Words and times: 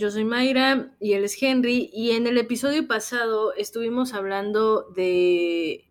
Yo 0.00 0.10
soy 0.10 0.24
Mayra 0.24 0.96
y 0.98 1.12
él 1.12 1.24
es 1.24 1.36
Henry 1.42 1.90
y 1.92 2.12
en 2.12 2.26
el 2.26 2.38
episodio 2.38 2.88
pasado 2.88 3.52
estuvimos 3.54 4.14
hablando 4.14 4.88
de, 4.96 5.90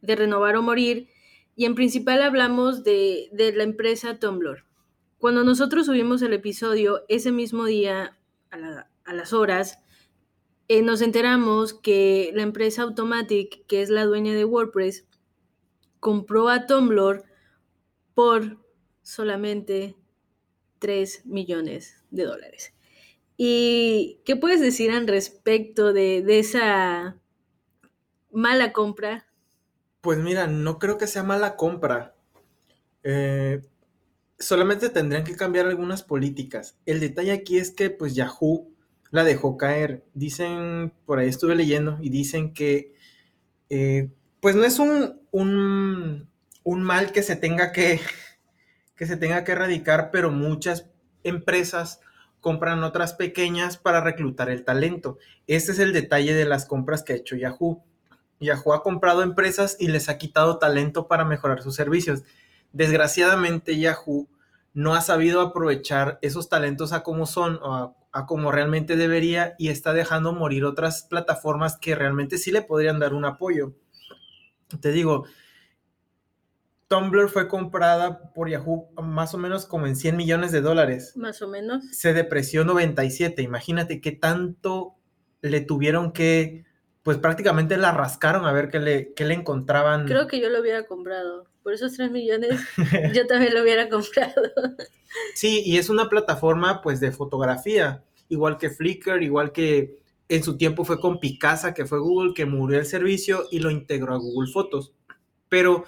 de 0.00 0.16
renovar 0.16 0.56
o 0.56 0.62
morir 0.62 1.08
y 1.54 1.64
en 1.64 1.76
principal 1.76 2.22
hablamos 2.22 2.82
de, 2.82 3.28
de 3.30 3.52
la 3.52 3.62
empresa 3.62 4.18
Tumblr. 4.18 4.64
Cuando 5.18 5.44
nosotros 5.44 5.86
subimos 5.86 6.22
el 6.22 6.32
episodio, 6.32 7.04
ese 7.08 7.30
mismo 7.30 7.66
día, 7.66 8.18
a, 8.50 8.56
la- 8.58 8.90
a 9.04 9.12
las 9.14 9.32
horas, 9.32 9.78
eh, 10.66 10.82
nos 10.82 11.00
enteramos 11.00 11.72
que 11.72 12.32
la 12.34 12.42
empresa 12.42 12.82
Automatic, 12.82 13.64
que 13.68 13.80
es 13.80 13.90
la 13.90 14.06
dueña 14.06 14.34
de 14.34 14.44
WordPress, 14.44 15.06
compró 16.00 16.48
a 16.48 16.66
Tumblr 16.66 17.22
por 18.12 18.58
solamente 19.02 19.94
3 20.80 21.24
millones 21.26 22.02
de 22.10 22.24
dólares. 22.24 22.75
¿Y 23.36 24.20
qué 24.24 24.36
puedes 24.36 24.60
decir 24.60 24.90
al 24.90 25.06
respecto 25.06 25.92
de, 25.92 26.24
esa 26.38 27.18
mala 28.30 28.72
compra? 28.72 29.26
Pues 30.00 30.18
mira, 30.18 30.46
no 30.46 30.78
creo 30.78 30.96
que 30.96 31.06
sea 31.06 31.22
mala 31.22 31.56
compra. 31.56 32.14
Eh, 33.02 33.60
solamente 34.38 34.88
tendrían 34.88 35.24
que 35.24 35.36
cambiar 35.36 35.66
algunas 35.66 36.02
políticas. 36.02 36.78
El 36.86 37.00
detalle 37.00 37.32
aquí 37.32 37.58
es 37.58 37.70
que 37.70 37.90
pues 37.90 38.14
Yahoo 38.14 38.70
la 39.10 39.24
dejó 39.24 39.56
caer. 39.56 40.04
Dicen, 40.14 40.92
por 41.04 41.18
ahí 41.18 41.28
estuve 41.28 41.54
leyendo 41.54 41.98
y 42.00 42.08
dicen 42.08 42.54
que 42.54 42.94
eh, 43.68 44.10
pues 44.40 44.54
no 44.56 44.64
es 44.64 44.78
un, 44.78 45.20
un, 45.30 46.28
un 46.64 46.82
mal 46.82 47.12
que 47.12 47.22
se 47.22 47.36
tenga 47.36 47.72
que, 47.72 48.00
que 48.96 49.06
se 49.06 49.16
tenga 49.16 49.44
que 49.44 49.52
erradicar, 49.52 50.10
pero 50.10 50.30
muchas 50.30 50.88
empresas 51.22 52.00
compran 52.40 52.84
otras 52.84 53.14
pequeñas 53.14 53.76
para 53.76 54.00
reclutar 54.00 54.50
el 54.50 54.64
talento. 54.64 55.18
Ese 55.46 55.72
es 55.72 55.78
el 55.78 55.92
detalle 55.92 56.34
de 56.34 56.44
las 56.44 56.66
compras 56.66 57.02
que 57.02 57.12
ha 57.12 57.16
hecho 57.16 57.36
Yahoo. 57.36 57.82
Yahoo 58.40 58.72
ha 58.72 58.82
comprado 58.82 59.22
empresas 59.22 59.76
y 59.80 59.88
les 59.88 60.08
ha 60.08 60.18
quitado 60.18 60.58
talento 60.58 61.08
para 61.08 61.24
mejorar 61.24 61.62
sus 61.62 61.74
servicios. 61.74 62.22
Desgraciadamente 62.72 63.78
Yahoo 63.78 64.28
no 64.74 64.94
ha 64.94 65.00
sabido 65.00 65.40
aprovechar 65.40 66.18
esos 66.22 66.48
talentos 66.48 66.92
a 66.92 67.02
como 67.02 67.26
son 67.26 67.58
o 67.62 67.74
a, 67.74 67.96
a 68.12 68.26
como 68.26 68.52
realmente 68.52 68.96
debería 68.96 69.54
y 69.58 69.68
está 69.68 69.92
dejando 69.92 70.32
morir 70.32 70.64
otras 70.64 71.02
plataformas 71.02 71.78
que 71.78 71.94
realmente 71.94 72.38
sí 72.38 72.50
le 72.50 72.62
podrían 72.62 72.98
dar 72.98 73.14
un 73.14 73.24
apoyo. 73.24 73.74
Te 74.80 74.92
digo, 74.92 75.26
Tumblr 76.88 77.28
fue 77.28 77.48
comprada 77.48 78.32
por 78.32 78.48
Yahoo 78.48 78.88
más 79.02 79.34
o 79.34 79.38
menos 79.38 79.66
como 79.66 79.86
en 79.86 79.96
100 79.96 80.16
millones 80.16 80.52
de 80.52 80.60
dólares. 80.60 81.16
Más 81.16 81.42
o 81.42 81.48
menos. 81.48 81.84
Se 81.90 82.12
depreció 82.12 82.64
97. 82.64 83.42
Imagínate 83.42 84.00
qué 84.00 84.12
tanto 84.12 84.94
le 85.40 85.60
tuvieron 85.60 86.12
que, 86.12 86.64
pues 87.02 87.18
prácticamente 87.18 87.76
la 87.76 87.92
rascaron 87.92 88.44
a 88.44 88.52
ver 88.52 88.68
qué 88.68 88.78
le, 88.78 89.14
qué 89.14 89.24
le 89.24 89.34
encontraban. 89.34 90.06
Creo 90.06 90.28
que 90.28 90.40
yo 90.40 90.48
lo 90.48 90.60
hubiera 90.60 90.86
comprado. 90.86 91.46
Por 91.62 91.72
esos 91.72 91.94
3 91.94 92.12
millones, 92.12 92.60
yo 93.12 93.26
también 93.26 93.52
lo 93.52 93.62
hubiera 93.62 93.88
comprado. 93.90 94.42
Sí, 95.34 95.62
y 95.66 95.78
es 95.78 95.88
una 95.88 96.08
plataforma 96.08 96.80
pues 96.80 97.00
de 97.00 97.10
fotografía, 97.10 98.04
igual 98.28 98.56
que 98.56 98.70
Flickr, 98.70 99.22
igual 99.22 99.50
que 99.50 99.98
en 100.28 100.44
su 100.44 100.56
tiempo 100.56 100.84
fue 100.84 101.00
con 101.00 101.18
Picasa, 101.18 101.74
que 101.74 101.86
fue 101.86 101.98
Google, 101.98 102.34
que 102.34 102.46
murió 102.46 102.78
el 102.78 102.86
servicio 102.86 103.44
y 103.50 103.58
lo 103.58 103.70
integró 103.70 104.14
a 104.14 104.18
Google 104.18 104.52
Fotos. 104.52 104.92
Pero 105.48 105.84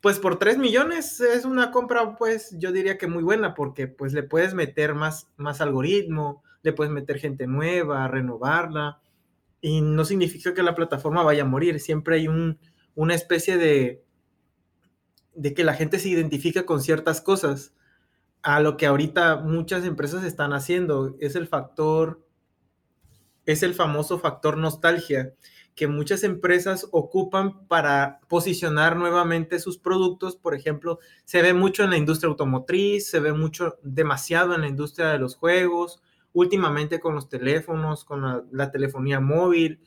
pues 0.00 0.18
por 0.18 0.38
3 0.38 0.58
millones 0.58 1.20
es 1.20 1.44
una 1.44 1.70
compra 1.70 2.16
pues 2.16 2.56
yo 2.58 2.72
diría 2.72 2.98
que 2.98 3.06
muy 3.06 3.22
buena 3.22 3.54
porque 3.54 3.86
pues 3.86 4.12
le 4.12 4.22
puedes 4.22 4.54
meter 4.54 4.94
más, 4.94 5.28
más 5.36 5.60
algoritmo, 5.60 6.42
le 6.62 6.72
puedes 6.72 6.92
meter 6.92 7.18
gente 7.18 7.46
nueva, 7.46 8.08
renovarla 8.08 9.00
y 9.60 9.82
no 9.82 10.04
significa 10.04 10.54
que 10.54 10.62
la 10.62 10.74
plataforma 10.74 11.22
vaya 11.22 11.42
a 11.42 11.46
morir, 11.46 11.80
siempre 11.80 12.16
hay 12.16 12.28
un, 12.28 12.58
una 12.94 13.14
especie 13.14 13.58
de, 13.58 14.02
de 15.34 15.54
que 15.54 15.64
la 15.64 15.74
gente 15.74 15.98
se 15.98 16.08
identifica 16.08 16.64
con 16.64 16.80
ciertas 16.80 17.20
cosas 17.20 17.74
a 18.42 18.60
lo 18.60 18.76
que 18.76 18.86
ahorita 18.86 19.36
muchas 19.36 19.84
empresas 19.84 20.24
están 20.24 20.52
haciendo. 20.52 21.16
Es 21.20 21.36
el 21.36 21.46
factor, 21.46 22.26
es 23.44 23.62
el 23.62 23.74
famoso 23.74 24.18
factor 24.18 24.56
nostalgia 24.56 25.34
que 25.80 25.88
muchas 25.88 26.24
empresas 26.24 26.86
ocupan 26.92 27.66
para 27.66 28.20
posicionar 28.28 28.96
nuevamente 28.96 29.58
sus 29.58 29.78
productos. 29.78 30.36
Por 30.36 30.54
ejemplo, 30.54 30.98
se 31.24 31.40
ve 31.40 31.54
mucho 31.54 31.84
en 31.84 31.88
la 31.88 31.96
industria 31.96 32.28
automotriz, 32.28 33.08
se 33.08 33.18
ve 33.18 33.32
mucho, 33.32 33.78
demasiado 33.82 34.54
en 34.54 34.60
la 34.60 34.68
industria 34.68 35.06
de 35.08 35.18
los 35.18 35.36
juegos, 35.36 36.02
últimamente 36.34 37.00
con 37.00 37.14
los 37.14 37.30
teléfonos, 37.30 38.04
con 38.04 38.46
la, 38.52 38.70
telefonía 38.70 39.20
móvil. 39.20 39.80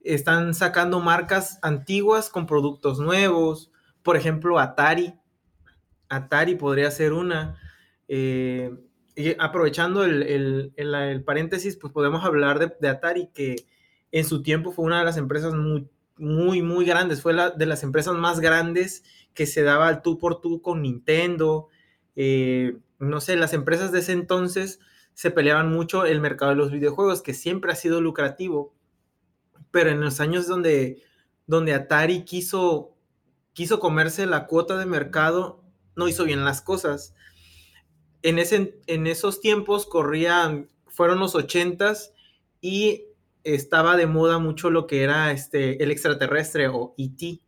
Están 0.00 0.54
sacando 0.54 1.00
marcas 1.00 1.58
antiguas 1.60 2.30
con 2.30 2.46
productos 2.46 2.98
nuevos. 2.98 3.70
Por 4.02 4.16
ejemplo, 4.16 4.58
Atari. 4.58 5.16
Atari 6.08 6.54
podría 6.54 6.90
ser 6.90 7.12
una. 7.12 7.60
Eh, 8.08 8.74
aprovechando 9.38 10.02
el, 10.02 10.22
el, 10.22 10.72
el, 10.76 11.24
paréntesis, 11.24 11.76
pues 11.76 11.92
podemos 11.92 12.24
hablar 12.24 12.78
de, 12.80 12.88
Atari, 12.88 13.28
que 13.34 13.66
en 14.18 14.24
su 14.24 14.42
tiempo 14.42 14.72
fue 14.72 14.84
una 14.84 14.98
de 14.98 15.04
las 15.04 15.16
empresas 15.16 15.54
muy, 15.54 15.88
muy, 16.16 16.62
muy 16.62 16.84
grandes, 16.84 17.22
fue 17.22 17.32
la, 17.32 17.50
de 17.50 17.66
las 17.66 17.82
empresas 17.82 18.14
más 18.14 18.40
grandes 18.40 19.04
que 19.34 19.46
se 19.46 19.62
daba 19.62 19.88
al 19.88 20.02
tú 20.02 20.18
por 20.18 20.40
tú 20.40 20.62
con 20.62 20.82
Nintendo. 20.82 21.68
Eh, 22.14 22.78
no 22.98 23.20
sé, 23.20 23.36
las 23.36 23.52
empresas 23.52 23.92
de 23.92 23.98
ese 24.00 24.12
entonces 24.12 24.80
se 25.14 25.30
peleaban 25.30 25.70
mucho 25.70 26.04
el 26.04 26.20
mercado 26.20 26.50
de 26.52 26.56
los 26.56 26.70
videojuegos, 26.70 27.22
que 27.22 27.34
siempre 27.34 27.72
ha 27.72 27.76
sido 27.76 28.00
lucrativo, 28.00 28.74
pero 29.70 29.90
en 29.90 30.00
los 30.00 30.20
años 30.20 30.46
donde, 30.46 31.02
donde 31.46 31.74
Atari 31.74 32.24
quiso, 32.24 32.96
quiso 33.52 33.80
comerse 33.80 34.26
la 34.26 34.46
cuota 34.46 34.78
de 34.78 34.86
mercado, 34.86 35.62
no 35.94 36.08
hizo 36.08 36.24
bien 36.24 36.44
las 36.44 36.62
cosas 36.62 37.14
en, 38.26 38.40
ese, 38.40 38.80
en 38.88 39.06
esos 39.06 39.40
tiempos 39.40 39.86
corrían, 39.86 40.68
fueron 40.88 41.20
los 41.20 41.36
ochentas 41.36 42.12
y 42.60 43.04
estaba 43.54 43.96
de 43.96 44.06
moda 44.06 44.38
mucho 44.38 44.70
lo 44.70 44.86
que 44.86 45.02
era 45.02 45.30
este, 45.32 45.82
el 45.82 45.90
extraterrestre 45.90 46.68
o 46.68 46.94
E.T. 46.98 47.40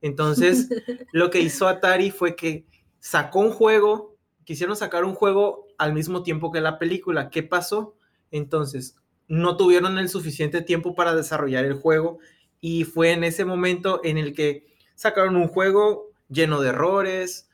Entonces, 0.00 0.68
lo 1.12 1.30
que 1.30 1.40
hizo 1.40 1.66
Atari 1.66 2.10
fue 2.10 2.36
que 2.36 2.66
sacó 3.00 3.40
un 3.40 3.50
juego, 3.50 4.16
quisieron 4.44 4.76
sacar 4.76 5.04
un 5.04 5.14
juego 5.14 5.66
al 5.78 5.92
mismo 5.92 6.22
tiempo 6.22 6.52
que 6.52 6.60
la 6.60 6.78
película. 6.78 7.30
¿Qué 7.30 7.42
pasó? 7.42 7.96
Entonces, 8.30 8.96
no 9.28 9.56
tuvieron 9.56 9.98
el 9.98 10.08
suficiente 10.08 10.62
tiempo 10.62 10.94
para 10.94 11.14
desarrollar 11.14 11.64
el 11.64 11.74
juego 11.74 12.18
y 12.60 12.84
fue 12.84 13.12
en 13.12 13.24
ese 13.24 13.44
momento 13.44 14.00
en 14.04 14.18
el 14.18 14.34
que 14.34 14.66
sacaron 14.94 15.36
un 15.36 15.48
juego 15.48 16.10
lleno 16.28 16.60
de 16.60 16.70
errores, 16.70 17.48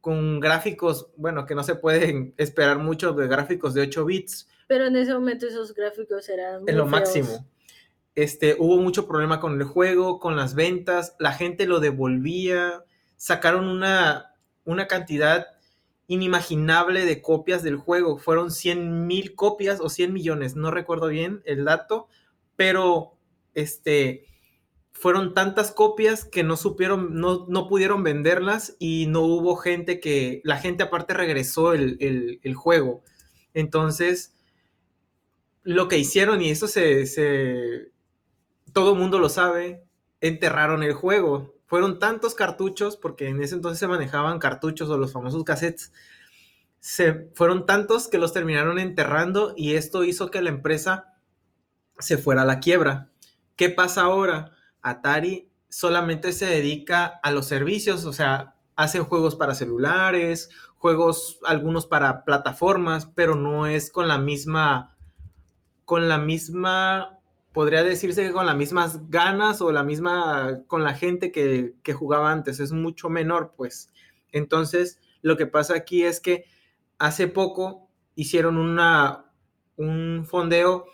con 0.00 0.38
gráficos, 0.38 1.08
bueno, 1.16 1.46
que 1.46 1.56
no 1.56 1.64
se 1.64 1.74
pueden 1.74 2.32
esperar 2.38 2.78
mucho 2.78 3.12
de 3.12 3.26
gráficos 3.26 3.74
de 3.74 3.82
8 3.82 4.04
bits. 4.04 4.48
Pero 4.66 4.86
en 4.86 4.96
ese 4.96 5.14
momento 5.14 5.46
esos 5.46 5.74
gráficos 5.74 6.28
eran... 6.28 6.62
en 6.66 6.76
lo 6.76 6.84
feos. 6.84 6.90
máximo. 6.90 7.46
Este, 8.14 8.56
hubo 8.58 8.78
mucho 8.78 9.06
problema 9.06 9.40
con 9.40 9.60
el 9.60 9.64
juego, 9.64 10.18
con 10.18 10.36
las 10.36 10.54
ventas, 10.54 11.14
la 11.18 11.32
gente 11.32 11.66
lo 11.66 11.80
devolvía, 11.80 12.82
sacaron 13.16 13.68
una, 13.68 14.34
una 14.64 14.86
cantidad 14.86 15.46
inimaginable 16.08 17.04
de 17.04 17.20
copias 17.20 17.62
del 17.62 17.76
juego, 17.76 18.16
fueron 18.16 18.50
100 18.50 19.06
mil 19.06 19.34
copias 19.34 19.80
o 19.80 19.90
100 19.90 20.12
millones, 20.12 20.56
no 20.56 20.70
recuerdo 20.70 21.08
bien 21.08 21.42
el 21.44 21.64
dato, 21.64 22.08
pero 22.54 23.18
este, 23.54 24.26
fueron 24.92 25.34
tantas 25.34 25.72
copias 25.72 26.24
que 26.24 26.42
no 26.42 26.56
supieron, 26.56 27.20
no, 27.20 27.44
no, 27.48 27.68
pudieron 27.68 28.02
venderlas 28.02 28.76
y 28.78 29.06
no 29.08 29.22
hubo 29.22 29.56
gente 29.56 30.00
que, 30.00 30.40
la 30.44 30.58
gente 30.58 30.84
aparte 30.84 31.12
regresó 31.12 31.74
el, 31.74 31.96
el, 32.00 32.40
el 32.42 32.54
juego. 32.54 33.02
Entonces, 33.52 34.35
lo 35.66 35.88
que 35.88 35.98
hicieron, 35.98 36.40
y 36.40 36.50
eso 36.50 36.68
se, 36.68 37.92
todo 38.72 38.92
el 38.92 38.98
mundo 38.98 39.18
lo 39.18 39.28
sabe, 39.28 39.84
enterraron 40.20 40.82
el 40.82 40.94
juego. 40.94 41.54
Fueron 41.66 41.98
tantos 41.98 42.34
cartuchos, 42.34 42.96
porque 42.96 43.28
en 43.28 43.42
ese 43.42 43.56
entonces 43.56 43.80
se 43.80 43.88
manejaban 43.88 44.38
cartuchos 44.38 44.88
o 44.88 44.96
los 44.96 45.12
famosos 45.12 45.42
cassettes, 45.44 45.92
se, 46.78 47.30
fueron 47.34 47.66
tantos 47.66 48.06
que 48.06 48.18
los 48.18 48.32
terminaron 48.32 48.78
enterrando 48.78 49.54
y 49.56 49.74
esto 49.74 50.04
hizo 50.04 50.30
que 50.30 50.40
la 50.40 50.50
empresa 50.50 51.14
se 51.98 52.16
fuera 52.16 52.42
a 52.42 52.46
la 52.46 52.60
quiebra. 52.60 53.10
¿Qué 53.56 53.68
pasa 53.68 54.02
ahora? 54.02 54.52
Atari 54.82 55.50
solamente 55.68 56.32
se 56.32 56.46
dedica 56.46 57.06
a 57.06 57.32
los 57.32 57.46
servicios, 57.46 58.04
o 58.04 58.12
sea, 58.12 58.54
hacen 58.76 59.02
juegos 59.02 59.34
para 59.34 59.56
celulares, 59.56 60.48
juegos 60.76 61.40
algunos 61.44 61.86
para 61.86 62.24
plataformas, 62.24 63.06
pero 63.06 63.34
no 63.34 63.66
es 63.66 63.90
con 63.90 64.06
la 64.06 64.18
misma, 64.18 64.95
con 65.86 66.08
la 66.08 66.18
misma, 66.18 67.18
podría 67.54 67.82
decirse 67.82 68.22
que 68.26 68.32
con 68.32 68.44
las 68.44 68.56
mismas 68.56 69.08
ganas 69.08 69.62
o 69.62 69.72
la 69.72 69.82
misma, 69.82 70.60
con 70.66 70.84
la 70.84 70.92
gente 70.92 71.32
que, 71.32 71.74
que 71.82 71.94
jugaba 71.94 72.30
antes, 72.30 72.60
es 72.60 72.72
mucho 72.72 73.08
menor, 73.08 73.54
pues. 73.56 73.90
Entonces, 74.32 75.00
lo 75.22 75.38
que 75.38 75.46
pasa 75.46 75.74
aquí 75.74 76.02
es 76.02 76.20
que 76.20 76.44
hace 76.98 77.28
poco 77.28 77.88
hicieron 78.14 78.58
una, 78.58 79.30
un 79.76 80.26
fondeo 80.28 80.86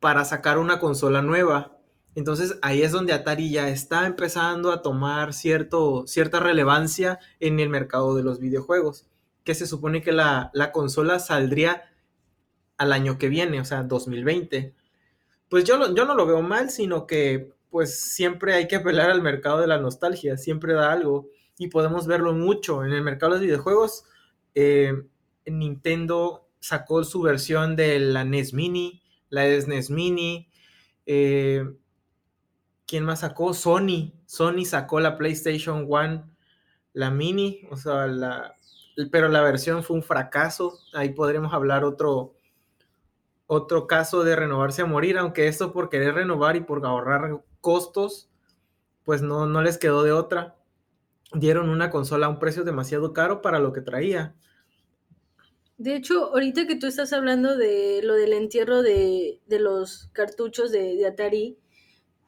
para 0.00 0.24
sacar 0.24 0.58
una 0.58 0.78
consola 0.78 1.22
nueva. 1.22 1.78
Entonces 2.14 2.58
ahí 2.62 2.82
es 2.82 2.92
donde 2.92 3.12
Atari 3.12 3.50
ya 3.50 3.68
está 3.68 4.06
empezando 4.06 4.72
a 4.72 4.82
tomar 4.82 5.34
cierto, 5.34 6.06
cierta 6.06 6.40
relevancia 6.40 7.18
en 7.40 7.60
el 7.60 7.68
mercado 7.68 8.14
de 8.14 8.22
los 8.22 8.40
videojuegos, 8.40 9.06
que 9.44 9.54
se 9.54 9.66
supone 9.66 10.02
que 10.02 10.12
la, 10.12 10.50
la 10.54 10.72
consola 10.72 11.18
saldría 11.18 11.82
al 12.78 12.92
año 12.92 13.18
que 13.18 13.28
viene, 13.28 13.60
o 13.60 13.64
sea, 13.64 13.82
2020. 13.82 14.74
Pues 15.48 15.64
yo, 15.64 15.94
yo 15.94 16.04
no 16.04 16.14
lo 16.14 16.26
veo 16.26 16.42
mal, 16.42 16.70
sino 16.70 17.06
que 17.06 17.52
pues 17.70 17.98
siempre 17.98 18.54
hay 18.54 18.68
que 18.68 18.76
apelar 18.76 19.10
al 19.10 19.22
mercado 19.22 19.60
de 19.60 19.66
la 19.66 19.78
nostalgia, 19.78 20.36
siempre 20.36 20.74
da 20.74 20.92
algo 20.92 21.28
y 21.58 21.68
podemos 21.68 22.06
verlo 22.06 22.32
mucho 22.32 22.84
en 22.84 22.92
el 22.92 23.02
mercado 23.02 23.32
de 23.32 23.38
los 23.38 23.46
videojuegos. 23.46 24.04
Eh, 24.54 24.92
Nintendo 25.46 26.48
sacó 26.60 27.04
su 27.04 27.22
versión 27.22 27.76
de 27.76 27.98
la 28.00 28.24
NES 28.24 28.52
Mini, 28.52 29.02
la 29.28 29.44
SNES 29.44 29.90
Mini. 29.90 30.48
Eh, 31.06 31.64
¿Quién 32.86 33.04
más 33.04 33.20
sacó? 33.20 33.54
Sony. 33.54 34.12
Sony 34.26 34.64
sacó 34.64 35.00
la 35.00 35.16
PlayStation 35.16 35.86
One, 35.88 36.24
la 36.92 37.10
Mini, 37.10 37.62
o 37.70 37.76
sea, 37.76 38.06
la, 38.06 38.56
pero 39.10 39.28
la 39.28 39.42
versión 39.42 39.82
fue 39.82 39.96
un 39.96 40.02
fracaso. 40.02 40.78
Ahí 40.92 41.10
podremos 41.10 41.52
hablar 41.52 41.84
otro, 41.84 42.35
otro 43.46 43.86
caso 43.86 44.24
de 44.24 44.36
renovarse 44.36 44.82
a 44.82 44.86
morir, 44.86 45.18
aunque 45.18 45.48
esto 45.48 45.72
por 45.72 45.88
querer 45.88 46.14
renovar 46.14 46.56
y 46.56 46.60
por 46.60 46.84
ahorrar 46.84 47.40
costos, 47.60 48.28
pues 49.04 49.22
no, 49.22 49.46
no 49.46 49.62
les 49.62 49.78
quedó 49.78 50.02
de 50.02 50.12
otra. 50.12 50.56
Dieron 51.32 51.68
una 51.68 51.90
consola 51.90 52.26
a 52.26 52.28
un 52.28 52.38
precio 52.38 52.64
demasiado 52.64 53.12
caro 53.12 53.42
para 53.42 53.58
lo 53.58 53.72
que 53.72 53.80
traía. 53.80 54.34
De 55.78 55.94
hecho, 55.94 56.30
ahorita 56.32 56.66
que 56.66 56.76
tú 56.76 56.86
estás 56.86 57.12
hablando 57.12 57.56
de 57.56 58.00
lo 58.02 58.14
del 58.14 58.32
entierro 58.32 58.82
de, 58.82 59.40
los 59.48 60.08
cartuchos 60.12 60.72
de, 60.72 61.04
Atari, 61.06 61.58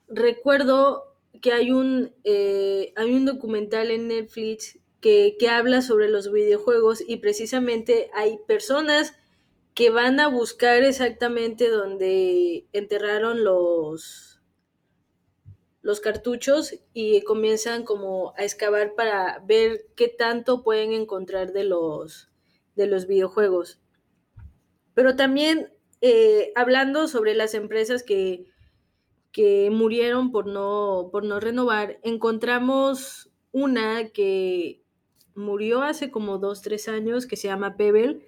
recuerdo 0.09 1.17
que 1.41 1.53
hay 1.53 1.73
un, 1.73 2.12
eh, 2.25 2.93
hay 2.97 3.15
un 3.15 3.25
documental 3.25 3.91
en 3.91 4.09
Netflix 4.09 4.79
que, 5.00 5.37
que 5.38 5.49
habla 5.49 5.81
sobre 5.82 6.09
los 6.09 6.31
videojuegos 6.31 7.03
y 7.06 7.17
precisamente 7.19 8.11
hay 8.12 8.38
personas 8.47 9.15
que 9.78 9.90
van 9.90 10.19
a 10.19 10.26
buscar 10.26 10.82
exactamente 10.82 11.70
donde 11.70 12.66
enterraron 12.72 13.44
los, 13.44 14.40
los 15.82 16.00
cartuchos 16.00 16.75
y 16.92 17.22
comienzan 17.22 17.84
como 17.84 18.34
a 18.36 18.42
excavar 18.42 18.96
para 18.96 19.38
ver 19.46 19.86
qué 19.94 20.08
tanto 20.08 20.64
pueden 20.64 20.90
encontrar 20.90 21.52
de 21.52 21.62
los, 21.62 22.28
de 22.75 22.88
los 22.88 23.06
videojuegos. 23.06 23.80
Pero 24.94 25.14
también 25.14 25.72
eh, 26.00 26.50
hablando 26.56 27.06
sobre 27.06 27.36
las 27.36 27.54
empresas 27.54 28.02
que, 28.02 28.46
que 29.31 29.70
murieron 29.70 30.32
por 30.32 30.48
no, 30.48 31.08
por 31.12 31.22
no 31.22 31.38
renovar, 31.38 32.00
encontramos 32.02 33.31
una 33.52 34.08
que 34.08 34.82
murió 35.36 35.82
hace 35.82 36.10
como 36.10 36.38
dos, 36.38 36.62
tres 36.62 36.88
años 36.88 37.26
que 37.26 37.36
se 37.36 37.46
llama 37.46 37.76
Pebble 37.76 38.27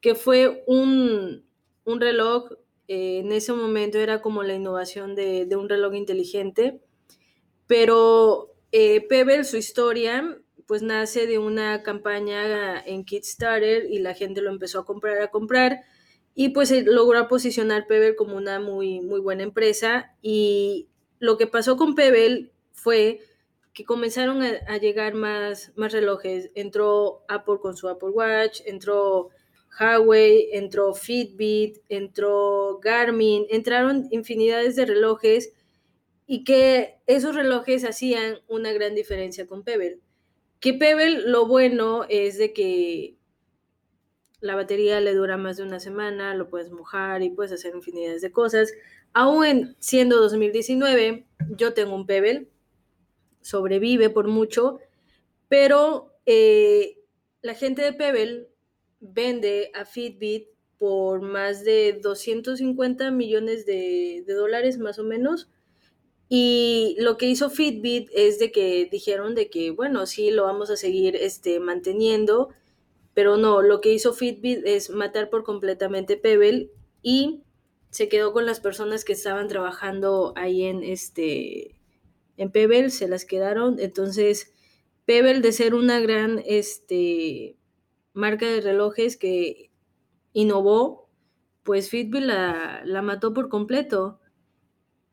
que 0.00 0.14
fue 0.14 0.62
un, 0.66 1.44
reloj, 1.86 2.52
eh, 2.86 3.20
en 3.20 3.32
ese 3.32 3.52
momento 3.52 3.98
era 3.98 4.20
como 4.20 4.42
la 4.42 4.54
innovación 4.54 5.14
de, 5.14 5.48
un 5.56 5.68
reloj 5.68 5.94
inteligente, 5.94 6.80
pero 7.66 8.54
eh, 8.72 9.06
Pebble, 9.08 9.44
su 9.44 9.56
historia, 9.56 10.38
pues 10.66 10.82
nace 10.82 11.26
de 11.26 11.38
una 11.38 11.82
campaña 11.82 12.78
en 12.80 13.04
Kickstarter 13.04 13.86
y 13.90 13.98
la 13.98 14.14
gente 14.14 14.42
lo 14.42 14.50
empezó 14.50 14.80
a 14.80 14.84
comprar, 14.84 15.20
a 15.20 15.30
comprar, 15.30 15.82
y 16.34 16.50
pues 16.50 16.70
logró 16.86 17.26
posicionar 17.26 17.86
Pebble 17.86 18.14
como 18.14 18.36
una 18.36 18.60
muy, 18.60 19.00
muy 19.00 19.20
buena 19.20 19.42
empresa, 19.42 20.14
y 20.22 20.88
lo 21.18 21.36
que 21.36 21.46
pasó 21.46 21.76
con 21.76 21.94
Pebble 21.94 22.52
fue 22.72 23.20
que 23.72 23.84
comenzaron 23.84 24.42
a, 24.42 24.52
a 24.66 24.76
llegar 24.78 25.14
más, 25.14 25.72
más 25.76 25.92
relojes. 25.92 26.50
Entró 26.54 27.24
Apple 27.28 27.58
con 27.60 27.76
su 27.76 27.88
Apple 27.88 28.10
Watch, 28.10 28.60
entró 28.66 29.30
Huawei, 29.78 30.48
entró 30.52 30.94
Fitbit, 30.94 31.78
entró 31.88 32.78
Garmin, 32.80 33.46
entraron 33.50 34.08
infinidades 34.10 34.76
de 34.76 34.86
relojes 34.86 35.52
y 36.26 36.44
que 36.44 36.98
esos 37.06 37.34
relojes 37.34 37.84
hacían 37.84 38.40
una 38.48 38.72
gran 38.72 38.94
diferencia 38.94 39.46
con 39.46 39.64
Pebble. 39.64 40.00
Que 40.60 40.74
Pebble 40.74 41.22
lo 41.26 41.46
bueno 41.46 42.04
es 42.08 42.38
de 42.38 42.52
que 42.52 43.16
la 44.40 44.54
batería 44.54 45.00
le 45.00 45.14
dura 45.14 45.36
más 45.36 45.56
de 45.56 45.62
una 45.62 45.80
semana, 45.80 46.34
lo 46.34 46.48
puedes 46.48 46.70
mojar 46.70 47.22
y 47.22 47.30
puedes 47.30 47.52
hacer 47.52 47.74
infinidades 47.74 48.22
de 48.22 48.32
cosas. 48.32 48.72
Aún 49.12 49.76
siendo 49.78 50.20
2019, 50.20 51.26
yo 51.56 51.74
tengo 51.74 51.94
un 51.94 52.06
Pebble, 52.06 52.48
sobrevive 53.40 54.10
por 54.10 54.28
mucho, 54.28 54.80
pero 55.48 56.14
eh, 56.26 56.98
la 57.42 57.54
gente 57.54 57.82
de 57.82 57.92
Pebble 57.92 58.48
vende 59.00 59.70
a 59.74 59.84
Fitbit 59.84 60.48
por 60.78 61.20
más 61.20 61.64
de 61.64 61.98
250 62.00 63.10
millones 63.10 63.66
de, 63.66 64.24
dólares 64.26 64.78
más 64.78 64.98
o 64.98 65.04
menos. 65.04 65.48
Y 66.28 66.96
lo 66.98 67.16
que 67.16 67.26
hizo 67.26 67.50
Fitbit 67.50 68.10
es 68.14 68.38
de 68.38 68.52
que 68.52 68.88
dijeron 68.90 69.34
de 69.34 69.48
que, 69.48 69.70
bueno, 69.70 70.06
sí, 70.06 70.30
lo 70.30 70.44
vamos 70.44 70.70
a 70.70 70.76
seguir 70.76 71.16
este, 71.16 71.58
manteniendo, 71.58 72.50
pero 73.14 73.36
no, 73.36 73.62
lo 73.62 73.80
que 73.80 73.92
hizo 73.92 74.12
Fitbit 74.12 74.60
es 74.64 74.90
matar 74.90 75.30
por 75.30 75.42
completamente 75.42 76.16
Pebble 76.16 76.70
y 77.02 77.42
se 77.90 78.08
quedó 78.08 78.32
con 78.32 78.46
las 78.46 78.60
personas 78.60 79.04
que 79.04 79.14
estaban 79.14 79.48
trabajando 79.48 80.34
ahí 80.36 80.64
en, 80.64 80.84
este, 80.84 81.80
en 82.36 82.52
Pebble, 82.52 82.90
se 82.90 83.08
las 83.08 83.24
quedaron. 83.24 83.80
Entonces, 83.80 84.52
Pebble 85.06 85.40
de 85.40 85.52
ser 85.52 85.74
una 85.74 85.98
gran, 86.00 86.42
este, 86.44 87.57
marca 88.18 88.46
de 88.46 88.60
relojes 88.60 89.16
que 89.16 89.70
innovó, 90.32 91.08
pues 91.62 91.88
Fitbit 91.88 92.22
la, 92.22 92.82
la 92.84 93.00
mató 93.00 93.32
por 93.32 93.48
completo. 93.48 94.20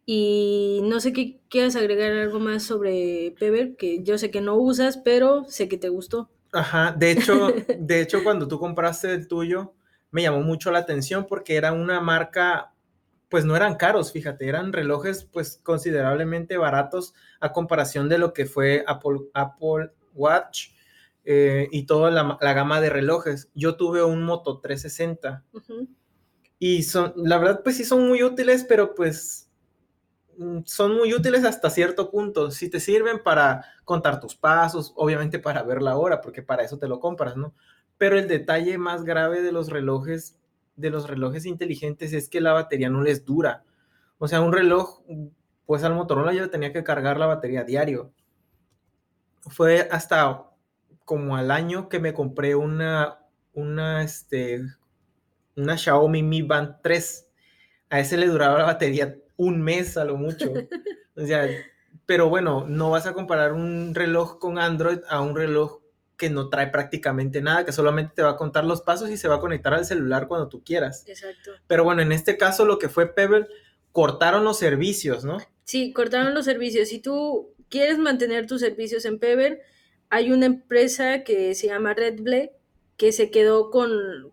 Y 0.08 0.82
no 0.84 1.00
sé 1.00 1.14
qué 1.14 1.40
quieras 1.50 1.76
agregar 1.76 2.12
algo 2.12 2.40
más 2.40 2.64
sobre 2.64 3.36
Pebble, 3.40 3.76
que 3.76 4.04
yo 4.04 4.18
sé 4.18 4.32
que 4.32 4.42
no 4.42 4.56
usas, 4.56 4.98
pero 4.98 5.46
sé 5.46 5.68
que 5.68 5.78
te 5.78 5.90
gustó. 5.90 6.30
Ajá, 6.52 6.96
de 6.98 7.12
hecho, 7.12 7.48
de 7.80 8.02
hecho 8.02 8.24
cuando 8.24 8.48
tú 8.48 8.60
compraste 8.60 9.14
el 9.14 9.28
tuyo, 9.28 9.74
me 10.12 10.24
llamó 10.24 10.42
mucho 10.42 10.72
la 10.72 10.80
atención 10.80 11.28
porque 11.28 11.56
era 11.56 11.74
una 11.74 12.02
marca, 12.02 12.74
pues 13.30 13.46
no 13.46 13.56
eran 13.56 13.76
caros, 13.76 14.12
fíjate, 14.12 14.48
eran 14.48 14.74
relojes 14.74 15.26
pues 15.26 15.60
considerablemente 15.64 16.58
baratos 16.58 17.14
a 17.40 17.52
comparación 17.52 18.10
de 18.10 18.18
lo 18.18 18.34
que 18.34 18.46
fue 18.46 18.84
Apple, 18.88 19.30
Apple 19.34 19.92
Watch 20.14 20.75
eh, 21.28 21.68
y 21.72 21.88
toda 21.88 22.12
la, 22.12 22.54
gama 22.54 22.80
de 22.80 22.92
relojes. 22.92 23.50
Yo 23.56 23.76
tuve 23.76 24.04
un 24.04 24.24
Moto 24.24 24.60
360 24.60 25.44
y 26.60 26.84
son, 26.84 27.14
la 27.18 27.40
verdad, 27.40 27.62
pues 27.64 27.78
sí 27.78 27.84
son 27.84 28.08
muy 28.08 28.22
útiles, 28.22 28.64
pero 28.64 28.94
pues 28.94 29.50
mm, 30.38 30.60
son 30.66 30.96
muy 30.96 31.14
útiles 31.16 31.44
hasta 31.44 31.72
cierto 31.72 32.12
punto. 32.12 32.52
Si 32.52 32.70
te 32.70 32.80
sirven 32.80 33.24
para 33.24 33.66
contar 33.84 34.20
tus 34.20 34.36
pasos, 34.36 34.94
obviamente 34.96 35.40
para 35.40 35.64
ver 35.64 35.82
la 35.82 35.98
hora, 35.98 36.22
porque 36.22 36.44
para 36.44 36.64
eso 36.64 36.78
te 36.78 36.88
lo 36.88 37.00
compras, 37.00 37.36
¿no? 37.36 37.56
Pero 37.98 38.20
el 38.20 38.28
detalle 38.28 38.78
más 38.78 39.04
grave 39.04 39.42
de 39.42 39.52
los 39.52 39.70
relojes, 39.70 40.38
de 40.76 40.92
los 40.92 41.10
relojes 41.10 41.46
inteligentes 41.46 42.14
es 42.14 42.30
que 42.30 42.42
la 42.42 42.54
batería 42.54 42.90
no 42.90 43.02
les 43.02 43.26
dura. 43.26 43.64
O 44.20 44.28
sea, 44.28 44.42
un 44.42 44.54
reloj, 44.54 45.02
pues 45.66 45.84
al 45.84 45.96
Motorola 45.96 46.34
yo 46.34 46.50
tenía 46.52 46.72
que 46.72 46.84
cargar 46.84 47.18
la 47.18 47.26
batería 47.26 47.64
diario. 47.64 48.12
Fue 49.48 49.88
hasta 49.92 50.55
como 51.06 51.38
al 51.38 51.52
año 51.52 51.88
que 51.88 52.00
me 52.00 52.14
compré 52.14 52.56
una, 52.56 53.20
una, 53.54 54.04
este, 54.04 54.62
una 55.56 55.78
Xiaomi 55.78 56.24
Mi 56.24 56.42
Band 56.42 56.78
3. 56.82 57.28
A 57.90 58.00
ese 58.00 58.18
le 58.18 58.28
duraba 58.28 58.58
la 58.58 58.66
batería 58.66 59.16
un 59.38 59.62
mes 59.62 59.98
a 59.98 60.06
lo 60.06 60.18
mucho. 60.18 60.52
O 61.18 61.26
sea, 61.26 61.48
pero 62.06 62.28
bueno, 62.28 62.66
no 62.68 62.90
vas 62.90 63.06
a 63.06 63.14
comparar 63.14 63.54
un 63.54 63.96
reloj 63.96 64.38
con 64.38 64.60
Android 64.60 65.00
a 65.08 65.22
un 65.22 65.34
reloj 65.34 65.80
que 66.18 66.30
no 66.30 66.50
trae 66.50 66.68
prácticamente 66.68 67.42
nada, 67.42 67.66
que 67.66 67.72
solamente 67.72 68.14
te 68.16 68.22
va 68.22 68.32
a 68.32 68.36
contar 68.36 68.66
los 68.66 68.82
pasos 68.82 69.10
y 69.10 69.16
se 69.16 69.30
va 69.30 69.36
a 69.36 69.40
conectar 69.40 69.74
al 69.74 69.86
celular 69.86 70.28
cuando 70.28 70.50
tú 70.50 70.62
quieras. 70.62 71.06
Exacto. 71.08 71.52
Pero 71.68 71.86
bueno, 71.86 72.02
en 72.02 72.12
este 72.12 72.38
caso 72.38 72.66
lo 72.66 72.80
que 72.80 72.90
fue 72.90 73.14
Pebble, 73.14 73.48
cortaron 73.94 74.44
los 74.44 74.58
servicios, 74.58 75.24
¿no? 75.24 75.38
Sí, 75.64 75.94
cortaron 75.94 76.34
los 76.34 76.44
servicios. 76.44 76.90
Si 76.90 77.00
tú 77.00 77.54
quieres 77.70 77.98
mantener 77.98 78.46
tus 78.46 78.62
servicios 78.62 79.06
en 79.06 79.20
Pebble, 79.20 79.62
hay 80.16 80.32
una 80.32 80.46
empresa 80.46 81.26
que 81.26 81.54
se 81.56 81.68
llama 81.68 81.94
Redble 81.94 82.54
que 82.96 83.12
se 83.12 83.32
quedó 83.32 83.70
con, 83.70 84.32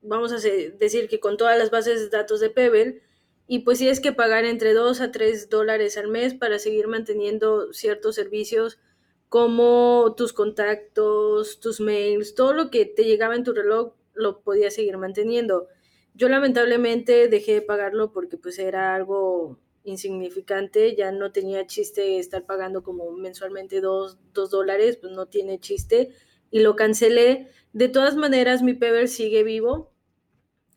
vamos 0.00 0.32
a 0.32 0.38
decir 0.38 1.08
que 1.08 1.20
con 1.20 1.36
todas 1.36 1.56
las 1.56 1.70
bases 1.70 2.00
de 2.00 2.08
datos 2.08 2.40
de 2.40 2.50
Pebble, 2.50 3.02
y 3.46 3.60
pues 3.60 3.78
sí 3.78 3.88
es 3.88 4.00
que 4.00 4.12
pagar 4.12 4.44
entre 4.44 4.72
2 4.72 5.00
a 5.00 5.12
3 5.12 5.48
dólares 5.48 5.96
al 5.96 6.08
mes 6.08 6.34
para 6.34 6.58
seguir 6.58 6.88
manteniendo 6.88 7.72
ciertos 7.72 8.16
servicios 8.16 8.80
como 9.28 10.12
tus 10.16 10.32
contactos, 10.32 11.60
tus 11.60 11.80
mails, 11.80 12.34
todo 12.34 12.52
lo 12.52 12.68
que 12.72 12.84
te 12.84 13.04
llegaba 13.04 13.36
en 13.36 13.44
tu 13.44 13.52
reloj 13.52 13.92
lo 14.14 14.40
podías 14.40 14.74
seguir 14.74 14.98
manteniendo. 14.98 15.68
Yo 16.14 16.28
lamentablemente 16.28 17.28
dejé 17.28 17.54
de 17.54 17.62
pagarlo 17.62 18.12
porque 18.12 18.38
pues 18.38 18.58
era 18.58 18.96
algo 18.96 19.56
insignificante, 19.84 20.94
ya 20.96 21.12
no 21.12 21.32
tenía 21.32 21.66
chiste 21.66 22.18
estar 22.18 22.46
pagando 22.46 22.82
como 22.82 23.10
mensualmente 23.12 23.80
dos, 23.80 24.18
dos 24.32 24.50
dólares, 24.50 24.98
pues 25.00 25.12
no 25.12 25.26
tiene 25.26 25.58
chiste 25.58 26.10
y 26.50 26.60
lo 26.60 26.76
cancelé. 26.76 27.48
De 27.72 27.88
todas 27.88 28.16
maneras, 28.16 28.62
mi 28.62 28.74
Pebble 28.74 29.08
sigue 29.08 29.42
vivo. 29.42 29.92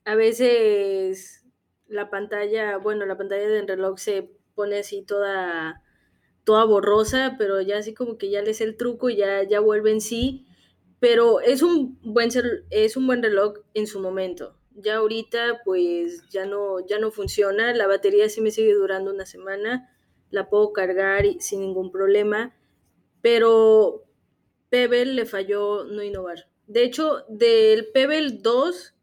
A 0.06 0.16
veces 0.16 1.46
la 1.88 2.10
pantalla, 2.10 2.78
bueno, 2.78 3.06
la 3.06 3.18
pantalla 3.18 3.48
del 3.48 3.68
reloj 3.68 3.98
se 4.00 4.32
pone 4.56 4.80
así 4.80 5.04
toda, 5.04 5.84
toda 6.44 6.66
borrosa, 6.66 7.36
pero 7.38 7.62
ya 7.62 7.78
así 7.80 7.94
como 7.94 8.18
que 8.18 8.30
ya 8.30 8.42
le 8.42 8.54
sé 8.54 8.64
el 8.64 8.78
truco 8.78 9.10
y 9.10 9.18
ya, 9.18 9.44
ya 9.44 9.60
vuelve 9.60 9.92
en 9.92 10.02
sí. 10.02 10.48
Pero 11.00 11.42
es 11.42 11.62
un 11.62 12.00
buen 12.04 12.30
es 12.72 12.98
un 12.98 13.08
buen 13.08 13.22
reloj 13.22 13.60
en 13.74 13.88
su 13.88 14.00
momento. 14.00 14.58
Ya 14.76 14.98
ahorita 14.98 15.62
pues 15.64 16.28
ya 16.30 16.46
no, 16.46 16.86
ya 16.86 17.00
no 17.00 17.12
funciona. 17.12 17.74
La 17.74 17.88
batería 17.88 18.30
sí 18.30 18.42
me 18.42 18.52
sigue 18.52 18.74
durando 18.74 19.12
una 19.12 19.26
semana. 19.26 19.90
La 20.30 20.50
puedo 20.50 20.74
cargar 20.74 21.24
sin 21.40 21.62
ningún 21.62 21.92
problema. 21.92 22.54
Pero 23.22 24.06
Pebble 24.70 25.06
le 25.06 25.26
falló 25.26 25.86
no 25.86 26.04
innovar. 26.04 26.48
De 26.68 26.84
hecho, 26.84 27.24
del 27.30 27.88
Pebble 27.94 28.40
2 28.42 28.94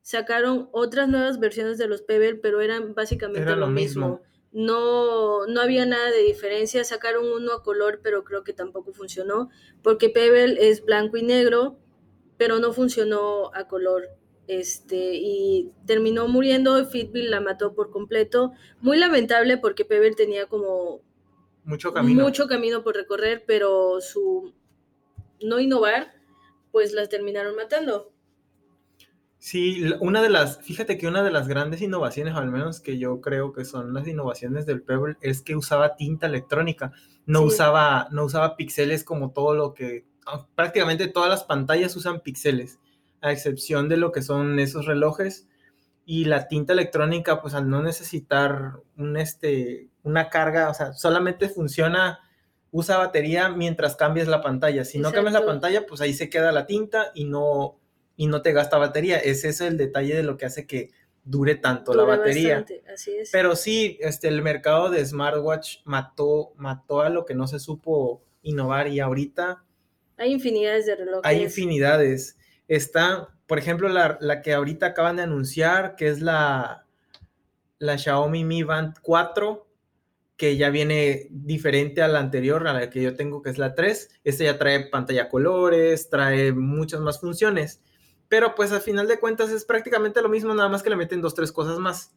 sacaron 0.00 0.68
otras 0.72 1.08
nuevas 1.08 1.38
versiones 1.38 1.78
de 1.78 1.86
los 1.86 2.02
Pebble, 2.02 2.36
pero 2.36 2.60
eran 2.60 2.94
básicamente 2.94 3.42
Era 3.42 3.56
lo, 3.56 3.68
mismo. 3.68 4.20
No, 4.50 5.46
no 5.46 5.60
había 5.60 5.86
nada 5.86 6.10
de 6.10 6.22
diferencia. 6.22 6.84
Sacaron 6.84 7.30
uno 7.30 7.52
a 7.52 7.62
color, 7.62 8.00
pero 8.02 8.24
creo 8.24 8.44
que 8.44 8.52
tampoco 8.52 8.92
funcionó, 8.92 9.50
porque 9.82 10.10
Pebble 10.10 10.68
es 10.68 10.84
blanco 10.84 11.16
y 11.16 11.22
negro, 11.22 11.78
pero 12.36 12.58
no 12.58 12.72
funcionó 12.72 13.54
a 13.54 13.68
color. 13.68 14.08
Este, 14.48 15.14
y 15.14 15.70
terminó 15.86 16.26
muriendo, 16.28 16.84
Fitbit 16.86 17.26
la 17.26 17.40
mató 17.40 17.74
por 17.74 17.90
completo. 17.90 18.52
Muy 18.80 18.98
lamentable 18.98 19.56
porque 19.58 19.84
Pebble 19.84 20.14
tenía 20.14 20.46
como 20.46 21.00
Mucho 21.64 21.92
camino. 21.92 22.22
mucho 22.24 22.46
camino 22.48 22.82
por 22.82 22.96
recorrer, 22.96 23.44
pero 23.46 24.00
su 24.00 24.52
no 25.42 25.60
innovar, 25.60 26.12
pues 26.72 26.92
las 26.92 27.08
terminaron 27.08 27.54
matando. 27.56 28.12
Sí, 29.38 29.82
una 30.00 30.22
de 30.22 30.28
las, 30.30 30.58
fíjate 30.62 30.96
que 30.98 31.08
una 31.08 31.24
de 31.24 31.32
las 31.32 31.48
grandes 31.48 31.82
innovaciones, 31.82 32.34
al 32.36 32.48
menos 32.50 32.78
que 32.80 32.98
yo 32.98 33.20
creo 33.20 33.52
que 33.52 33.64
son 33.64 33.92
las 33.92 34.06
innovaciones 34.06 34.66
del 34.66 34.82
Pebble, 34.82 35.16
es 35.20 35.42
que 35.42 35.56
usaba 35.56 35.96
tinta 35.96 36.26
electrónica, 36.28 36.92
no 37.26 37.40
Sí. 37.40 37.46
usaba, 37.46 38.06
no 38.12 38.24
usaba 38.24 38.56
píxeles 38.56 39.02
como 39.02 39.32
todo 39.32 39.54
lo 39.54 39.74
que, 39.74 40.04
ah, 40.26 40.46
prácticamente 40.54 41.08
todas 41.08 41.28
las 41.28 41.42
pantallas 41.42 41.96
usan 41.96 42.20
píxeles, 42.20 42.78
a 43.22 43.32
excepción 43.32 43.88
de 43.88 43.96
lo 43.96 44.12
que 44.12 44.20
son 44.20 44.58
esos 44.58 44.86
relojes, 44.86 45.48
y 46.04 46.24
la 46.24 46.48
tinta 46.48 46.72
electrónica, 46.72 47.40
pues 47.40 47.54
al 47.54 47.70
no 47.70 47.82
necesitar 47.82 48.72
un, 48.96 49.16
este, 49.16 49.88
una 50.02 50.28
carga, 50.28 50.68
o 50.68 50.74
sea, 50.74 50.92
solamente 50.92 51.48
funciona, 51.48 52.20
usa 52.70 52.98
batería 52.98 53.48
mientras 53.48 53.96
cambias 53.96 54.28
la 54.28 54.42
pantalla, 54.42 54.84
si 54.84 54.98
no 54.98 55.12
cambias 55.12 55.34
la 55.34 55.46
pantalla, 55.46 55.86
pues 55.86 56.00
ahí 56.00 56.12
se 56.12 56.28
queda 56.28 56.52
la 56.52 56.66
tinta 56.66 57.12
y 57.14 57.24
no 57.24 57.78
y 58.16 58.26
no 58.26 58.42
te 58.42 58.52
gasta 58.52 58.78
batería. 58.78 59.18
Ese 59.18 59.48
es 59.48 59.60
el 59.60 59.76
detalle 59.76 60.14
de 60.14 60.22
lo 60.22 60.36
que 60.36 60.46
hace 60.46 60.66
que 60.66 60.90
dure 61.24 61.54
tanto 61.54 61.94
la 61.94 62.04
batería. 62.04 62.56
bastante, 62.56 62.84
así 62.92 63.12
es. 63.16 63.30
Pero 63.30 63.56
sí, 63.56 63.98
este, 64.00 64.28
el 64.28 64.42
mercado 64.42 64.90
de 64.90 65.04
smartwatch 65.04 65.78
mató, 65.84 66.52
mató 66.56 67.00
a 67.00 67.08
lo 67.08 67.24
que 67.24 67.34
no 67.34 67.46
se 67.46 67.58
supo 67.58 68.22
innovar 68.42 68.88
y 68.88 69.00
ahorita 69.00 69.64
Hay 70.16 70.32
infinidades 70.32 70.86
de 70.86 70.96
relojes. 70.96 71.22
hay 71.24 71.42
infinidades. 71.42 72.36
Está, 72.68 73.28
por 73.46 73.58
ejemplo, 73.58 73.88
la, 73.88 74.18
la 74.20 74.42
que 74.42 74.54
ahorita 74.54 74.86
acaban 74.86 75.16
de 75.16 75.22
anunciar, 75.22 75.96
que 75.96 76.08
es 76.08 76.20
la, 76.20 76.86
la 77.78 77.98
Xiaomi 77.98 78.44
Mi 78.44 78.62
Band 78.62 78.96
4, 79.02 79.66
que 80.36 80.56
ya 80.56 80.70
viene 80.70 81.28
diferente 81.30 82.02
a 82.02 82.08
la 82.08 82.18
anterior, 82.18 82.66
a 82.66 82.72
la 82.72 82.90
que 82.90 83.02
yo 83.02 83.14
tengo, 83.14 83.42
que 83.42 83.50
es 83.50 83.58
la 83.58 83.74
3. 83.74 84.20
Este 84.24 84.44
ya 84.44 84.58
trae 84.58 84.88
pantalla 84.88 85.28
colores, 85.28 86.10
trae 86.10 86.52
muchas 86.52 87.00
más 87.00 87.20
funciones. 87.20 87.80
Pero 88.28 88.54
pues 88.54 88.72
al 88.72 88.80
final 88.80 89.08
de 89.08 89.20
cuentas 89.20 89.50
es 89.50 89.64
prácticamente 89.64 90.22
lo 90.22 90.28
mismo, 90.28 90.54
nada 90.54 90.68
más 90.68 90.82
que 90.82 90.90
le 90.90 90.96
meten 90.96 91.20
dos, 91.20 91.34
tres 91.34 91.52
cosas 91.52 91.78
más. 91.78 92.12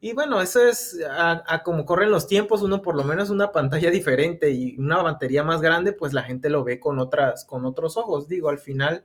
Y 0.00 0.14
bueno, 0.14 0.40
eso 0.40 0.60
es 0.66 0.98
a 1.08 1.62
como 1.62 1.84
corren 1.84 2.10
los 2.10 2.26
tiempos, 2.26 2.62
uno 2.62 2.82
por 2.82 2.96
lo 2.96 3.04
menos 3.04 3.30
una 3.30 3.52
pantalla 3.52 3.90
diferente 3.92 4.50
y 4.50 4.76
una 4.78 5.02
batería 5.02 5.44
más 5.44 5.60
grande, 5.60 5.92
pues 5.92 6.12
la 6.12 6.24
gente 6.24 6.50
lo 6.50 6.64
ve 6.64 6.80
con 6.80 6.98
otras, 6.98 7.44
con 7.44 7.64
otros 7.64 7.96
ojos. 7.96 8.26
Digo, 8.26 8.48
al 8.48 8.58
final 8.58 9.04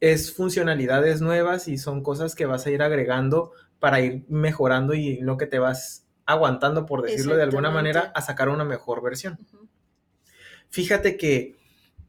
es 0.00 0.34
funcionalidades 0.34 1.20
nuevas 1.20 1.68
y 1.68 1.78
son 1.78 2.02
cosas 2.02 2.34
que 2.34 2.46
vas 2.46 2.66
a 2.66 2.70
ir 2.70 2.82
agregando 2.82 3.52
para 3.78 4.00
ir 4.00 4.24
mejorando 4.28 4.94
y 4.94 5.20
lo 5.20 5.36
que 5.36 5.46
te 5.46 5.58
vas 5.58 6.06
aguantando, 6.26 6.86
por 6.86 7.02
decirlo 7.02 7.36
de 7.36 7.42
alguna 7.42 7.70
manera, 7.70 8.12
a 8.14 8.22
sacar 8.22 8.48
una 8.48 8.64
mejor 8.64 9.02
versión. 9.02 9.38
Fíjate 10.70 11.16
que 11.16 11.56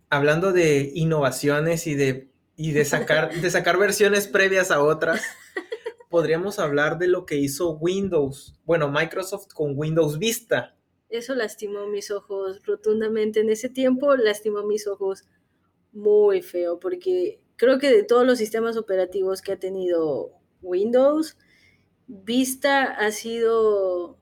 hablando 0.09 0.53
de 0.53 0.91
innovaciones 0.93 1.87
y 1.87 1.95
de, 1.95 2.31
y 2.55 2.71
de, 2.71 2.85
sacar, 2.85 3.33
de 3.41 3.51
sacar 3.51 3.77
versiones 3.77 4.27
previas 4.27 4.71
a 4.71 4.81
otras, 4.81 5.21
podríamos 6.09 6.59
hablar 6.59 6.97
de 6.97 7.07
lo 7.07 7.25
que 7.25 7.35
hizo 7.35 7.71
Windows, 7.71 8.59
bueno, 8.63 8.89
Microsoft 8.89 9.47
con 9.53 9.73
Windows 9.77 10.17
Vista. 10.17 10.75
Eso 11.09 11.35
lastimó 11.35 11.87
mis 11.87 12.09
ojos 12.11 12.61
rotundamente. 12.65 13.41
En 13.41 13.49
ese 13.49 13.69
tiempo 13.69 14.15
lastimó 14.15 14.63
mis 14.63 14.87
ojos 14.87 15.25
muy 15.91 16.41
feo, 16.41 16.79
porque 16.79 17.41
creo 17.55 17.79
que 17.79 17.89
de 17.89 18.03
todos 18.03 18.25
los 18.25 18.37
sistemas 18.37 18.77
operativos 18.77 19.41
que 19.41 19.53
ha 19.53 19.59
tenido 19.59 20.31
Windows, 20.61 21.37
Vista 22.07 22.83
ha 22.83 23.11
sido 23.11 24.19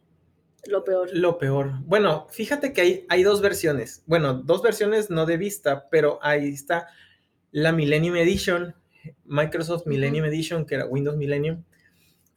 lo 0.65 0.83
peor. 0.85 1.09
Lo 1.13 1.37
peor. 1.37 1.71
Bueno, 1.85 2.27
fíjate 2.29 2.71
que 2.71 2.81
hay, 2.81 3.05
hay 3.09 3.23
dos 3.23 3.41
versiones. 3.41 4.03
Bueno, 4.05 4.33
dos 4.33 4.61
versiones 4.61 5.09
no 5.09 5.25
de 5.25 5.37
Vista, 5.37 5.89
pero 5.89 6.19
ahí 6.21 6.47
está 6.47 6.87
la 7.51 7.71
Millennium 7.71 8.15
Edition, 8.15 8.75
Microsoft 9.25 9.85
Millennium 9.85 10.25
Edition, 10.25 10.65
que 10.65 10.75
era 10.75 10.85
Windows 10.85 11.17
Millennium. 11.17 11.63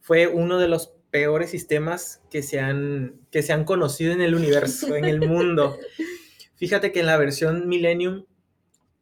Fue 0.01 0.27
uno 0.27 0.59
de 0.59 0.67
los 0.67 0.93
peores 1.09 1.49
sistemas 1.49 2.21
que 2.29 2.43
se 2.43 2.59
han, 2.59 3.21
que 3.31 3.41
se 3.41 3.53
han 3.53 3.63
conocido 3.63 4.11
en 4.11 4.21
el 4.21 4.35
universo, 4.35 4.95
en 4.95 5.05
el 5.05 5.25
mundo. 5.25 5.77
Fíjate 6.57 6.91
que 6.91 6.99
en 6.99 7.05
la 7.05 7.17
versión 7.17 7.67
Millennium 7.69 8.25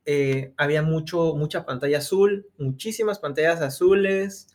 eh, 0.05 0.53
había 0.57 0.81
mucho, 0.81 1.35
mucha 1.35 1.65
pantalla 1.65 1.97
azul, 1.97 2.47
muchísimas 2.57 3.19
pantallas 3.19 3.61
azules, 3.61 4.47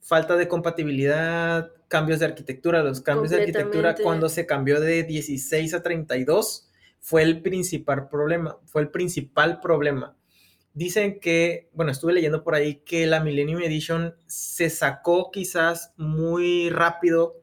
falta 0.00 0.36
de 0.36 0.48
compatibilidad, 0.48 1.70
cambios 1.88 2.20
de 2.20 2.26
arquitectura. 2.26 2.82
Los 2.82 3.00
cambios 3.00 3.30
de 3.30 3.40
arquitectura 3.40 3.94
cuando 3.94 4.28
se 4.28 4.46
cambió 4.46 4.80
de 4.80 5.04
16 5.04 5.74
a 5.74 5.82
32 5.82 6.68
fue 7.00 7.22
el 7.22 7.42
principal 7.42 8.08
problema, 8.08 8.58
fue 8.66 8.82
el 8.82 8.90
principal 8.90 9.60
problema. 9.60 10.16
Dicen 10.74 11.18
que, 11.20 11.70
bueno, 11.72 11.90
estuve 11.90 12.12
leyendo 12.12 12.44
por 12.44 12.54
ahí 12.54 12.82
que 12.84 13.06
la 13.06 13.20
Millennium 13.20 13.62
Edition 13.62 14.14
se 14.26 14.70
sacó 14.70 15.30
quizás 15.30 15.92
muy 15.96 16.70
rápido 16.70 17.40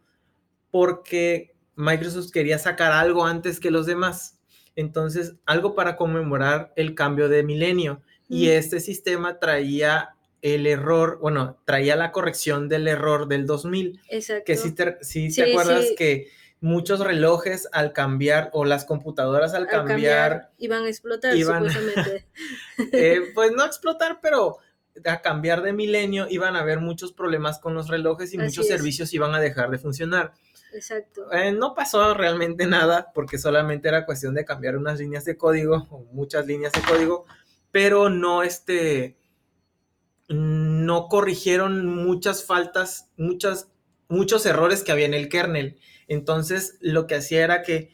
porque 0.72 1.56
Microsoft 1.76 2.32
quería 2.32 2.60
sacar 2.60 2.92
algo 2.92 3.26
antes 3.26 3.60
que 3.60 3.72
los 3.72 3.86
demás. 3.86 4.35
Entonces, 4.76 5.36
algo 5.46 5.76
para 5.76 5.96
conmemorar 5.96 6.74
el 6.76 6.96
cambio 6.96 7.30
de 7.30 7.44
milenio. 7.44 8.02
Y 8.28 8.48
Mm. 8.48 8.52
este 8.52 8.80
sistema 8.80 9.40
traía 9.40 10.10
el 10.42 10.68
error, 10.68 11.18
bueno, 11.22 11.58
traía 11.66 11.96
la 11.96 12.12
corrección 12.12 12.68
del 12.70 12.88
error 12.88 13.28
del 13.28 13.46
2000, 13.46 14.00
Exacto. 14.10 14.44
que 14.46 14.58
si 14.58 14.72
te, 14.74 14.98
sí 15.02 15.32
Sí, 15.32 15.42
te 15.44 15.52
acuerdas 15.52 15.88
sí. 15.90 15.96
que 15.96 16.28
muchos 16.60 17.00
relojes 17.00 17.68
al 17.72 17.94
cambiar 17.94 18.50
o 18.54 18.64
las 18.66 18.86
computadoras 18.86 19.54
al, 19.54 19.64
Al 19.64 19.70
cambiar, 19.70 20.52
iban 20.58 20.84
a 20.84 20.88
explotar, 20.90 21.36
iban- 21.36 21.70
supuestamente. 21.70 22.26
eh, 22.92 23.22
pues 23.34 23.52
no 23.54 23.66
explotar, 23.66 24.20
pero 24.22 24.58
a 25.04 25.22
cambiar 25.22 25.62
de 25.62 25.74
milenio 25.74 26.28
iban 26.30 26.56
a 26.56 26.62
haber 26.62 26.80
muchos 26.80 27.12
problemas 27.12 27.60
con 27.60 27.74
los 27.74 27.88
relojes 27.90 28.34
y 28.34 28.38
Así 28.38 28.46
muchos 28.46 28.66
es. 28.66 28.72
servicios 28.72 29.14
iban 29.14 29.36
a 29.36 29.40
dejar 29.40 29.70
de 29.70 29.78
funcionar. 29.78 30.34
Exacto. 30.76 31.32
Eh, 31.32 31.52
no 31.52 31.74
pasó 31.74 32.14
realmente 32.14 32.68
nada 32.68 33.12
porque 33.14 33.38
solamente 33.38 33.88
era 33.88 34.06
cuestión 34.06 34.34
de 34.34 34.46
cambiar 34.46 34.78
unas 34.78 35.00
líneas 35.00 35.26
de 35.26 35.38
código 35.38 35.88
o 35.90 36.00
muchas 36.12 36.46
líneas 36.46 36.74
de 36.74 36.82
código, 36.82 37.26
pero 37.72 38.10
no 38.10 38.44
este 38.44 39.18
no 40.28 41.08
corrigieron 41.08 41.86
muchas 41.86 42.44
faltas, 42.44 43.12
muchas 43.16 43.70
muchos 44.08 44.46
errores 44.46 44.84
que 44.84 44.92
había 44.92 45.06
en 45.06 45.14
el 45.14 45.30
kernel. 45.30 45.80
Entonces, 46.08 46.78
lo 46.82 47.08
que 47.08 47.16
hacía 47.16 47.44
era 47.44 47.62
que 47.62 47.92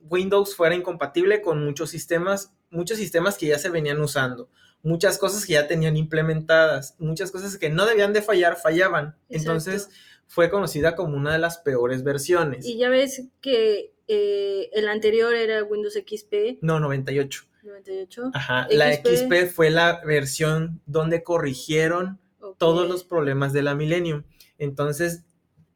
Windows 0.00 0.56
fuera 0.56 0.74
incompatible 0.74 1.42
con 1.42 1.64
muchos 1.64 1.90
sistemas, 1.90 2.52
muchos 2.70 2.98
sistemas 2.98 3.36
que 3.36 3.46
ya 3.46 3.58
se 3.58 3.70
venían 3.70 4.00
usando, 4.00 4.50
muchas 4.82 5.18
cosas 5.18 5.44
que 5.44 5.54
ya 5.54 5.66
tenían 5.66 5.96
implementadas, 5.96 6.94
muchas 6.98 7.30
cosas 7.30 7.56
que 7.58 7.68
no 7.70 7.86
debían 7.86 8.12
de 8.12 8.22
fallar, 8.22 8.56
fallaban. 8.56 9.16
Entonces. 9.28 9.88
Fue 10.30 10.48
conocida 10.48 10.94
como 10.94 11.16
una 11.16 11.32
de 11.32 11.40
las 11.40 11.58
peores 11.58 12.04
versiones. 12.04 12.64
Y 12.64 12.78
ya 12.78 12.88
ves 12.88 13.24
que 13.40 13.92
eh, 14.06 14.70
el 14.72 14.88
anterior 14.88 15.34
era 15.34 15.64
Windows 15.64 15.94
XP 15.94 16.62
No, 16.62 16.78
98. 16.78 17.46
98. 17.64 18.30
Ajá. 18.32 18.68
La 18.70 18.94
XP. 18.94 19.52
Fue 19.52 19.70
la 19.70 20.00
versión 20.04 20.80
donde 20.86 21.24
corrigieron 21.24 22.20
todos 22.58 22.88
los 22.88 23.02
problemas 23.02 23.52
de 23.52 23.62
la 23.62 23.74
Millennium. 23.74 24.22
Entonces, 24.56 25.24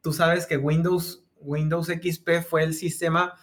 tú 0.01 0.13
sabes 0.13 0.45
que 0.45 0.55
Windows, 0.55 1.25
Windows 1.41 1.87
XP 1.87 2.41
fue 2.47 2.63
el 2.63 2.73
sistema 2.73 3.37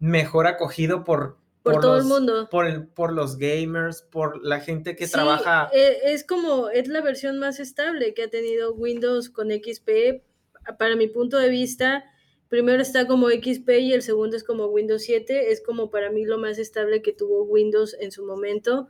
mejor 0.00 0.48
acogido 0.48 1.04
por, 1.04 1.38
por, 1.62 1.80
todo 1.80 1.96
el 1.96 2.04
mundo. 2.04 2.48
Por, 2.50 2.66
el, 2.66 2.88
por 2.88 3.12
los 3.12 3.38
gamers, 3.38 4.02
por 4.02 4.44
la 4.44 4.58
gente 4.58 4.96
que 4.96 5.06
trabaja. 5.06 5.70
E, 5.72 6.12
es 6.12 6.24
como, 6.24 6.70
es 6.70 6.88
la 6.88 7.02
versión 7.02 7.38
más 7.38 7.60
estable 7.60 8.14
que 8.14 8.24
ha 8.24 8.30
tenido 8.30 8.74
Windows 8.74 9.30
con 9.30 9.50
XP. 9.52 10.25
Para 10.78 10.96
mi 10.96 11.08
punto 11.08 11.38
de 11.38 11.48
vista, 11.48 12.04
primero 12.48 12.82
está 12.82 13.06
como 13.06 13.28
XP 13.28 13.68
y 13.80 13.92
el 13.92 14.02
segundo 14.02 14.36
es 14.36 14.44
como 14.44 14.66
Windows 14.66 15.02
7. 15.02 15.52
Es 15.52 15.62
como 15.62 15.90
para 15.90 16.10
mí 16.10 16.24
lo 16.24 16.38
más 16.38 16.58
estable 16.58 17.02
que 17.02 17.12
tuvo 17.12 17.44
Windows 17.44 17.96
en 18.00 18.12
su 18.12 18.24
momento. 18.24 18.88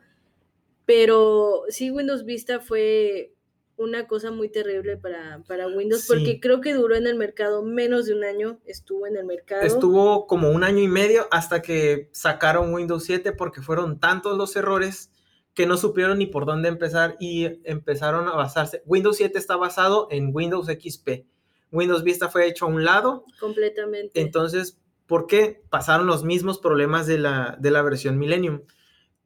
Pero 0.84 1.64
sí, 1.68 1.90
Windows 1.90 2.24
Vista 2.24 2.60
fue 2.60 3.36
una 3.76 4.06
cosa 4.06 4.30
muy 4.30 4.48
terrible 4.48 4.96
para, 4.96 5.42
para 5.46 5.68
Windows, 5.68 6.06
porque 6.06 6.40
creo 6.40 6.60
que 6.60 6.72
duró 6.72 6.96
en 6.96 7.06
el 7.06 7.16
mercado 7.16 7.62
menos 7.62 8.06
de 8.06 8.14
un 8.14 8.24
año, 8.24 8.58
estuvo 8.64 9.06
en 9.06 9.16
el 9.16 9.24
mercado. 9.24 9.62
Estuvo 9.62 10.26
como 10.26 10.50
un 10.50 10.64
año 10.64 10.82
y 10.82 10.88
medio 10.88 11.26
hasta 11.30 11.60
que 11.60 12.08
sacaron 12.12 12.72
Windows 12.72 13.04
7 13.04 13.32
porque 13.32 13.60
fueron 13.60 14.00
tantos 14.00 14.38
los 14.38 14.56
errores 14.56 15.10
que 15.52 15.66
no 15.66 15.76
supieron 15.76 16.18
ni 16.18 16.26
por 16.26 16.46
dónde 16.46 16.68
empezar 16.68 17.16
y 17.20 17.60
empezaron 17.64 18.28
a 18.28 18.34
basarse. 18.34 18.82
Windows 18.86 19.16
7 19.16 19.38
está 19.38 19.56
basado 19.56 20.08
en 20.10 20.30
Windows 20.34 20.68
XP. 20.68 21.26
Windows 21.72 22.04
Vista 22.04 22.28
fue 22.28 22.46
hecho 22.46 22.66
a 22.66 22.68
un 22.68 22.84
lado. 22.84 23.24
Completamente. 23.40 24.20
Entonces, 24.20 24.78
¿por 25.06 25.26
qué 25.26 25.62
pasaron 25.68 26.06
los 26.06 26.24
mismos 26.24 26.58
problemas 26.58 27.06
de 27.06 27.18
la, 27.18 27.56
de 27.60 27.70
la 27.70 27.82
versión 27.82 28.18
Millennium? 28.18 28.62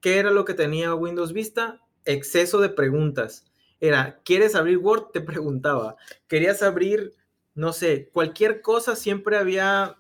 ¿Qué 0.01 0.19
era 0.19 0.31
lo 0.31 0.45
que 0.45 0.55
tenía 0.55 0.95
Windows 0.95 1.33
Vista? 1.33 1.81
Exceso 2.05 2.61
de 2.61 2.71
preguntas 2.71 3.51
era, 3.81 4.21
¿quieres 4.25 4.55
abrir 4.55 4.79
Word? 4.79 5.11
Te 5.13 5.21
preguntaba. 5.21 5.97
¿Querías 6.29 6.63
abrir, 6.63 7.15
no 7.55 7.73
sé, 7.73 8.11
cualquier 8.13 8.61
cosa? 8.61 8.95
Siempre 8.95 9.39
había 9.39 9.97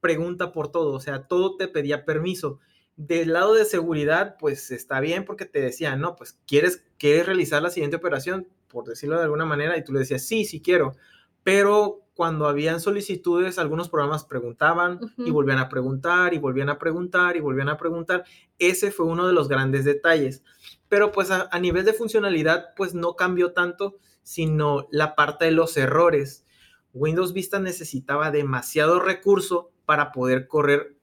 pregunta 0.00 0.52
por 0.52 0.72
todo, 0.72 0.92
o 0.92 1.00
sea, 1.00 1.26
todo 1.26 1.56
te 1.56 1.68
pedía 1.68 2.04
permiso. 2.04 2.60
Del 2.96 3.32
lado 3.32 3.54
de 3.54 3.64
seguridad, 3.64 4.36
pues 4.40 4.70
está 4.70 5.00
bien 5.00 5.24
porque 5.24 5.44
te 5.44 5.60
decían, 5.60 6.00
no, 6.00 6.16
pues 6.16 6.38
¿quieres, 6.46 6.84
quieres 6.98 7.26
realizar 7.26 7.62
la 7.62 7.70
siguiente 7.70 7.96
operación, 7.96 8.48
por 8.68 8.86
decirlo 8.86 9.18
de 9.18 9.24
alguna 9.24 9.44
manera, 9.44 9.76
y 9.76 9.84
tú 9.84 9.92
le 9.92 10.00
decías, 10.00 10.26
sí, 10.26 10.44
sí 10.44 10.60
quiero. 10.60 10.96
Pero 11.42 12.00
cuando 12.14 12.46
habían 12.46 12.80
solicitudes, 12.80 13.58
algunos 13.58 13.88
programas 13.88 14.24
preguntaban 14.24 14.98
y 15.16 15.30
volvían 15.30 15.58
a 15.58 15.68
preguntar 15.68 16.34
y 16.34 16.38
volvían 16.38 16.68
a 16.68 16.78
preguntar 16.78 17.36
y 17.36 17.40
volvían 17.40 17.68
a 17.68 17.76
preguntar. 17.76 18.24
Ese 18.58 18.90
fue 18.90 19.06
uno 19.06 19.26
de 19.26 19.32
los 19.32 19.48
grandes 19.48 19.84
detalles 19.84 20.42
pero 20.88 21.12
pues 21.12 21.30
a, 21.30 21.58
nivel 21.58 21.84
de 21.84 21.92
funcionalidad 21.92 22.74
pues 22.74 22.94
no 22.94 23.14
cambió 23.14 23.52
tanto, 23.52 23.98
sino 24.22 24.88
la 24.90 25.14
parte 25.14 25.46
de 25.46 25.50
los 25.50 25.76
errores. 25.76 26.46
Windows 26.94 27.32
Vista 27.32 27.58
necesitaba 27.58 28.30
demasiado 28.30 28.98
recurso 28.98 29.70
para 29.84 30.12
poder 30.12 30.48
correr 30.48 30.96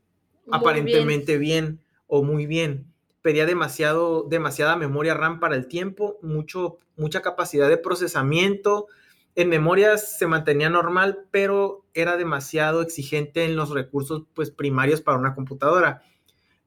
aparentemente 0.51 1.37
bien. 1.37 1.81
o 2.07 2.23
muy 2.23 2.45
bien. 2.45 2.91
Pedía 3.21 3.45
demasiado, 3.45 4.23
demasiada 4.23 4.75
memoria 4.75 5.15
RAM 5.15 5.39
para 5.39 5.55
el 5.55 5.67
tiempo, 5.67 6.19
mucho, 6.21 6.77
mucha 6.95 7.21
capacidad 7.21 7.69
de 7.69 7.77
procesamiento. 7.77 8.87
En 9.35 9.49
memoria 9.49 9.97
se 9.97 10.27
mantenía 10.27 10.69
normal, 10.69 11.27
pero 11.29 11.85
era 11.93 12.15
demasiado 12.15 12.81
exigente 12.81 13.43
en 13.43 13.57
los 13.57 13.69
recursos 13.69 14.23
pues, 14.33 14.49
primarios 14.49 15.01
para 15.01 15.17
una 15.17 15.35
computadora. 15.35 16.03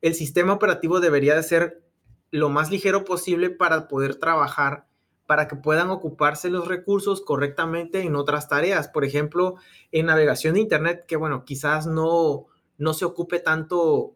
El 0.02 0.14
sistema 0.14 0.52
operativo 0.52 1.00
debería 1.00 1.34
de 1.34 1.42
ser 1.42 1.82
lo 2.30 2.50
más 2.50 2.70
ligero 2.70 3.04
posible 3.04 3.48
para 3.48 3.88
poder 3.88 4.16
trabajar, 4.16 4.86
para 5.26 5.48
que 5.48 5.56
puedan 5.56 5.88
ocuparse 5.88 6.50
los 6.50 6.68
recursos 6.68 7.22
correctamente 7.22 8.02
en 8.02 8.16
otras 8.16 8.48
tareas. 8.48 8.88
Por 8.88 9.04
ejemplo, 9.04 9.56
en 9.90 10.06
navegación 10.06 10.54
de 10.54 10.60
Internet, 10.60 11.06
que 11.08 11.16
bueno, 11.16 11.46
quizás 11.46 11.86
no, 11.86 12.48
no 12.76 12.92
se 12.92 13.06
ocupe 13.06 13.38
tanto, 13.40 14.14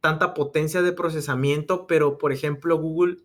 tanta 0.00 0.34
potencia 0.34 0.82
de 0.82 0.92
procesamiento, 0.92 1.86
pero 1.86 2.18
por 2.18 2.32
ejemplo, 2.32 2.76
Google, 2.76 3.18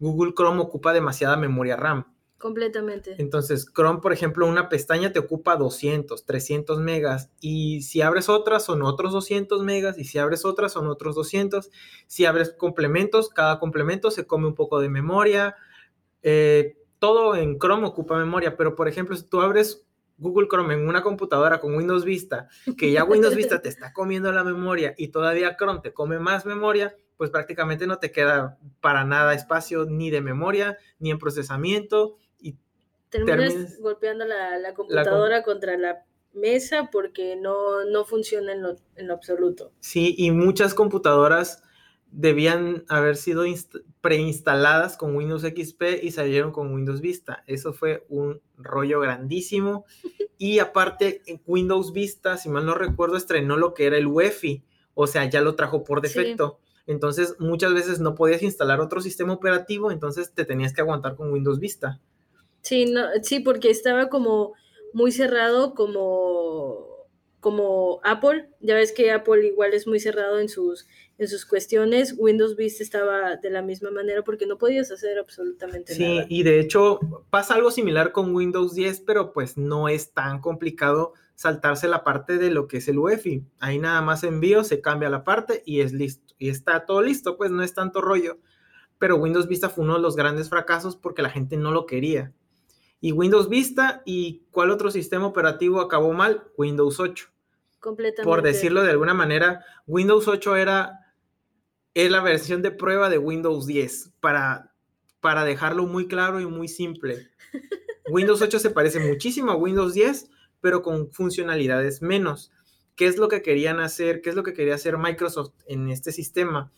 Google 0.00 0.34
Chrome 0.34 0.60
ocupa 0.60 0.92
demasiada 0.92 1.36
memoria 1.36 1.76
RAM. 1.76 2.17
Completamente. 2.38 3.16
Entonces, 3.18 3.66
Chrome, 3.74 4.00
por 4.00 4.12
ejemplo, 4.12 4.46
una 4.46 4.68
pestaña 4.68 5.12
te 5.12 5.18
ocupa 5.18 5.56
200, 5.56 6.24
300 6.24 6.78
megas 6.78 7.30
y 7.40 7.82
si 7.82 8.00
abres 8.00 8.28
otras 8.28 8.64
son 8.64 8.82
otros 8.82 9.12
200 9.12 9.64
megas 9.64 9.98
y 9.98 10.04
si 10.04 10.18
abres 10.18 10.44
otras 10.44 10.72
son 10.72 10.86
otros 10.86 11.16
200. 11.16 11.68
Si 12.06 12.26
abres 12.26 12.54
complementos, 12.56 13.28
cada 13.28 13.58
complemento 13.58 14.12
se 14.12 14.24
come 14.26 14.46
un 14.46 14.54
poco 14.54 14.78
de 14.78 14.88
memoria. 14.88 15.56
Eh, 16.22 16.78
todo 17.00 17.34
en 17.34 17.58
Chrome 17.58 17.88
ocupa 17.88 18.16
memoria, 18.16 18.56
pero 18.56 18.76
por 18.76 18.86
ejemplo, 18.86 19.16
si 19.16 19.24
tú 19.24 19.40
abres 19.40 19.84
Google 20.16 20.46
Chrome 20.48 20.74
en 20.74 20.86
una 20.86 21.02
computadora 21.02 21.58
con 21.58 21.74
Windows 21.74 22.04
Vista, 22.04 22.48
que 22.76 22.92
ya 22.92 23.02
Windows 23.02 23.34
Vista 23.34 23.60
te 23.60 23.68
está 23.68 23.92
comiendo 23.92 24.30
la 24.30 24.44
memoria 24.44 24.94
y 24.96 25.08
todavía 25.08 25.56
Chrome 25.56 25.80
te 25.80 25.92
come 25.92 26.20
más 26.20 26.46
memoria, 26.46 26.94
pues 27.16 27.30
prácticamente 27.30 27.88
no 27.88 27.98
te 27.98 28.12
queda 28.12 28.58
para 28.80 29.04
nada 29.04 29.34
espacio 29.34 29.86
ni 29.86 30.10
de 30.10 30.20
memoria, 30.20 30.78
ni 31.00 31.10
en 31.10 31.18
procesamiento 31.18 32.16
terminas, 33.10 33.78
golpeando 33.80 34.24
la, 34.24 34.74
computadora 34.74 35.42
contra 35.42 35.76
la 35.76 36.04
mesa 36.32 36.90
porque 36.90 37.36
no, 37.36 37.84
no 37.84 38.04
funciona 38.04 38.52
en 38.52 38.62
lo, 38.62 38.76
en 38.96 39.08
lo, 39.08 39.14
absoluto. 39.14 39.72
Sí, 39.80 40.14
y 40.16 40.30
muchas 40.30 40.74
computadoras 40.74 41.62
debían 42.10 42.84
haber 42.88 43.16
sido 43.16 43.44
preinstaladas 44.00 44.96
con 44.96 45.14
Windows 45.14 45.42
XP 45.42 46.02
y 46.02 46.10
salieron 46.10 46.52
con 46.52 46.72
Windows 46.72 47.00
Vista. 47.00 47.44
Eso 47.46 47.72
fue 47.72 48.06
un 48.08 48.40
rollo 48.56 49.00
grandísimo. 49.00 49.84
y 50.38 50.58
aparte, 50.58 51.22
Windows 51.46 51.92
Vista, 51.92 52.36
si 52.36 52.48
mal 52.48 52.64
no 52.64 52.74
recuerdo, 52.74 53.16
estrenó 53.16 53.56
lo 53.56 53.74
que 53.74 53.86
era 53.86 53.98
el 53.98 54.06
UEFI, 54.06 54.64
o 54.94 55.06
sea, 55.06 55.28
ya 55.28 55.40
lo 55.40 55.54
trajo 55.54 55.84
por 55.84 56.00
defecto. 56.00 56.60
Entonces, 56.86 57.36
muchas 57.38 57.74
veces 57.74 58.00
no 58.00 58.14
podías 58.14 58.42
instalar 58.42 58.80
otro 58.80 59.02
sistema 59.02 59.34
operativo, 59.34 59.92
entonces 59.92 60.32
te 60.32 60.46
tenías 60.46 60.72
que 60.72 60.80
aguantar 60.80 61.16
con 61.16 61.30
Windows 61.30 61.60
Vista. 61.60 62.00
Sí, 62.68 62.84
no, 62.84 63.06
sí, 63.22 63.40
porque 63.40 63.70
estaba 63.70 64.10
como 64.10 64.52
muy 64.92 65.10
cerrado 65.10 65.74
como, 65.74 67.06
como 67.40 67.98
Apple. 68.04 68.50
Ya 68.60 68.74
ves 68.74 68.92
que 68.92 69.10
Apple 69.10 69.46
igual 69.46 69.72
es 69.72 69.86
muy 69.86 70.00
cerrado 70.00 70.38
en 70.38 70.50
sus, 70.50 70.86
en 71.16 71.28
sus 71.28 71.46
cuestiones. 71.46 72.14
Windows 72.18 72.56
Vista 72.56 72.82
estaba 72.82 73.36
de 73.36 73.48
la 73.48 73.62
misma 73.62 73.90
manera 73.90 74.22
porque 74.22 74.44
no 74.44 74.58
podías 74.58 74.90
hacer 74.90 75.18
absolutamente 75.18 75.98
nada. 75.98 76.24
Sí, 76.24 76.26
y 76.28 76.42
de 76.42 76.60
hecho 76.60 77.00
pasa 77.30 77.54
algo 77.54 77.70
similar 77.70 78.12
con 78.12 78.34
Windows 78.34 78.74
10, 78.74 79.00
pero 79.00 79.32
pues 79.32 79.56
no 79.56 79.88
es 79.88 80.12
tan 80.12 80.42
complicado 80.42 81.14
saltarse 81.36 81.88
la 81.88 82.04
parte 82.04 82.36
de 82.36 82.50
lo 82.50 82.68
que 82.68 82.78
es 82.78 82.88
el 82.88 82.98
UEFI. 82.98 83.44
Ahí 83.60 83.78
nada 83.78 84.02
más 84.02 84.24
envío, 84.24 84.62
se 84.62 84.82
cambia 84.82 85.08
la 85.08 85.24
parte 85.24 85.62
y 85.64 85.80
es 85.80 85.94
listo. 85.94 86.34
Y 86.36 86.50
está 86.50 86.84
todo 86.84 87.00
listo, 87.00 87.38
pues 87.38 87.50
no 87.50 87.62
es 87.62 87.72
tanto 87.72 88.02
rollo. 88.02 88.36
Pero 88.98 89.16
Windows 89.16 89.48
Vista 89.48 89.70
fue 89.70 89.84
uno 89.84 89.94
de 89.94 90.02
los 90.02 90.16
grandes 90.16 90.50
fracasos 90.50 90.96
porque 90.96 91.22
la 91.22 91.30
gente 91.30 91.56
no 91.56 91.70
lo 91.70 91.86
quería 91.86 92.34
y 93.00 93.12
Windows 93.12 93.48
Vista. 93.48 94.02
¿Y 94.04 94.46
cuál 94.50 94.70
otro 94.70 94.90
sistema 94.90 95.26
operativo 95.26 95.80
acabó 95.80 96.12
mal? 96.12 96.44
Windows 96.56 97.00
8. 97.00 97.28
Completamente. 97.80 98.24
Por 98.24 98.42
decirlo 98.42 98.82
de 98.82 98.90
alguna 98.90 99.14
manera, 99.14 99.64
Windows 99.86 100.26
8 100.28 100.56
era 100.56 101.08
es 101.94 102.10
la 102.12 102.20
versión 102.20 102.62
de 102.62 102.70
prueba 102.70 103.08
de 103.08 103.18
Windows 103.18 103.66
10 103.66 104.12
para, 104.20 104.72
para 105.20 105.44
dejarlo 105.44 105.84
muy 105.86 106.06
claro 106.06 106.40
y 106.40 106.46
muy 106.46 106.68
simple. 106.68 107.28
Windows 108.08 108.40
8 108.40 108.58
se 108.60 108.70
parece 108.70 109.00
muchísimo 109.00 109.50
a 109.50 109.56
Windows 109.56 109.94
10, 109.94 110.30
pero 110.60 110.82
con 110.82 111.10
funcionalidades 111.10 112.00
menos. 112.00 112.52
¿Qué 112.94 113.06
es 113.06 113.18
lo 113.18 113.28
que 113.28 113.42
querían 113.42 113.80
hacer? 113.80 114.20
¿Qué 114.20 114.30
es 114.30 114.36
lo 114.36 114.44
que 114.44 114.54
quería 114.54 114.76
hacer 114.76 114.96
Microsoft 114.96 115.54
en 115.66 115.88
este 115.88 116.12
sistema? 116.12 116.72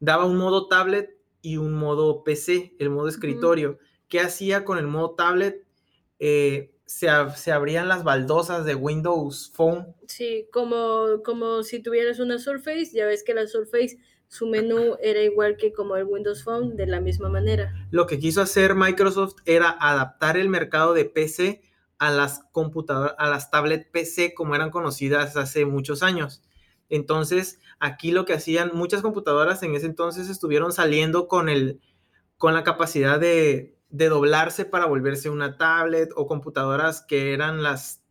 Daba 0.00 0.24
un 0.24 0.38
modo 0.38 0.68
tablet 0.68 1.18
y 1.42 1.58
un 1.58 1.74
modo 1.74 2.24
PC, 2.24 2.74
el 2.78 2.88
modo 2.88 3.08
escritorio. 3.08 3.78
¿Qué 4.12 4.20
hacía 4.20 4.66
con 4.66 4.76
el 4.76 4.86
modo 4.86 5.14
tablet? 5.14 5.64
Eh, 6.18 6.74
se, 6.84 7.08
abrían 7.08 7.88
las 7.88 8.04
baldosas 8.04 8.66
de 8.66 8.74
Windows 8.74 9.50
Phone. 9.54 9.86
Sí, 10.06 10.48
como, 10.52 11.22
como 11.24 11.62
si 11.62 11.82
tuvieras 11.82 12.18
una 12.18 12.38
Surface, 12.38 12.90
ya 12.92 13.06
ves 13.06 13.24
que 13.24 13.32
la 13.32 13.46
Surface, 13.46 13.96
su 14.28 14.46
menú 14.46 14.98
era 15.02 15.22
igual 15.22 15.56
que 15.56 15.72
como 15.72 15.96
el 15.96 16.04
Windows 16.04 16.44
Phone, 16.44 16.76
de 16.76 16.86
la 16.88 17.00
misma 17.00 17.30
manera. 17.30 17.72
Lo 17.90 18.06
que 18.06 18.18
quiso 18.18 18.42
hacer 18.42 18.74
Microsoft 18.74 19.36
era 19.46 19.70
adaptar 19.70 20.36
el 20.36 20.50
mercado 20.50 20.92
de 20.92 21.06
PC 21.06 21.62
a 21.96 22.10
las 22.10 22.42
computadoras, 22.52 23.14
a 23.16 23.30
las 23.30 23.50
tablet 23.50 23.90
PC 23.90 24.34
como 24.34 24.54
eran 24.54 24.70
conocidas 24.70 25.38
hace 25.38 25.64
muchos 25.64 26.02
años. 26.02 26.42
Entonces, 26.90 27.60
aquí 27.80 28.10
lo 28.10 28.26
que 28.26 28.34
hacían 28.34 28.72
muchas 28.74 29.00
computadoras 29.00 29.62
en 29.62 29.74
ese 29.74 29.86
entonces 29.86 30.28
estuvieron 30.28 30.70
saliendo 30.70 31.28
con 31.28 31.48
el 31.48 31.80
con 32.36 32.52
la 32.52 32.62
capacidad 32.62 33.18
de 33.18 33.78
de 33.92 34.08
doblarse 34.08 34.64
para 34.64 34.86
volverse 34.86 35.28
una 35.30 35.58
tablet 35.58 36.10
o 36.16 36.26
computadoras 36.26 37.02
que 37.02 37.34
eran 37.34 37.62
las, 37.62 38.02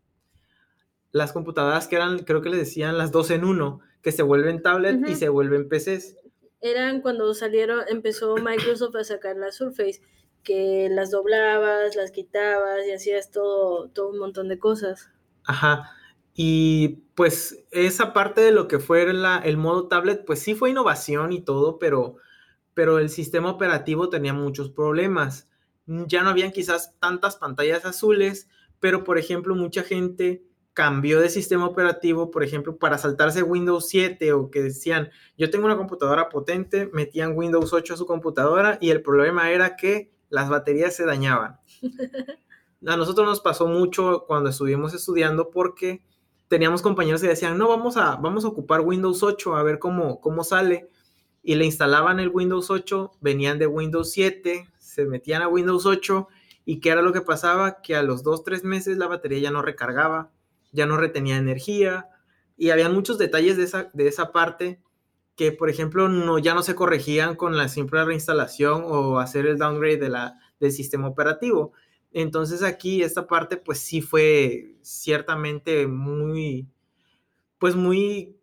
las 1.11 1.33
computadoras 1.33 1.87
que 1.87 1.95
eran, 1.95 2.19
creo 2.19 2.41
que 2.41 2.49
le 2.49 2.57
decían 2.57 2.97
las 2.97 3.11
dos 3.11 3.31
en 3.31 3.43
uno, 3.43 3.81
que 4.01 4.11
se 4.11 4.21
vuelven 4.21 4.61
tablet 4.61 4.99
y 5.09 5.15
se 5.15 5.29
vuelven 5.29 5.67
PCs. 5.67 6.17
Eran 6.61 7.01
cuando 7.01 7.33
salieron, 7.33 7.81
empezó 7.89 8.35
Microsoft 8.37 8.95
a 8.95 9.03
sacar 9.03 9.35
la 9.35 9.51
Surface, 9.51 10.01
que 10.43 10.87
las 10.91 11.09
doblabas, 11.09 11.95
las 11.95 12.11
quitabas 12.11 12.85
y 12.87 12.91
hacías 12.91 13.31
todo, 13.31 13.89
todo 13.89 14.09
un 14.09 14.19
montón 14.19 14.47
de 14.47 14.59
cosas. 14.59 15.09
Ajá. 15.45 15.91
Y 16.35 17.03
pues 17.15 17.65
esa 17.71 18.13
parte 18.13 18.41
de 18.41 18.51
lo 18.51 18.67
que 18.67 18.77
fue 18.77 19.11
la, 19.13 19.39
el 19.39 19.57
modo 19.57 19.87
tablet, 19.87 20.23
pues 20.25 20.39
sí 20.39 20.53
fue 20.53 20.69
innovación 20.69 21.33
y 21.33 21.41
todo, 21.41 21.79
pero, 21.79 22.17
pero 22.75 22.99
el 22.99 23.09
sistema 23.09 23.49
operativo 23.49 24.09
tenía 24.09 24.33
muchos 24.33 24.69
problemas. 24.69 25.50
Ya 26.07 26.23
no 26.23 26.29
habían 26.29 26.51
quizás 26.51 26.95
tantas 26.99 27.35
pantallas 27.35 27.85
azules, 27.85 28.47
pero 28.79 29.03
por 29.03 29.17
ejemplo 29.17 29.55
mucha 29.55 29.83
gente 29.83 30.43
cambió 30.73 31.19
de 31.19 31.29
sistema 31.29 31.65
operativo, 31.65 32.31
por 32.31 32.43
ejemplo, 32.43 32.77
para 32.77 32.97
saltarse 32.97 33.43
Windows 33.43 33.89
7 33.89 34.31
o 34.33 34.49
que 34.49 34.61
decían, 34.61 35.09
yo 35.37 35.49
tengo 35.49 35.65
una 35.65 35.75
computadora 35.75 36.29
potente, 36.29 36.89
metían 36.93 37.35
Windows 37.35 37.73
8 37.73 37.93
a 37.93 37.97
su 37.97 38.05
computadora 38.05 38.77
y 38.79 38.89
el 38.89 39.01
problema 39.01 39.51
era 39.51 39.75
que 39.75 40.13
las 40.29 40.49
baterías 40.49 40.95
se 40.95 41.05
dañaban. 41.05 41.59
A 42.87 42.97
nosotros 42.97 43.27
nos 43.27 43.41
pasó 43.41 43.67
mucho 43.67 44.25
cuando 44.25 44.49
estuvimos 44.49 44.95
estudiando 44.95 45.51
porque 45.51 46.03
teníamos 46.47 46.81
compañeros 46.81 47.21
que 47.21 47.27
decían, 47.27 47.55
no, 47.59 47.69
vamos 47.69 47.95
a, 47.95 48.15
vamos 48.15 48.43
a 48.43 48.47
ocupar 48.47 48.81
Windows 48.81 49.21
8 49.21 49.55
a 49.55 49.61
ver 49.61 49.77
cómo, 49.77 50.19
cómo 50.19 50.43
sale. 50.43 50.89
Y 51.43 51.55
le 51.55 51.65
instalaban 51.65 52.19
el 52.19 52.29
Windows 52.29 52.71
8, 52.71 53.11
venían 53.21 53.59
de 53.59 53.67
Windows 53.67 54.11
7, 54.11 54.67
se 54.91 55.05
metían 55.05 55.41
a 55.41 55.47
Windows 55.47 55.85
8 55.85 56.27
y 56.65 56.81
¿qué 56.81 56.89
era 56.89 57.01
lo 57.01 57.13
que 57.13 57.21
pasaba? 57.21 57.81
Que 57.81 57.95
a 57.95 58.03
los 58.03 58.23
2, 58.23 58.43
3 58.43 58.65
meses 58.65 58.97
la 58.97 59.07
batería 59.07 59.39
ya 59.39 59.51
no 59.51 59.61
recargaba, 59.61 60.31
ya 60.73 60.85
no 60.85 60.97
retenía 60.97 61.37
energía 61.37 62.09
y 62.57 62.71
había 62.71 62.89
muchos 62.89 63.17
detalles 63.17 63.55
de 63.55 63.63
esa, 63.63 63.89
de 63.93 64.07
esa 64.09 64.33
parte 64.33 64.81
que, 65.37 65.53
por 65.53 65.69
ejemplo, 65.69 66.09
no, 66.09 66.39
ya 66.39 66.53
no 66.53 66.61
se 66.61 66.75
corregían 66.75 67.35
con 67.35 67.55
la 67.55 67.69
simple 67.69 68.03
reinstalación 68.03 68.83
o 68.85 69.19
hacer 69.19 69.45
el 69.45 69.57
downgrade 69.57 69.97
de 69.97 70.09
la, 70.09 70.39
del 70.59 70.73
sistema 70.73 71.07
operativo. 71.07 71.71
Entonces 72.11 72.61
aquí 72.61 73.01
esta 73.01 73.27
parte 73.27 73.55
pues 73.55 73.79
sí 73.79 74.01
fue 74.01 74.75
ciertamente 74.81 75.87
muy, 75.87 76.67
pues 77.59 77.77
muy, 77.77 78.35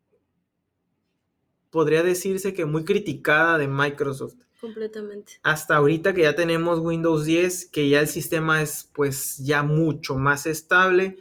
podría 1.69 2.03
decirse 2.03 2.55
que 2.55 2.65
muy 2.65 2.85
criticada 2.87 3.59
de 3.59 3.69
Microsoft. 3.69 4.48
Completamente. 4.61 5.35
Hasta 5.43 5.77
ahorita 5.77 6.15
que 6.15 6.23
ya 6.23 6.35
tenemos 6.35 6.81
Windows 6.81 7.25
10, 7.25 7.67
que 7.67 7.89
ya 7.89 8.01
el 8.01 8.09
sistema 8.09 8.61
es 8.61 8.91
pues 8.93 9.39
ya 9.39 9.63
mucho 9.63 10.17
más 10.17 10.47
estable, 10.47 11.19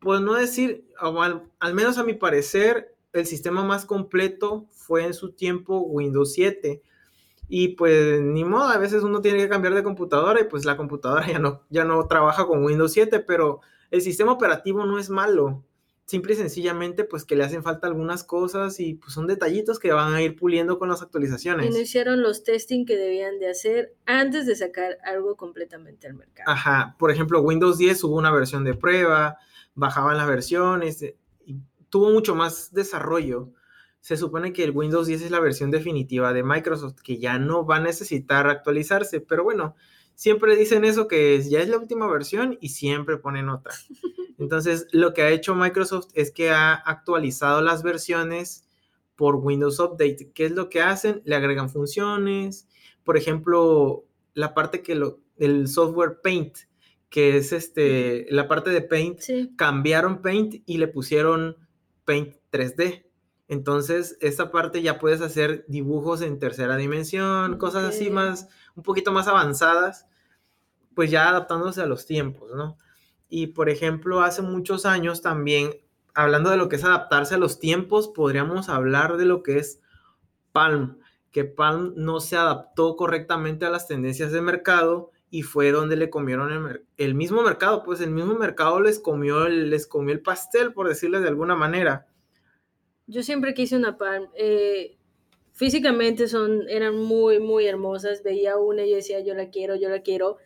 pues 0.00 0.20
no 0.20 0.34
decir, 0.34 0.86
al, 0.98 1.74
menos 1.74 1.96
a 1.96 2.04
mi 2.04 2.12
parecer, 2.12 2.94
el 3.14 3.24
sistema 3.24 3.64
más 3.64 3.86
completo 3.86 4.66
fue 4.72 5.06
en 5.06 5.14
su 5.14 5.32
tiempo 5.32 5.78
Windows 5.80 6.34
7 6.34 6.82
y 7.48 7.68
pues 7.68 8.20
ni 8.20 8.44
modo, 8.44 8.64
a 8.64 8.78
veces 8.78 9.02
uno 9.02 9.22
tiene 9.22 9.38
que 9.38 9.48
cambiar 9.48 9.74
de 9.74 9.82
computadora 9.82 10.40
y 10.40 10.44
pues 10.44 10.66
la 10.66 10.76
computadora 10.76 11.26
ya 11.32 11.38
no, 11.38 11.62
ya 11.70 11.84
no 11.84 12.06
trabaja 12.06 12.46
con 12.46 12.64
Windows 12.64 12.92
7, 12.92 13.20
pero 13.20 13.60
el 13.90 14.02
sistema 14.02 14.32
operativo 14.32 14.84
no 14.84 14.98
es 14.98 15.08
malo. 15.08 15.64
Simple 16.06 16.34
y 16.34 16.36
sencillamente 16.36 17.04
pues 17.04 17.24
que 17.24 17.34
le 17.34 17.44
hacen 17.44 17.62
falta 17.62 17.86
algunas 17.86 18.24
cosas 18.24 18.78
y 18.78 18.94
pues 18.94 19.14
son 19.14 19.26
detallitos 19.26 19.78
que 19.78 19.92
van 19.92 20.12
a 20.12 20.22
ir 20.22 20.36
puliendo 20.36 20.78
con 20.78 20.88
las 20.88 21.00
actualizaciones. 21.00 21.66
Y 21.66 21.70
no 21.70 21.78
hicieron 21.78 22.22
los 22.22 22.44
testing 22.44 22.84
que 22.84 22.96
debían 22.96 23.38
de 23.38 23.48
hacer 23.48 23.94
antes 24.04 24.46
de 24.46 24.54
sacar 24.54 24.98
algo 25.04 25.36
completamente 25.36 26.06
al 26.06 26.14
mercado. 26.14 26.50
Ajá, 26.50 26.96
por 26.98 27.10
ejemplo, 27.10 27.40
Windows 27.40 27.78
10 27.78 28.04
hubo 28.04 28.16
una 28.16 28.30
versión 28.30 28.64
de 28.64 28.74
prueba, 28.74 29.38
bajaban 29.74 30.18
las 30.18 30.26
versiones, 30.26 31.02
y 31.46 31.56
tuvo 31.88 32.10
mucho 32.10 32.34
más 32.34 32.72
desarrollo 32.72 33.52
se 34.04 34.18
supone 34.18 34.52
que 34.52 34.64
el 34.64 34.72
Windows 34.72 35.06
10 35.06 35.22
es 35.22 35.30
la 35.30 35.40
versión 35.40 35.70
definitiva 35.70 36.34
de 36.34 36.42
Microsoft, 36.42 37.00
que 37.02 37.16
ya 37.16 37.38
no 37.38 37.64
va 37.64 37.76
a 37.76 37.80
necesitar 37.80 38.46
actualizarse, 38.48 39.22
pero 39.22 39.44
bueno, 39.44 39.76
siempre 40.14 40.56
dicen 40.56 40.84
eso, 40.84 41.08
que 41.08 41.40
ya 41.42 41.60
es 41.60 41.68
la 41.68 41.78
última 41.78 42.06
versión 42.06 42.58
y 42.60 42.70
siempre 42.70 43.16
ponen 43.16 43.48
otra. 43.48 43.74
Entonces, 44.38 44.86
lo 44.92 45.14
que 45.14 45.22
ha 45.22 45.30
hecho 45.30 45.54
Microsoft 45.54 46.08
es 46.14 46.30
que 46.30 46.50
ha 46.50 46.74
actualizado 46.74 47.60
las 47.62 47.82
versiones 47.82 48.66
por 49.16 49.36
Windows 49.36 49.78
Update. 49.80 50.32
¿Qué 50.34 50.46
es 50.46 50.52
lo 50.52 50.68
que 50.68 50.80
hacen? 50.80 51.22
Le 51.24 51.36
agregan 51.36 51.70
funciones, 51.70 52.68
por 53.04 53.16
ejemplo, 53.16 54.04
la 54.32 54.54
parte 54.54 54.82
que 54.82 54.94
lo, 54.94 55.20
el 55.36 55.68
software 55.68 56.20
Paint, 56.22 56.56
que 57.10 57.36
es 57.36 57.52
este, 57.52 58.26
la 58.30 58.48
parte 58.48 58.70
de 58.70 58.82
Paint, 58.82 59.20
cambiaron 59.56 60.20
Paint 60.20 60.62
y 60.66 60.78
le 60.78 60.88
pusieron 60.88 61.56
Paint 62.04 62.34
3D. 62.50 63.04
Entonces, 63.48 64.16
esta 64.20 64.50
parte 64.50 64.82
ya 64.82 64.98
puedes 64.98 65.20
hacer 65.20 65.64
dibujos 65.68 66.22
en 66.22 66.38
tercera 66.38 66.76
dimensión, 66.76 67.58
cosas 67.58 67.84
así 67.84 68.10
más, 68.10 68.48
un 68.74 68.82
poquito 68.82 69.12
más 69.12 69.28
avanzadas, 69.28 70.06
pues 70.94 71.10
ya 71.10 71.28
adaptándose 71.28 71.82
a 71.82 71.86
los 71.86 72.06
tiempos, 72.06 72.52
¿no? 72.54 72.78
Y 73.28 73.48
por 73.48 73.68
ejemplo, 73.68 74.22
hace 74.22 74.42
muchos 74.42 74.86
años 74.86 75.20
también, 75.20 75.76
hablando 76.14 76.50
de 76.50 76.56
lo 76.56 76.68
que 76.68 76.76
es 76.76 76.84
adaptarse 76.84 77.34
a 77.34 77.38
los 77.38 77.58
tiempos, 77.58 78.08
podríamos 78.08 78.68
hablar 78.68 79.16
de 79.16 79.24
lo 79.26 79.42
que 79.42 79.58
es 79.58 79.80
Palm, 80.52 80.98
que 81.30 81.44
Palm 81.44 81.94
no 81.96 82.20
se 82.20 82.36
adaptó 82.36 82.96
correctamente 82.96 83.66
a 83.66 83.70
las 83.70 83.88
tendencias 83.88 84.30
de 84.30 84.40
mercado 84.40 85.10
y 85.30 85.42
fue 85.42 85.72
donde 85.72 85.96
le 85.96 86.10
comieron 86.10 86.80
el, 86.96 87.14
mismo 87.14 87.42
mercado, 87.42 87.82
pues 87.82 88.00
el 88.00 88.10
mismo 88.10 88.36
mercado 88.36 88.80
les 88.80 89.00
comió, 89.00 89.48
les 89.48 89.88
comió 89.88 90.14
el 90.14 90.22
pastel, 90.22 90.72
por 90.72 90.86
decirlo 90.86 91.20
de 91.20 91.26
alguna 91.26 91.56
manera. 91.56 92.06
Yo 93.06 93.22
siempre 93.22 93.54
quise 93.54 93.76
una 93.76 93.98
Palm. 93.98 94.28
Eh, 94.34 94.96
físicamente 95.52 96.28
son, 96.28 96.68
eran 96.68 96.96
muy, 96.96 97.38
muy 97.40 97.66
hermosas. 97.66 98.22
Veía 98.22 98.56
una 98.56 98.84
y 98.84 98.94
decía, 98.94 99.20
yo 99.20 99.34
la 99.34 99.50
quiero, 99.50 99.76
yo 99.76 99.88
la 99.88 100.00
quiero. 100.02 100.38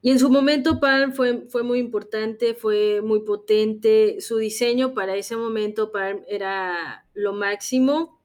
Y 0.00 0.10
en 0.10 0.18
su 0.18 0.30
momento 0.30 0.80
Palm 0.80 1.12
fue, 1.12 1.46
fue 1.48 1.62
muy 1.62 1.78
importante, 1.78 2.54
fue 2.54 3.00
muy 3.02 3.20
potente. 3.20 4.20
Su 4.20 4.38
diseño 4.38 4.94
para 4.94 5.14
ese 5.14 5.36
momento 5.36 5.92
Palm 5.92 6.24
era 6.26 7.06
lo 7.14 7.32
máximo. 7.32 8.20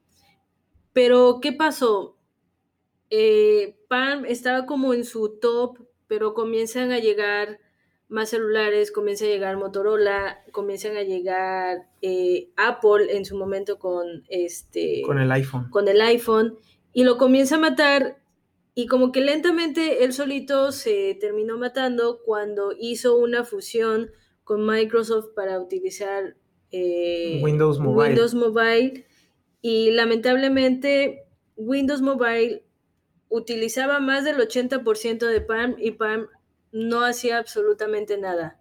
Pero, 0.92 1.38
¿qué 1.40 1.52
pasó? 1.52 2.16
Eh, 3.10 3.78
Palm 3.88 4.24
estaba 4.24 4.66
como 4.66 4.92
en 4.92 5.04
su 5.04 5.38
top, 5.38 5.78
pero 6.08 6.34
comienzan 6.34 6.90
a 6.90 6.98
llegar 6.98 7.60
más 8.08 8.30
celulares, 8.30 8.90
comienza 8.90 9.24
a 9.26 9.28
llegar 9.28 9.56
Motorola, 9.56 10.42
comienzan 10.50 10.96
a 10.96 11.02
llegar 11.02 11.88
eh, 12.00 12.50
Apple 12.56 13.14
en 13.16 13.24
su 13.24 13.36
momento 13.36 13.78
con 13.78 14.24
este 14.28 15.02
con 15.04 15.18
el 15.18 15.30
iPhone. 15.30 15.68
Con 15.70 15.88
el 15.88 16.00
iPhone 16.00 16.56
y 16.92 17.04
lo 17.04 17.18
comienza 17.18 17.56
a 17.56 17.60
matar 17.60 18.18
y 18.74 18.86
como 18.86 19.12
que 19.12 19.20
lentamente 19.20 20.04
él 20.04 20.12
solito 20.12 20.72
se 20.72 21.16
terminó 21.20 21.58
matando 21.58 22.20
cuando 22.24 22.72
hizo 22.78 23.18
una 23.18 23.44
fusión 23.44 24.10
con 24.44 24.64
Microsoft 24.64 25.34
para 25.34 25.60
utilizar 25.60 26.36
eh, 26.70 27.40
Windows 27.42 27.78
Mobile. 27.78 28.08
Windows 28.08 28.34
Mobile 28.34 29.04
y 29.60 29.90
lamentablemente 29.90 31.24
Windows 31.56 32.00
Mobile 32.00 32.64
utilizaba 33.28 34.00
más 34.00 34.24
del 34.24 34.36
80% 34.36 35.26
de 35.26 35.40
Palm 35.42 35.76
y 35.78 35.90
Palm 35.90 36.28
no 36.72 37.04
hacía 37.04 37.38
absolutamente 37.38 38.18
nada. 38.18 38.60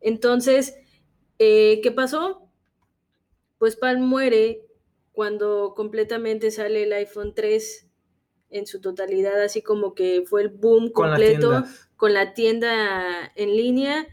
Entonces, 0.00 0.74
eh, 1.38 1.80
¿qué 1.82 1.90
pasó? 1.92 2.50
Pues 3.58 3.76
Palm 3.76 4.02
muere 4.02 4.66
cuando 5.12 5.74
completamente 5.74 6.50
sale 6.50 6.84
el 6.84 6.92
iPhone 6.92 7.34
3 7.34 7.88
en 8.50 8.66
su 8.66 8.80
totalidad, 8.80 9.42
así 9.42 9.62
como 9.62 9.94
que 9.94 10.24
fue 10.26 10.42
el 10.42 10.48
boom 10.48 10.90
completo 10.90 11.64
con 11.96 12.14
la 12.14 12.34
tienda, 12.34 13.32
en 13.36 13.56
línea 13.56 14.06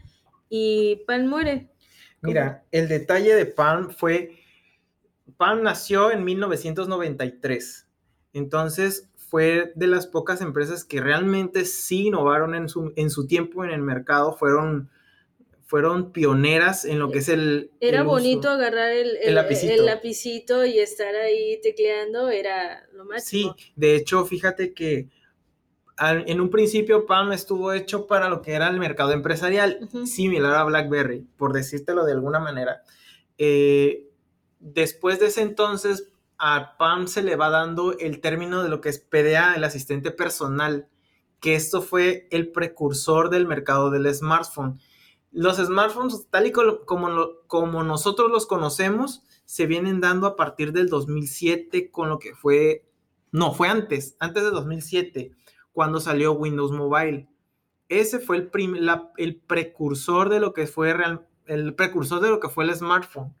y 0.48 1.02
Palm 1.06 1.26
muere. 1.26 1.70
Mira, 2.22 2.64
el 2.70 2.88
detalle 2.88 3.34
de 3.34 3.46
Palm 3.46 3.90
fue, 3.90 4.38
Palm 5.36 5.62
nació 5.62 6.10
en 6.10 6.24
1993, 6.24 7.88
entonces 8.32 9.09
fue 9.30 9.70
de 9.76 9.86
las 9.86 10.08
pocas 10.08 10.40
empresas 10.40 10.84
que 10.84 11.00
realmente 11.00 11.64
sí 11.64 12.08
innovaron 12.08 12.56
en 12.56 12.68
su, 12.68 12.92
en 12.96 13.10
su 13.10 13.28
tiempo 13.28 13.62
en 13.64 13.70
el 13.70 13.80
mercado, 13.80 14.32
fueron, 14.32 14.90
fueron 15.64 16.10
pioneras 16.10 16.84
en 16.84 16.98
lo 16.98 17.12
que 17.12 17.18
es 17.18 17.28
el... 17.28 17.70
Era 17.78 18.02
bonito 18.02 18.50
agarrar 18.50 18.90
el, 18.90 19.16
el, 19.22 19.36
lapicito. 19.36 20.66
y 20.66 20.80
estar 20.80 21.14
ahí 21.14 21.60
tecleando, 21.62 22.28
era 22.28 22.82
lo 22.92 23.04
máximo. 23.04 23.54
Sí, 23.56 23.72
de 23.76 23.94
hecho, 23.94 24.26
fíjate 24.26 24.74
que 24.74 25.10
en 25.96 26.40
un 26.40 26.50
principio 26.50 27.06
Palm 27.06 27.30
estuvo 27.30 27.72
hecho 27.72 28.08
para 28.08 28.28
lo 28.28 28.42
que 28.42 28.54
era 28.54 28.66
el 28.68 28.80
mercado 28.80 29.12
empresarial, 29.12 29.88
similar 30.06 30.56
a 30.56 30.64
BlackBerry, 30.64 31.24
por 31.36 31.52
decírtelo 31.52 32.04
de 32.04 32.12
alguna 32.12 32.40
manera. 32.40 32.82
Eh, 33.38 34.08
después 34.58 35.20
de 35.20 35.26
ese 35.26 35.42
entonces, 35.42 36.09
a 36.42 36.78
Palm 36.78 37.06
se 37.06 37.22
le 37.22 37.36
va 37.36 37.50
dando 37.50 37.96
el 37.98 38.20
término 38.20 38.62
de 38.62 38.70
lo 38.70 38.80
que 38.80 38.88
es 38.88 38.98
PDA, 38.98 39.54
el 39.54 39.62
asistente 39.62 40.10
personal, 40.10 40.88
que 41.38 41.54
esto 41.54 41.82
fue 41.82 42.28
el 42.30 42.50
precursor 42.50 43.28
del 43.28 43.46
mercado 43.46 43.90
del 43.90 44.12
smartphone. 44.14 44.80
Los 45.30 45.58
smartphones, 45.58 46.28
tal 46.30 46.46
y 46.46 46.52
como, 46.52 46.78
como 47.46 47.84
nosotros 47.84 48.30
los 48.30 48.46
conocemos, 48.46 49.22
se 49.44 49.66
vienen 49.66 50.00
dando 50.00 50.26
a 50.26 50.34
partir 50.34 50.72
del 50.72 50.88
2007 50.88 51.90
con 51.90 52.08
lo 52.08 52.18
que 52.18 52.34
fue, 52.34 52.88
no, 53.32 53.52
fue 53.52 53.68
antes, 53.68 54.16
antes 54.18 54.42
de 54.42 54.50
2007, 54.50 55.32
cuando 55.72 56.00
salió 56.00 56.32
Windows 56.32 56.72
Mobile. 56.72 57.28
Ese 57.90 58.18
fue 58.18 58.38
el, 58.38 58.50
el 59.18 59.36
precursor 59.42 60.30
de 60.30 60.40
lo 60.40 60.54
que 60.54 60.66
fue 60.66 60.94
real, 60.94 61.26
el 61.44 61.74
precursor 61.74 62.22
de 62.22 62.30
lo 62.30 62.40
que 62.40 62.48
fue 62.48 62.64
el 62.64 62.74
smartphone. 62.74 63.34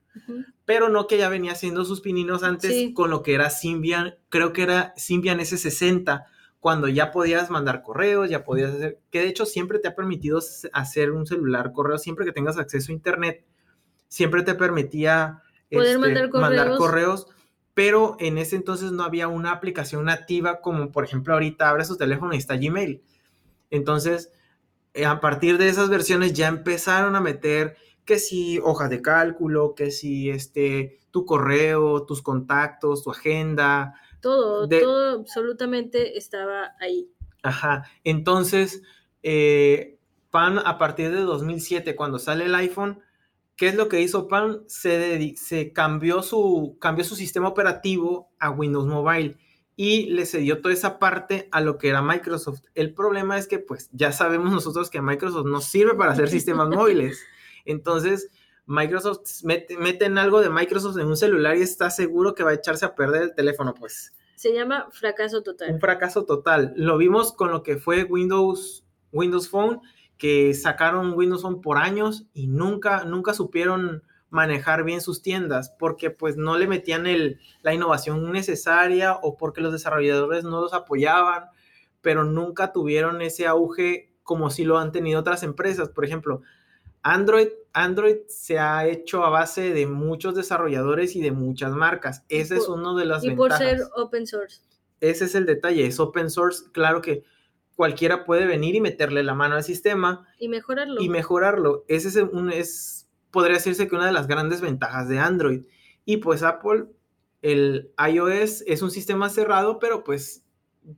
Pero 0.64 0.88
no 0.88 1.06
que 1.06 1.18
ya 1.18 1.28
venía 1.28 1.52
haciendo 1.52 1.84
sus 1.84 2.00
pininos 2.00 2.42
antes 2.42 2.92
con 2.94 3.10
lo 3.10 3.22
que 3.22 3.34
era 3.34 3.50
Symbian, 3.50 4.16
creo 4.28 4.52
que 4.52 4.62
era 4.62 4.92
Symbian 4.96 5.38
S60, 5.38 6.24
cuando 6.60 6.88
ya 6.88 7.10
podías 7.10 7.50
mandar 7.50 7.82
correos, 7.82 8.28
ya 8.28 8.44
podías 8.44 8.74
hacer, 8.74 9.00
que 9.10 9.20
de 9.20 9.28
hecho 9.28 9.46
siempre 9.46 9.78
te 9.78 9.88
ha 9.88 9.94
permitido 9.94 10.40
hacer 10.72 11.10
un 11.12 11.26
celular 11.26 11.72
correo, 11.72 11.98
siempre 11.98 12.26
que 12.26 12.32
tengas 12.32 12.58
acceso 12.58 12.92
a 12.92 12.94
internet, 12.94 13.44
siempre 14.08 14.42
te 14.42 14.54
permitía 14.54 15.42
Poder 15.70 16.04
este, 16.04 16.38
mandar, 16.38 16.76
correos. 16.76 17.28
pero 17.74 18.16
en 18.18 18.38
ese 18.38 18.56
entonces 18.56 18.90
no 18.90 19.04
había 19.04 19.28
una 19.28 19.52
aplicación 19.52 20.04
nativa 20.04 20.60
como 20.60 20.90
por 20.90 21.04
ejemplo 21.04 21.32
ahorita 21.32 21.68
abre 21.70 21.84
su 21.84 21.96
teléfono 21.96 22.34
y 22.34 22.38
está 22.38 22.56
Gmail. 22.56 23.02
Entonces, 23.70 24.32
eh, 24.94 25.06
a 25.06 25.20
partir 25.20 25.58
de 25.58 25.68
esas 25.68 25.88
versiones 25.88 26.32
ya 26.32 26.48
empezaron 26.48 27.14
a 27.14 27.20
meter 27.20 27.76
que 28.04 28.18
si 28.18 28.58
hojas 28.58 28.90
de 28.90 29.02
cálculo, 29.02 29.74
que 29.74 29.90
si 29.90 30.30
este, 30.30 30.98
tu 31.10 31.24
correo, 31.24 32.04
tus 32.06 32.22
contactos, 32.22 33.02
tu 33.02 33.10
agenda. 33.10 33.94
Todo, 34.20 34.68
todo 34.68 35.20
absolutamente 35.20 36.18
estaba 36.18 36.74
ahí. 36.80 37.08
Ajá, 37.42 37.84
entonces, 38.04 38.82
eh, 39.22 39.98
Pan 40.30 40.58
a 40.58 40.78
partir 40.78 41.10
de 41.10 41.22
2007, 41.22 41.96
cuando 41.96 42.18
sale 42.18 42.44
el 42.44 42.54
iPhone, 42.54 43.00
¿qué 43.56 43.68
es 43.68 43.74
lo 43.74 43.88
que 43.88 44.00
hizo 44.00 44.28
Pan? 44.28 44.62
Se, 44.68 45.34
se 45.36 45.72
cambió, 45.72 46.22
su, 46.22 46.76
cambió 46.80 47.04
su 47.04 47.16
sistema 47.16 47.48
operativo 47.48 48.30
a 48.38 48.50
Windows 48.50 48.86
Mobile 48.86 49.36
y 49.74 50.10
le 50.10 50.26
cedió 50.26 50.60
toda 50.60 50.74
esa 50.74 50.98
parte 50.98 51.48
a 51.52 51.60
lo 51.62 51.78
que 51.78 51.88
era 51.88 52.02
Microsoft. 52.02 52.60
El 52.74 52.92
problema 52.92 53.38
es 53.38 53.48
que 53.48 53.58
pues 53.58 53.88
ya 53.92 54.12
sabemos 54.12 54.52
nosotros 54.52 54.90
que 54.90 55.00
Microsoft 55.00 55.46
no 55.46 55.60
sirve 55.62 55.94
para 55.94 56.12
hacer 56.12 56.28
sistemas 56.30 56.68
móviles. 56.68 57.18
Entonces, 57.64 58.30
Microsoft 58.66 59.42
mete, 59.42 59.76
meten 59.76 60.16
algo 60.18 60.40
de 60.40 60.50
Microsoft 60.50 60.98
en 60.98 61.06
un 61.06 61.16
celular 61.16 61.56
y 61.56 61.62
está 61.62 61.90
seguro 61.90 62.34
que 62.34 62.44
va 62.44 62.50
a 62.50 62.54
echarse 62.54 62.84
a 62.84 62.94
perder 62.94 63.22
el 63.22 63.34
teléfono, 63.34 63.74
pues. 63.74 64.14
Se 64.36 64.54
llama 64.54 64.88
fracaso 64.90 65.42
total. 65.42 65.74
Un 65.74 65.80
fracaso 65.80 66.24
total. 66.24 66.72
Lo 66.76 66.96
vimos 66.96 67.32
con 67.32 67.50
lo 67.50 67.62
que 67.62 67.76
fue 67.76 68.04
Windows, 68.04 68.86
Windows 69.12 69.48
Phone, 69.48 69.80
que 70.16 70.54
sacaron 70.54 71.14
Windows 71.14 71.42
Phone 71.42 71.60
por 71.60 71.78
años 71.78 72.26
y 72.32 72.46
nunca, 72.46 73.04
nunca 73.04 73.34
supieron 73.34 74.02
manejar 74.30 74.84
bien 74.84 75.00
sus 75.00 75.22
tiendas 75.22 75.74
porque 75.78 76.10
pues 76.10 76.36
no 76.36 76.56
le 76.56 76.68
metían 76.68 77.06
el, 77.06 77.40
la 77.62 77.74
innovación 77.74 78.30
necesaria 78.30 79.14
o 79.22 79.36
porque 79.36 79.60
los 79.60 79.72
desarrolladores 79.72 80.44
no 80.44 80.60
los 80.60 80.72
apoyaban, 80.72 81.46
pero 82.00 82.24
nunca 82.24 82.72
tuvieron 82.72 83.20
ese 83.22 83.46
auge 83.46 84.14
como 84.22 84.50
si 84.50 84.64
lo 84.64 84.78
han 84.78 84.92
tenido 84.92 85.20
otras 85.20 85.42
empresas. 85.42 85.88
Por 85.88 86.04
ejemplo, 86.04 86.42
Android, 87.02 87.48
Android 87.72 88.16
se 88.28 88.58
ha 88.58 88.86
hecho 88.86 89.24
a 89.24 89.30
base 89.30 89.72
de 89.72 89.86
muchos 89.86 90.34
desarrolladores 90.34 91.16
y 91.16 91.22
de 91.22 91.32
muchas 91.32 91.72
marcas. 91.72 92.24
Ese 92.28 92.56
es 92.56 92.68
uno 92.68 92.94
de 92.96 93.06
las 93.06 93.24
y 93.24 93.28
ventajas. 93.28 93.60
Y 93.60 93.64
por 93.64 93.68
ser 93.68 93.88
open 93.96 94.26
source. 94.26 94.60
Ese 95.00 95.24
es 95.24 95.34
el 95.34 95.46
detalle, 95.46 95.86
es 95.86 95.98
open 95.98 96.30
source. 96.30 96.64
Claro 96.72 97.00
que 97.00 97.24
cualquiera 97.74 98.24
puede 98.26 98.46
venir 98.46 98.74
y 98.74 98.80
meterle 98.80 99.22
la 99.22 99.34
mano 99.34 99.54
al 99.54 99.64
sistema. 99.64 100.28
Y 100.38 100.48
mejorarlo. 100.48 101.00
Y 101.00 101.08
mejorarlo. 101.08 101.84
Ese 101.88 102.08
es, 102.08 102.16
un, 102.16 102.52
es 102.52 103.08
podría 103.30 103.56
decirse 103.56 103.88
que 103.88 103.94
una 103.94 104.06
de 104.06 104.12
las 104.12 104.26
grandes 104.26 104.60
ventajas 104.60 105.08
de 105.08 105.18
Android. 105.18 105.62
Y 106.04 106.18
pues 106.18 106.42
Apple, 106.42 106.86
el 107.40 107.92
iOS 107.98 108.62
es 108.66 108.82
un 108.82 108.90
sistema 108.90 109.30
cerrado, 109.30 109.78
pero 109.78 110.04
pues 110.04 110.44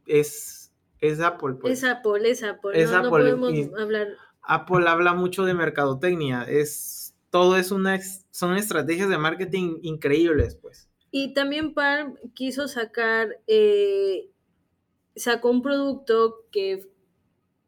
es, 0.06 0.72
es 1.00 1.20
Apple. 1.20 1.54
Pues. 1.60 1.78
Es 1.78 1.84
Apple, 1.84 2.28
es 2.28 2.42
Apple. 2.42 2.86
no, 2.86 3.10
podemos 3.10 3.52
hablar 3.78 4.08
Apple 4.42 4.88
habla 4.88 5.14
mucho 5.14 5.44
de 5.44 5.54
mercadotecnia, 5.54 6.44
es 6.44 7.14
todo 7.30 7.56
es 7.56 7.70
una 7.70 7.98
son 8.30 8.56
estrategias 8.56 9.08
de 9.08 9.18
marketing 9.18 9.78
increíbles, 9.82 10.56
pues. 10.56 10.90
Y 11.10 11.34
también 11.34 11.74
Palm 11.74 12.16
quiso 12.34 12.68
sacar, 12.68 13.40
eh, 13.46 14.30
sacó 15.16 15.50
un 15.50 15.62
producto 15.62 16.46
que 16.50 16.88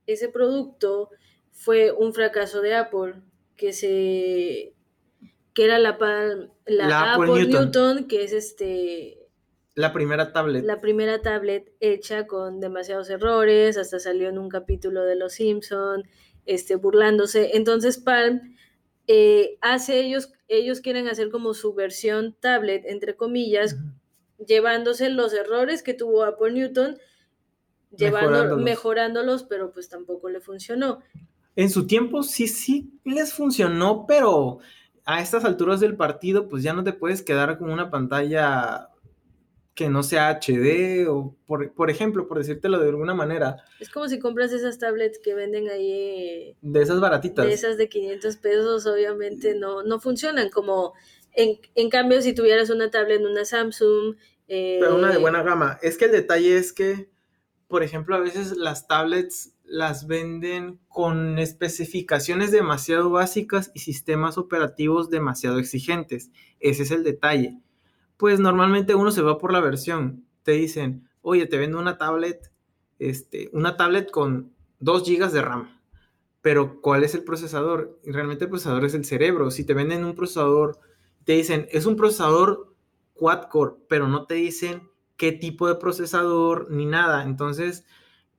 ese 0.06 0.28
producto 0.28 1.10
fue 1.52 1.92
un 1.92 2.12
fracaso 2.12 2.60
de 2.60 2.74
Apple, 2.74 3.14
que 3.56 3.72
se 3.72 4.74
que 5.54 5.64
era 5.64 5.78
la, 5.78 5.96
la, 6.66 7.14
Apple, 7.14 7.46
Newton. 7.46 8.08
que 8.08 8.24
es 8.24 8.32
este 8.32 9.18
la 9.74 9.92
primera 9.92 10.32
tablet. 10.32 10.64
La 10.64 10.80
primera 10.80 11.22
tablet 11.22 11.72
hecha 11.80 12.26
con 12.26 12.60
demasiados 12.60 13.10
errores, 13.10 13.76
hasta 13.76 13.98
salió 13.98 14.28
en 14.28 14.38
un 14.38 14.48
capítulo 14.48 15.04
de 15.04 15.16
Los 15.16 15.34
Simpson 15.34 16.04
este, 16.46 16.76
burlándose. 16.76 17.56
Entonces 17.56 17.98
Palm 17.98 18.56
eh, 19.06 19.58
hace 19.60 20.00
ellos, 20.00 20.32
ellos 20.48 20.80
quieren 20.80 21.08
hacer 21.08 21.30
como 21.30 21.54
su 21.54 21.74
versión 21.74 22.36
tablet, 22.40 22.84
entre 22.86 23.16
comillas, 23.16 23.76
llevándose 24.46 25.10
los 25.10 25.32
errores 25.32 25.82
que 25.82 25.94
tuvo 25.94 26.24
Apple 26.24 26.52
Newton, 26.52 26.98
llevando, 27.96 28.56
mejorándolos. 28.56 29.44
pero 29.44 29.72
pues 29.72 29.88
tampoco 29.88 30.28
le 30.28 30.40
funcionó. 30.40 31.00
En 31.56 31.70
su 31.70 31.86
tiempo 31.86 32.22
sí, 32.22 32.48
sí 32.48 32.98
les 33.04 33.32
funcionó, 33.32 34.06
pero 34.08 34.58
a 35.04 35.20
estas 35.20 35.44
alturas 35.44 35.80
del 35.80 35.96
partido, 35.96 36.48
pues 36.48 36.62
ya 36.62 36.72
no 36.72 36.82
te 36.82 36.92
puedes 36.92 37.22
quedar 37.22 37.58
con 37.58 37.70
una 37.70 37.90
pantalla 37.90 38.88
que 39.74 39.88
no 39.88 40.04
sea 40.04 40.28
HD 40.28 41.08
o, 41.08 41.36
por, 41.46 41.90
ejemplo, 41.90 42.28
por 42.28 42.38
decírtelo 42.38 42.78
de 42.78 42.88
alguna 42.88 43.14
manera. 43.14 43.64
Es 43.80 43.90
como 43.90 44.08
si 44.08 44.20
compras 44.20 44.52
esas 44.52 44.78
tablets 44.78 45.18
que 45.18 45.34
venden 45.34 45.68
ahí. 45.68 45.90
Eh, 45.92 46.56
de 46.62 46.82
esas 46.82 47.00
baratitas. 47.00 47.44
De 47.44 47.52
esas 47.52 47.76
de 47.76 47.88
500 47.88 48.36
pesos, 48.36 48.86
obviamente 48.86 49.54
no, 49.54 49.82
no 49.82 49.98
funcionan. 49.98 50.48
Como 50.50 50.94
en, 51.32 51.90
cambio, 51.90 52.22
si 52.22 52.34
tuvieras 52.34 52.70
una 52.70 52.90
tablet 52.90 53.20
en 53.20 53.26
una 53.26 53.44
Samsung. 53.44 54.14
Eh, 54.46 54.78
Pero 54.80 54.94
una 54.94 55.10
de 55.10 55.18
buena 55.18 55.42
gama. 55.42 55.78
Es 55.82 55.98
que 55.98 56.04
el 56.04 56.12
detalle 56.12 56.56
es 56.56 56.72
que, 56.72 57.10
por 57.66 57.82
ejemplo, 57.82 58.14
a 58.14 58.20
veces 58.20 58.56
las 58.56 58.86
tablets 58.86 59.54
las 59.64 60.06
venden 60.06 60.78
con 60.86 61.38
especificaciones 61.40 62.52
demasiado 62.52 63.10
básicas 63.10 63.72
y 63.74 63.80
sistemas 63.80 64.38
operativos 64.38 65.10
demasiado 65.10 65.58
exigentes. 65.58 66.30
Ese 66.60 66.84
es 66.84 66.92
el 66.92 67.02
detalle 67.02 67.58
pues 68.16 68.40
normalmente 68.40 68.94
uno 68.94 69.10
se 69.10 69.22
va 69.22 69.38
por 69.38 69.52
la 69.52 69.60
versión. 69.60 70.24
Te 70.42 70.52
dicen, 70.52 71.08
oye, 71.22 71.46
te 71.46 71.58
vendo 71.58 71.78
una 71.78 71.98
tablet, 71.98 72.50
este, 72.98 73.50
una 73.52 73.76
tablet 73.76 74.10
con 74.10 74.52
2 74.80 75.08
GB 75.08 75.30
de 75.30 75.42
RAM. 75.42 75.80
Pero 76.42 76.80
¿cuál 76.80 77.04
es 77.04 77.14
el 77.14 77.24
procesador? 77.24 77.98
realmente 78.04 78.44
el 78.44 78.50
procesador 78.50 78.84
es 78.84 78.94
el 78.94 79.04
cerebro. 79.04 79.50
Si 79.50 79.64
te 79.64 79.74
venden 79.74 80.04
un 80.04 80.14
procesador, 80.14 80.78
te 81.24 81.32
dicen, 81.32 81.66
es 81.70 81.86
un 81.86 81.96
procesador 81.96 82.74
quad-core, 83.14 83.76
pero 83.88 84.08
no 84.08 84.26
te 84.26 84.34
dicen 84.34 84.90
qué 85.16 85.32
tipo 85.32 85.68
de 85.68 85.76
procesador 85.76 86.70
ni 86.70 86.84
nada. 86.86 87.24
Entonces, 87.24 87.84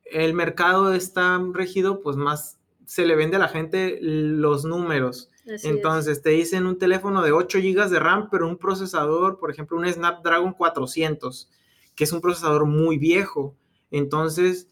el 0.04 0.34
mercado 0.34 0.94
está 0.94 1.42
regido, 1.54 2.02
pues 2.02 2.16
más 2.16 2.60
se 2.86 3.06
le 3.06 3.16
vende 3.16 3.38
a 3.38 3.40
la 3.40 3.48
gente 3.48 3.98
los 4.02 4.66
números. 4.66 5.32
Entonces 5.46 6.22
te 6.22 6.32
dicen 6.32 6.66
un 6.66 6.78
teléfono 6.78 7.22
de 7.22 7.32
8 7.32 7.60
GB 7.60 7.90
de 7.90 8.00
RAM, 8.00 8.30
pero 8.30 8.48
un 8.48 8.58
procesador, 8.58 9.40
por 9.40 9.52
ejemplo, 9.52 9.78
un 9.78 9.88
Snapdragon 9.88 10.54
400, 10.54 11.50
que 11.96 12.04
es 12.04 12.12
un 12.12 12.22
procesador 12.22 12.66
muy 12.66 12.98
viejo. 12.98 13.56
Entonces 13.92 14.70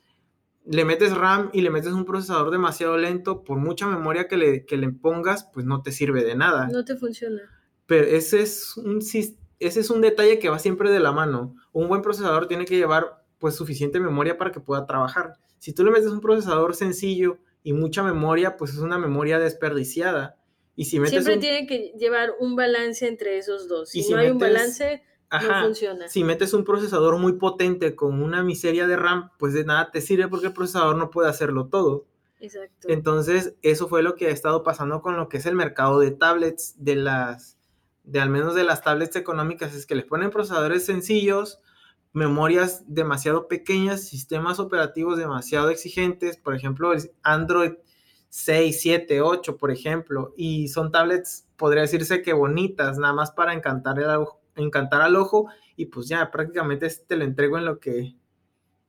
le 0.66 0.86
metes 0.86 1.16
RAM 1.16 1.50
y 1.54 1.62
le 1.62 1.70
metes 1.70 1.92
un 1.92 2.06
procesador 2.06 2.50
demasiado 2.50 2.98
lento, 2.98 3.44
por 3.44 3.58
mucha 3.58 3.86
memoria 3.88 4.28
que 4.28 4.38
le, 4.38 4.66
que 4.66 4.78
le 4.78 4.90
pongas, 4.90 5.50
pues 5.54 5.66
no 5.66 5.82
te 5.82 5.92
sirve 5.92 6.24
de 6.24 6.36
nada. 6.36 6.68
No 6.68 6.86
te 6.86 6.96
funciona. 6.96 7.42
Pero 7.86 8.08
ese 8.08 8.42
es 8.42 8.78
un, 8.78 9.00
ese 9.00 9.36
es 9.60 9.90
un 9.90 10.02
detalle 10.02 10.40
que 10.40 10.50
va 10.50 10.60
siempre 10.60 10.90
de 10.90 11.00
la 11.00 11.12
mano. 11.12 11.56
Un 11.72 11.88
buen 11.88 12.02
procesador 12.02 12.48
tiene 12.48 12.66
que 12.66 12.78
llevar 12.78 13.24
pues 13.40 13.56
suficiente 13.56 14.00
memoria 14.00 14.38
para 14.38 14.52
que 14.52 14.62
pueda 14.62 14.86
trabajar. 14.86 15.34
Si 15.60 15.74
tú 15.74 15.84
le 15.84 15.92
metes 15.92 16.10
un 16.10 16.22
procesador 16.22 16.76
sencillo 16.76 17.40
y 17.62 17.74
mucha 17.74 18.04
memoria, 18.04 18.56
pues 18.56 18.72
es 18.72 18.80
una 18.80 18.98
memoria 18.98 19.40
desperdiciada. 19.40 20.38
Y 20.76 20.86
si 20.86 21.04
Siempre 21.06 21.38
tiene 21.38 21.68
que 21.68 21.94
llevar 21.98 22.34
un 22.40 22.56
balance 22.56 23.08
entre 23.08 23.38
esos 23.38 23.68
dos. 23.68 23.90
Si, 23.90 24.10
no 24.10 24.18
hay 24.18 24.30
un 24.30 24.40
balance, 24.40 25.04
no 25.32 25.62
funciona. 25.66 26.08
Si 26.08 26.24
metes 26.24 26.54
un 26.54 26.64
procesador 26.64 27.18
muy 27.20 27.34
potente 27.34 27.96
con 27.96 28.22
una 28.22 28.44
miseria 28.44 28.88
de 28.88 28.96
RAM, 28.96 29.30
pues 29.38 29.54
de 29.54 29.66
nada 29.66 29.92
te 29.92 30.02
sirve 30.02 30.28
porque 30.28 30.48
el 30.48 30.54
procesador 30.54 30.98
no 30.98 31.12
puede 31.12 31.30
hacerlo 31.30 31.68
todo. 31.68 32.08
Exacto. 32.40 32.90
Entonces, 32.90 33.56
eso 33.62 33.88
fue 33.88 34.04
lo 34.04 34.16
que 34.16 34.28
ha 34.28 34.32
estado 34.32 34.64
pasando 34.64 35.02
con 35.02 35.16
lo 35.16 35.30
que 35.30 35.38
es 35.38 35.46
el 35.46 35.56
mercado 35.56 36.00
de 36.00 36.12
tablets, 36.12 36.76
de 36.84 36.96
las, 36.96 37.58
de 38.04 38.20
al 38.20 38.30
menos 38.30 38.56
de 38.56 38.64
las 38.64 38.82
tablets 38.82 39.16
económicas, 39.16 39.76
es 39.76 39.86
que 39.86 39.96
les 39.96 40.06
ponen 40.06 40.32
procesadores 40.32 40.86
sencillos, 40.86 41.60
memorias 42.14 42.84
demasiado 42.88 43.48
pequeñas, 43.48 44.04
sistemas 44.08 44.60
operativos 44.60 45.18
demasiado 45.18 45.70
exigentes, 45.70 46.36
por 46.38 46.56
ejemplo, 46.56 46.92
Android 47.22 47.74
6, 48.36 48.82
7, 48.82 49.22
8, 49.22 49.58
por 49.58 49.70
ejemplo, 49.70 50.34
y 50.36 50.68
son 50.68 50.92
tablets, 50.92 51.48
podría 51.56 51.84
decirse 51.84 52.24
que 52.24 52.34
bonitas, 52.34 52.98
nada 52.98 53.14
más 53.14 53.30
para 53.32 53.54
encantar, 53.54 54.00
el, 54.00 54.26
encantar 54.56 55.04
al 55.04 55.18
ojo, 55.18 55.50
y 55.76 55.86
pues 55.86 56.08
ya 56.08 56.32
prácticamente 56.32 56.90
te 57.08 57.16
lo 57.16 57.26
entrego 57.26 57.60
en 57.60 57.66
lo 57.66 57.80
que 57.80 58.16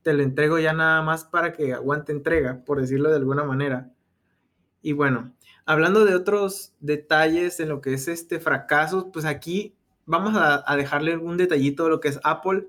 te 0.01 0.13
lo 0.15 0.23
entrego 0.23 0.57
ya 0.57 0.73
nada 0.73 1.03
más 1.03 1.25
para 1.25 1.53
que 1.53 1.73
aguante 1.73 2.11
entrega, 2.11 2.63
por 2.65 2.81
decirlo 2.81 3.11
de 3.11 3.17
alguna 3.17 3.43
manera. 3.43 3.93
Y 4.81 4.93
bueno, 4.93 5.35
hablando 5.67 6.05
de 6.05 6.15
otros 6.15 6.73
detalles 6.79 7.59
en 7.59 7.69
lo 7.69 7.81
que 7.81 7.93
es 7.93 8.07
este 8.07 8.39
fracaso, 8.39 9.11
pues 9.11 9.25
aquí 9.25 9.77
vamos 10.07 10.33
a, 10.35 10.75
dejarle 10.75 11.17
un 11.17 11.37
detallito 11.37 11.83
de 11.83 11.89
lo 11.91 11.99
que 11.99 12.07
es 12.07 12.19
Apple 12.23 12.67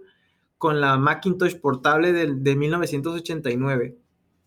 con 0.59 0.83
la 0.83 0.99
Macintosh 0.99 1.59
portable 1.59 2.13
de, 2.13 2.35
de 2.35 2.55
1989. 2.55 3.97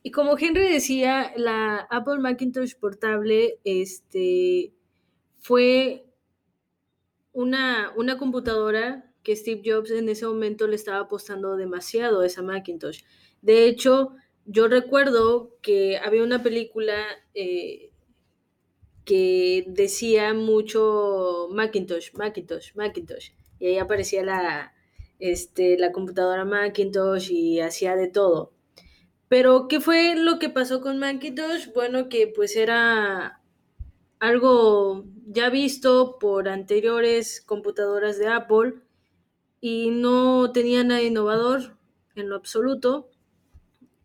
Y 0.02 0.12
como 0.12 0.38
Henry 0.38 0.72
decía, 0.72 1.34
la 1.36 1.78
Apple 1.90 2.20
Macintosh 2.20 2.76
portable 2.76 3.60
este, 3.64 4.74
fue 5.40 6.06
una, 7.34 7.92
una 7.96 8.18
computadora 8.18 9.14
que 9.24 9.36
Steve 9.36 9.62
Jobs 9.66 9.92
en 9.92 10.10
ese 10.10 10.26
momento 10.26 10.68
le 10.68 10.76
estaba 10.76 11.00
apostando 11.00 11.58
demasiado 11.58 12.22
a 12.22 12.26
esa 12.26 12.42
Macintosh. 12.42 13.04
De 13.42 13.66
hecho, 13.68 14.16
yo 14.46 14.68
recuerdo 14.68 15.58
que 15.62 15.98
había 15.98 16.24
una 16.24 16.42
película 16.42 17.06
eh, 17.34 17.92
que 19.06 19.66
decía 19.68 20.34
mucho 20.34 21.50
Macintosh, 21.52 22.14
Macintosh, 22.14 22.74
Macintosh. 22.76 23.32
Y 23.60 23.68
ahí 23.68 23.78
aparecía 23.78 24.24
la, 24.24 24.74
este, 25.20 25.78
la 25.78 25.92
computadora 25.92 26.46
Macintosh 26.46 27.32
y 27.32 27.60
hacía 27.60 27.96
de 27.96 28.08
todo. 28.08 28.54
Pero, 29.30 29.68
¿qué 29.68 29.80
fue 29.80 30.16
lo 30.16 30.40
que 30.40 30.50
pasó 30.50 30.82
con 30.82 30.98
Macintosh? 31.00 31.72
Bueno, 31.74 32.10
que 32.10 32.28
pues 32.28 32.56
era 32.56 33.42
algo 34.20 35.06
ya 35.28 35.50
visto 35.50 36.18
por 36.20 36.50
anteriores 36.50 37.42
computadoras 37.42 38.18
de 38.18 38.28
Apple 38.28 38.74
y 39.62 39.92
no 39.92 40.52
tenía 40.52 40.84
nada 40.84 41.04
innovador 41.04 41.78
en 42.16 42.30
lo 42.30 42.36
absoluto. 42.36 43.12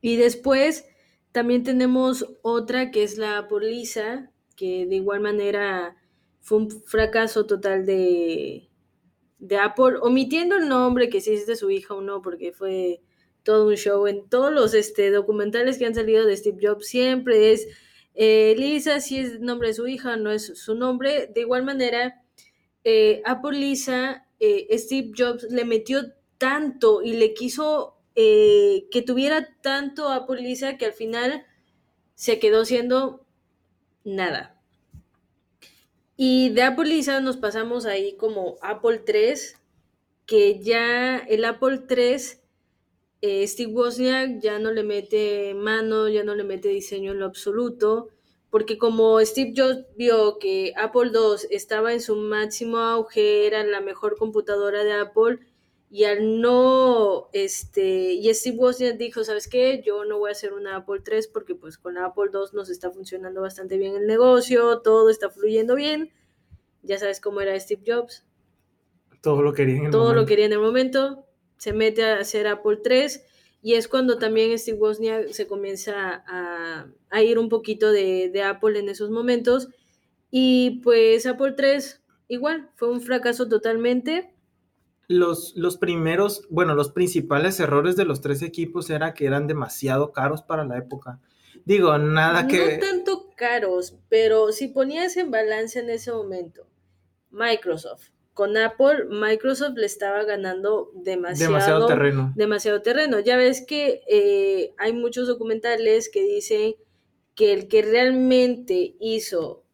Y 0.02 0.16
después 0.16 0.84
también 1.32 1.64
tenemos 1.64 2.26
otra 2.42 2.90
que 2.90 3.02
es 3.02 3.16
la 3.16 3.38
Apple 3.38 3.70
Lisa, 3.70 4.30
que 4.56 4.86
de 4.86 4.96
igual 4.96 5.20
manera 5.20 5.96
fue 6.40 6.58
un 6.58 6.70
fracaso 6.70 7.46
total 7.46 7.86
de, 7.86 8.68
de 9.38 9.56
Apple, 9.56 9.96
omitiendo 10.02 10.56
el 10.56 10.68
nombre, 10.68 11.08
que 11.08 11.22
si 11.22 11.32
es 11.32 11.46
de 11.46 11.56
su 11.56 11.70
hija 11.70 11.94
o 11.94 12.02
no, 12.02 12.20
porque 12.20 12.52
fue 12.52 13.00
todo 13.44 13.68
un 13.68 13.76
show. 13.76 14.06
En 14.08 14.28
todos 14.28 14.52
los 14.52 14.74
este, 14.74 15.10
documentales 15.10 15.78
que 15.78 15.86
han 15.86 15.94
salido 15.94 16.26
de 16.26 16.36
Steve 16.36 16.58
Jobs 16.60 16.86
siempre 16.86 17.52
es 17.52 17.68
eh, 18.14 18.54
Lisa, 18.56 19.00
si 19.00 19.18
es 19.18 19.40
nombre 19.40 19.68
de 19.68 19.74
su 19.74 19.86
hija, 19.86 20.16
no 20.16 20.32
es 20.32 20.58
su 20.58 20.74
nombre. 20.74 21.30
De 21.32 21.42
igual 21.42 21.64
manera, 21.64 22.22
eh, 22.82 23.22
Apple 23.24 23.58
Lisa, 23.58 24.26
eh, 24.40 24.66
Steve 24.78 25.12
Jobs 25.16 25.44
le 25.50 25.64
metió 25.64 26.12
tanto 26.38 27.02
y 27.02 27.12
le 27.12 27.34
quiso 27.34 27.92
que 28.16 29.02
tuviera 29.04 29.56
tanto 29.60 30.08
Apple 30.08 30.40
Lisa 30.40 30.76
que 30.76 30.86
al 30.86 30.92
final 30.92 31.44
se 32.14 32.38
quedó 32.38 32.64
siendo 32.64 33.26
nada. 34.04 34.62
Y 36.16 36.50
de 36.50 36.62
Apple 36.62 36.88
Lisa 36.88 37.18
nos 37.18 37.36
pasamos 37.36 37.86
ahí 37.86 38.16
como 38.16 38.56
Apple 38.62 39.00
3, 39.04 39.60
que 40.26 40.60
ya 40.60 41.18
el 41.18 41.44
Apple 41.44 41.78
3 41.88 42.43
eh, 43.26 43.46
Steve 43.48 43.72
Wozniak 43.72 44.38
ya 44.40 44.58
no 44.58 44.70
le 44.70 44.82
mete 44.82 45.54
mano, 45.54 46.10
ya 46.10 46.24
no 46.24 46.34
le 46.34 46.44
mete 46.44 46.68
diseño 46.68 47.12
en 47.12 47.20
lo 47.20 47.24
absoluto, 47.24 48.10
porque 48.50 48.76
como 48.76 49.18
Steve 49.24 49.54
Jobs 49.56 49.86
vio 49.96 50.38
que 50.38 50.74
Apple 50.76 51.10
II 51.10 51.46
estaba 51.48 51.94
en 51.94 52.02
su 52.02 52.16
máximo 52.16 52.76
auge, 52.76 53.46
era 53.46 53.64
la 53.64 53.80
mejor 53.80 54.18
computadora 54.18 54.84
de 54.84 54.92
Apple, 54.92 55.38
y 55.90 56.04
al 56.04 56.42
no, 56.42 57.30
este, 57.32 58.12
y 58.12 58.34
Steve 58.34 58.58
Wozniak 58.58 58.98
dijo, 58.98 59.24
¿sabes 59.24 59.48
qué? 59.48 59.82
Yo 59.82 60.04
no 60.04 60.18
voy 60.18 60.28
a 60.28 60.32
hacer 60.32 60.52
una 60.52 60.76
Apple 60.76 61.00
III 61.10 61.28
porque 61.32 61.54
pues 61.54 61.78
con 61.78 61.94
la 61.94 62.04
Apple 62.04 62.30
II 62.30 62.50
nos 62.52 62.68
está 62.68 62.90
funcionando 62.90 63.40
bastante 63.40 63.78
bien 63.78 63.96
el 63.96 64.06
negocio, 64.06 64.80
todo 64.80 65.08
está 65.08 65.30
fluyendo 65.30 65.76
bien, 65.76 66.12
ya 66.82 66.98
sabes 66.98 67.22
cómo 67.22 67.40
era 67.40 67.58
Steve 67.58 67.84
Jobs. 67.86 68.26
Todo 69.22 69.40
lo 69.40 69.54
quería 69.54 69.76
en 69.76 69.86
el 69.86 69.90
Todo 69.90 70.12
lo 70.12 70.26
quería 70.26 70.44
en 70.44 70.52
el 70.52 70.60
momento, 70.60 71.23
se 71.64 71.72
mete 71.72 72.04
a 72.04 72.18
hacer 72.18 72.46
Apple 72.46 72.80
3 72.84 73.24
y 73.62 73.72
es 73.72 73.88
cuando 73.88 74.18
también 74.18 74.58
Steve 74.58 74.76
Wozniak 74.76 75.28
se 75.30 75.46
comienza 75.46 76.22
a, 76.26 77.22
ir 77.22 77.38
un 77.38 77.48
poquito 77.48 77.90
de, 77.90 78.42
Apple 78.44 78.78
en 78.78 78.90
esos 78.90 79.08
momentos 79.08 79.70
y 80.30 80.82
pues 80.82 81.24
Apple 81.24 81.52
3 81.52 82.02
igual 82.28 82.68
fue 82.74 82.90
un 82.90 83.00
fracaso 83.00 83.48
totalmente. 83.48 84.34
Los, 85.08 85.56
los 85.56 85.78
primeros, 85.78 86.46
bueno, 86.50 86.74
los 86.74 86.90
principales 86.90 87.58
errores 87.60 87.96
de 87.96 88.04
los 88.04 88.20
tres 88.20 88.42
equipos 88.42 88.90
era 88.90 89.14
que 89.14 89.24
eran 89.24 89.46
demasiado 89.46 90.12
caros 90.12 90.42
para 90.42 90.66
la 90.66 90.76
época. 90.76 91.18
Digo, 91.64 91.96
nada 91.96 92.46
que... 92.46 92.74
No 92.74 92.86
tanto 92.86 93.30
caros, 93.36 93.96
pero 94.10 94.52
si 94.52 94.68
ponías 94.68 95.16
en 95.16 95.30
balance 95.30 95.78
en 95.78 95.88
ese 95.88 96.12
momento 96.12 96.66
Microsoft, 97.30 98.10
con 98.34 98.56
Apple, 98.56 99.06
Microsoft 99.08 99.76
le 99.76 99.86
estaba 99.86 100.24
ganando 100.24 100.90
demasiado, 100.94 101.86
terreno. 101.86 102.32
Demasiado 102.34 102.82
terreno. 102.82 103.20
Ya 103.20 103.36
ves 103.36 103.64
que 103.64 104.02
eh, 104.08 104.74
hay 104.76 104.92
muchos 104.92 105.28
documentales 105.28 106.10
que 106.10 106.22
dicen 106.22 106.74
que 107.36 107.52
el 107.52 107.68
que 107.68 107.82
realmente 107.82 108.96
hizo 108.98 109.64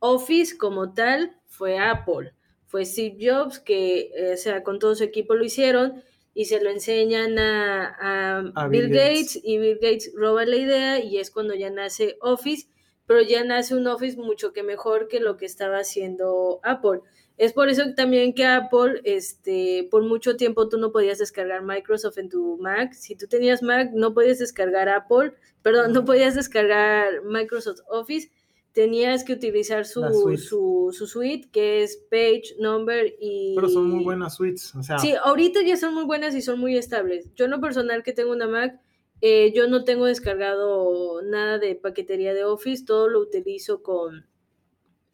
Office 0.00 0.58
como 0.58 0.94
tal 0.94 1.40
fue 1.46 1.78
Apple. 1.78 2.34
Fue 2.66 2.84
Steve 2.84 3.16
Jobs 3.20 3.60
que, 3.60 4.10
eh, 4.14 4.32
o 4.34 4.36
sea, 4.36 4.64
con 4.64 4.80
todo 4.80 4.96
su 4.96 5.04
equipo 5.04 5.34
lo 5.34 5.44
hicieron 5.44 6.02
y 6.34 6.46
se 6.46 6.60
lo 6.60 6.70
enseñan 6.70 7.38
a, 7.38 8.68
Bill, 8.68 8.90
Gates. 8.90 9.40
y 9.42 9.58
Bill 9.58 9.78
Gates 9.80 10.12
roba 10.14 10.44
la 10.44 10.56
idea 10.56 11.02
y 11.02 11.18
es 11.18 11.30
cuando 11.30 11.54
ya 11.54 11.70
nace 11.70 12.16
Office, 12.20 12.68
pero 13.06 13.22
ya 13.22 13.42
nace 13.44 13.74
un 13.74 13.86
Office 13.86 14.16
mucho 14.16 14.52
que 14.52 14.62
mejor 14.62 15.08
que 15.08 15.20
lo 15.20 15.36
que 15.36 15.46
estaba 15.46 15.78
haciendo 15.78 16.60
Apple. 16.62 17.00
Es 17.38 17.52
por 17.52 17.68
eso 17.68 17.94
también 17.94 18.34
que 18.34 18.44
Apple, 18.44 19.00
este, 19.04 19.86
por 19.92 20.02
mucho 20.02 20.36
tiempo 20.36 20.68
tú 20.68 20.76
no 20.76 20.90
podías 20.90 21.18
descargar 21.18 21.62
Microsoft 21.62 22.18
en 22.18 22.28
tu 22.28 22.58
Mac. 22.58 22.92
Si 22.92 23.14
tú 23.14 23.28
tenías 23.28 23.62
Mac, 23.62 23.92
no 23.94 24.12
podías 24.12 24.40
descargar 24.40 24.88
Apple, 24.88 25.34
perdón, 25.62 25.92
no 25.92 26.04
podías 26.04 26.34
descargar 26.34 27.22
Microsoft 27.22 27.78
Office. 27.88 28.32
Tenías 28.72 29.22
que 29.22 29.32
utilizar 29.34 29.86
su, 29.86 30.02
suite. 30.02 30.42
Su, 30.42 30.90
su, 30.92 31.06
suite, 31.06 31.48
que 31.52 31.84
es 31.84 31.96
Page, 32.10 32.56
Number 32.58 33.14
y... 33.20 33.54
Pero 33.54 33.68
son 33.68 33.88
muy 33.88 34.04
buenas 34.04 34.34
suites, 34.34 34.74
o 34.74 34.82
sea... 34.82 34.98
Sí, 34.98 35.14
ahorita 35.22 35.62
ya 35.62 35.76
son 35.76 35.94
muy 35.94 36.04
buenas 36.04 36.34
y 36.34 36.42
son 36.42 36.58
muy 36.58 36.76
estables. 36.76 37.30
Yo 37.36 37.44
en 37.44 37.52
lo 37.52 37.60
personal 37.60 38.02
que 38.02 38.12
tengo 38.12 38.32
una 38.32 38.48
Mac, 38.48 38.80
eh, 39.20 39.52
yo 39.54 39.68
no 39.68 39.84
tengo 39.84 40.06
descargado 40.06 41.22
nada 41.22 41.58
de 41.58 41.76
paquetería 41.76 42.34
de 42.34 42.44
Office, 42.44 42.84
todo 42.84 43.08
lo 43.08 43.20
utilizo 43.20 43.82
con, 43.82 44.26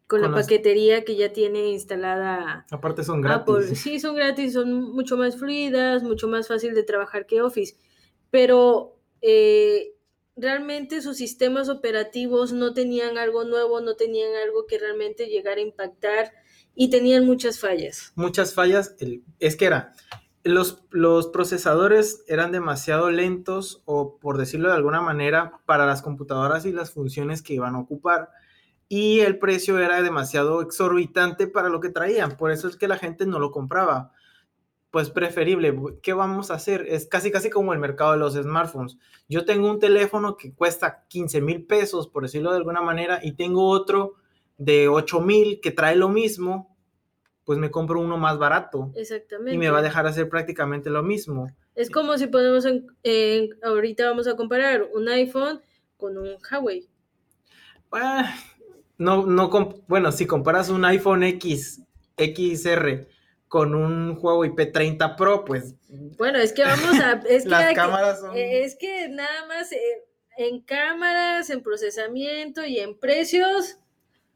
con, 0.07 0.21
la 0.21 0.31
paquetería 0.31 1.05
que 1.05 1.17
ya 1.17 1.33
tiene 1.33 1.71
instalada. 1.71 2.67
Aparte 2.71 3.05
son 3.05 3.21
gratis. 3.21 3.81
Sí, 3.81 4.01
son 4.01 4.15
gratis, 4.15 4.53
son 4.53 4.93
mucho 4.93 5.17
más 5.17 5.37
fluidas, 5.37 6.03
mucho 6.03 6.29
más 6.29 6.49
fácil 6.49 6.75
de 6.75 6.83
trabajar 6.83 7.27
que 7.27 7.43
Office. 7.43 7.77
Pero 8.31 8.99
eh, 9.23 9.95
realmente 10.37 11.01
sus 11.01 11.17
sistemas 11.17 11.69
operativos 11.69 12.53
no 12.53 12.75
tenían 12.75 13.19
algo 13.19 13.45
nuevo, 13.45 13.81
no 13.81 13.95
tenían 13.97 14.35
algo 14.45 14.67
que 14.67 14.79
realmente 14.79 15.27
llegara 15.27 15.57
a 15.61 15.65
impactar 15.65 16.33
y 16.75 16.91
tenían 16.91 17.25
muchas 17.25 17.59
fallas. 17.59 18.13
Muchas 18.15 18.53
fallas, 18.53 18.97
es 19.39 19.57
que 19.57 19.65
era, 19.65 19.93
los, 20.43 20.85
los 20.91 21.29
procesadores 21.29 22.25
eran 22.27 22.53
demasiado 22.53 23.11
lentos 23.11 23.83
o 23.87 24.19
por 24.19 24.37
decirlo 24.37 24.69
de 24.69 24.75
alguna 24.75 25.01
manera 25.01 25.61
para 25.67 25.87
las 25.87 26.03
computadoras 26.03 26.67
y 26.67 26.73
las 26.73 26.91
funciones 26.91 27.43
que 27.43 27.55
iban 27.55 27.77
a 27.77 27.81
ocupar 27.81 28.31
y 28.89 29.21
el 29.21 29.39
precio 29.39 29.79
era 29.79 30.03
demasiado 30.03 30.63
exorbitante 30.63 31.47
para 31.47 31.69
lo 31.69 31.81
que 31.81 31.89
traían. 31.89 32.37
Por 32.37 32.51
eso 32.51 32.69
es 32.69 32.77
que 32.77 32.89
la 32.89 32.99
gente 32.99 33.27
no 33.27 33.39
lo 33.39 33.51
compraba. 33.51 34.13
Pues 34.91 35.11
preferible, 35.11 35.75
¿qué 36.03 36.13
vamos 36.13 36.51
a 36.51 36.55
hacer? 36.55 36.87
Es 36.89 37.07
casi 37.07 37.33
casi 37.33 37.51
como 37.51 37.73
el 37.73 37.81
mercado 37.81 38.13
de 38.13 38.19
los 38.19 38.35
smartphones. 38.35 38.97
Yo 39.29 39.45
tengo 39.45 39.69
un 39.69 39.81
teléfono 39.81 40.37
que 40.37 40.53
cuesta 40.53 41.05
15 41.09 41.41
mil 41.41 41.67
pesos, 41.67 42.07
por 42.07 42.23
decirlo 42.23 42.53
de 42.53 42.59
alguna 42.59 42.81
manera, 42.81 43.19
y 43.23 43.33
tengo 43.33 43.69
otro 43.69 44.15
de 44.57 44.89
8 44.89 45.21
mil 45.21 45.61
que 45.61 45.73
trae 45.73 45.97
lo 45.97 46.09
mismo, 46.09 46.77
pues 47.45 47.59
me 47.59 47.71
compro 47.71 48.01
uno 48.01 48.19
más 48.19 48.39
barato. 48.39 48.93
Exactamente. 48.95 49.55
Y 49.55 49.59
me 49.59 49.71
va 49.71 49.79
a 49.79 49.83
dejar 49.83 50.07
hacer 50.07 50.29
prácticamente 50.29 50.91
lo 50.91 51.03
mismo. 51.03 51.49
Es 51.75 51.91
como 51.91 52.17
si 52.17 52.29
ponemos 52.29 52.65
en, 52.65 53.59
ahorita 53.63 54.07
vamos 54.09 54.29
a 54.29 54.37
comparar 54.37 54.89
un 54.95 55.09
iPhone 55.09 55.61
con 55.97 56.17
un 56.17 56.37
Huawei. 56.51 56.89
Ah, 57.91 58.35
no, 58.99 59.27
no, 59.27 59.51
bueno, 59.89 60.13
si 60.13 60.27
comparas 60.27 60.69
un 60.69 60.85
iPhone 60.85 61.23
X, 61.25 61.83
XR 62.17 63.07
con 63.49 63.75
un 63.75 64.19
Huawei 64.21 64.51
P30 64.51 65.17
Pro, 65.17 65.45
pues... 65.45 65.75
Bueno, 66.19 66.39
es 66.39 66.53
que 66.53 66.65
vamos 66.65 66.99
a... 67.01 67.23
Es 67.29 67.45
las 67.47 67.69
que, 67.69 67.75
cámaras 67.75 68.21
son... 68.21 68.33
Es 68.35 68.77
que 68.77 69.09
nada 69.09 69.47
más 69.47 69.71
en 70.37 70.61
cámaras, 70.61 71.51
en 71.51 71.63
procesamiento 71.63 72.65
y 72.65 72.79
en 72.79 72.99
precios, 72.99 73.79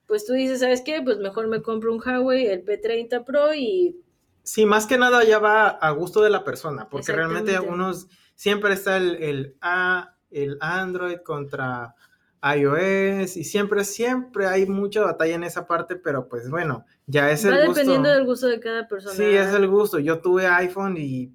pues 0.07 0.25
tú 0.25 0.35
dices, 0.35 0.61
¿sabes 0.61 0.83
qué? 0.83 1.03
Pues 1.03 1.19
mejor 1.19 1.49
me 1.49 1.63
compro 1.63 1.93
un 1.93 2.01
Huawei, 2.01 2.47
el 2.47 2.65
P30 2.65 3.25
Pro 3.25 3.55
y... 3.55 4.01
Sí, 4.43 4.65
más 4.65 4.87
que 4.87 4.99
nada 4.99 5.25
ya 5.25 5.39
va 5.39 5.69
a 5.69 5.91
gusto 5.91 6.23
de 6.23 6.31
la 6.31 6.45
persona, 6.45 6.89
porque 6.89 7.13
realmente 7.13 7.59
unos 7.61 8.07
siempre 8.35 8.73
está 8.73 8.97
el, 8.97 9.17
el, 9.17 9.57
A, 9.61 10.15
el 10.31 10.57
Android 10.61 11.19
contra 11.19 11.95
iOS 12.43 13.37
y 13.37 13.45
siempre, 13.45 13.85
siempre 13.85 14.47
hay 14.47 14.67
mucha 14.67 15.03
batalla 15.03 15.35
en 15.35 15.45
esa 15.45 15.67
parte, 15.67 15.97
pero 15.97 16.29
pues 16.29 16.49
bueno, 16.49 16.85
ya 17.07 17.31
es 17.31 17.45
Va 17.45 17.51
el 17.51 17.67
gusto. 17.67 17.75
dependiendo 17.75 18.09
del 18.11 18.25
gusto 18.25 18.47
de 18.47 18.61
cada 18.61 18.87
persona. 18.87 19.15
Sí, 19.15 19.25
es 19.25 19.53
el 19.53 19.67
gusto. 19.69 19.99
Yo 19.99 20.21
tuve 20.21 20.47
iPhone 20.47 20.97
y 20.99 21.33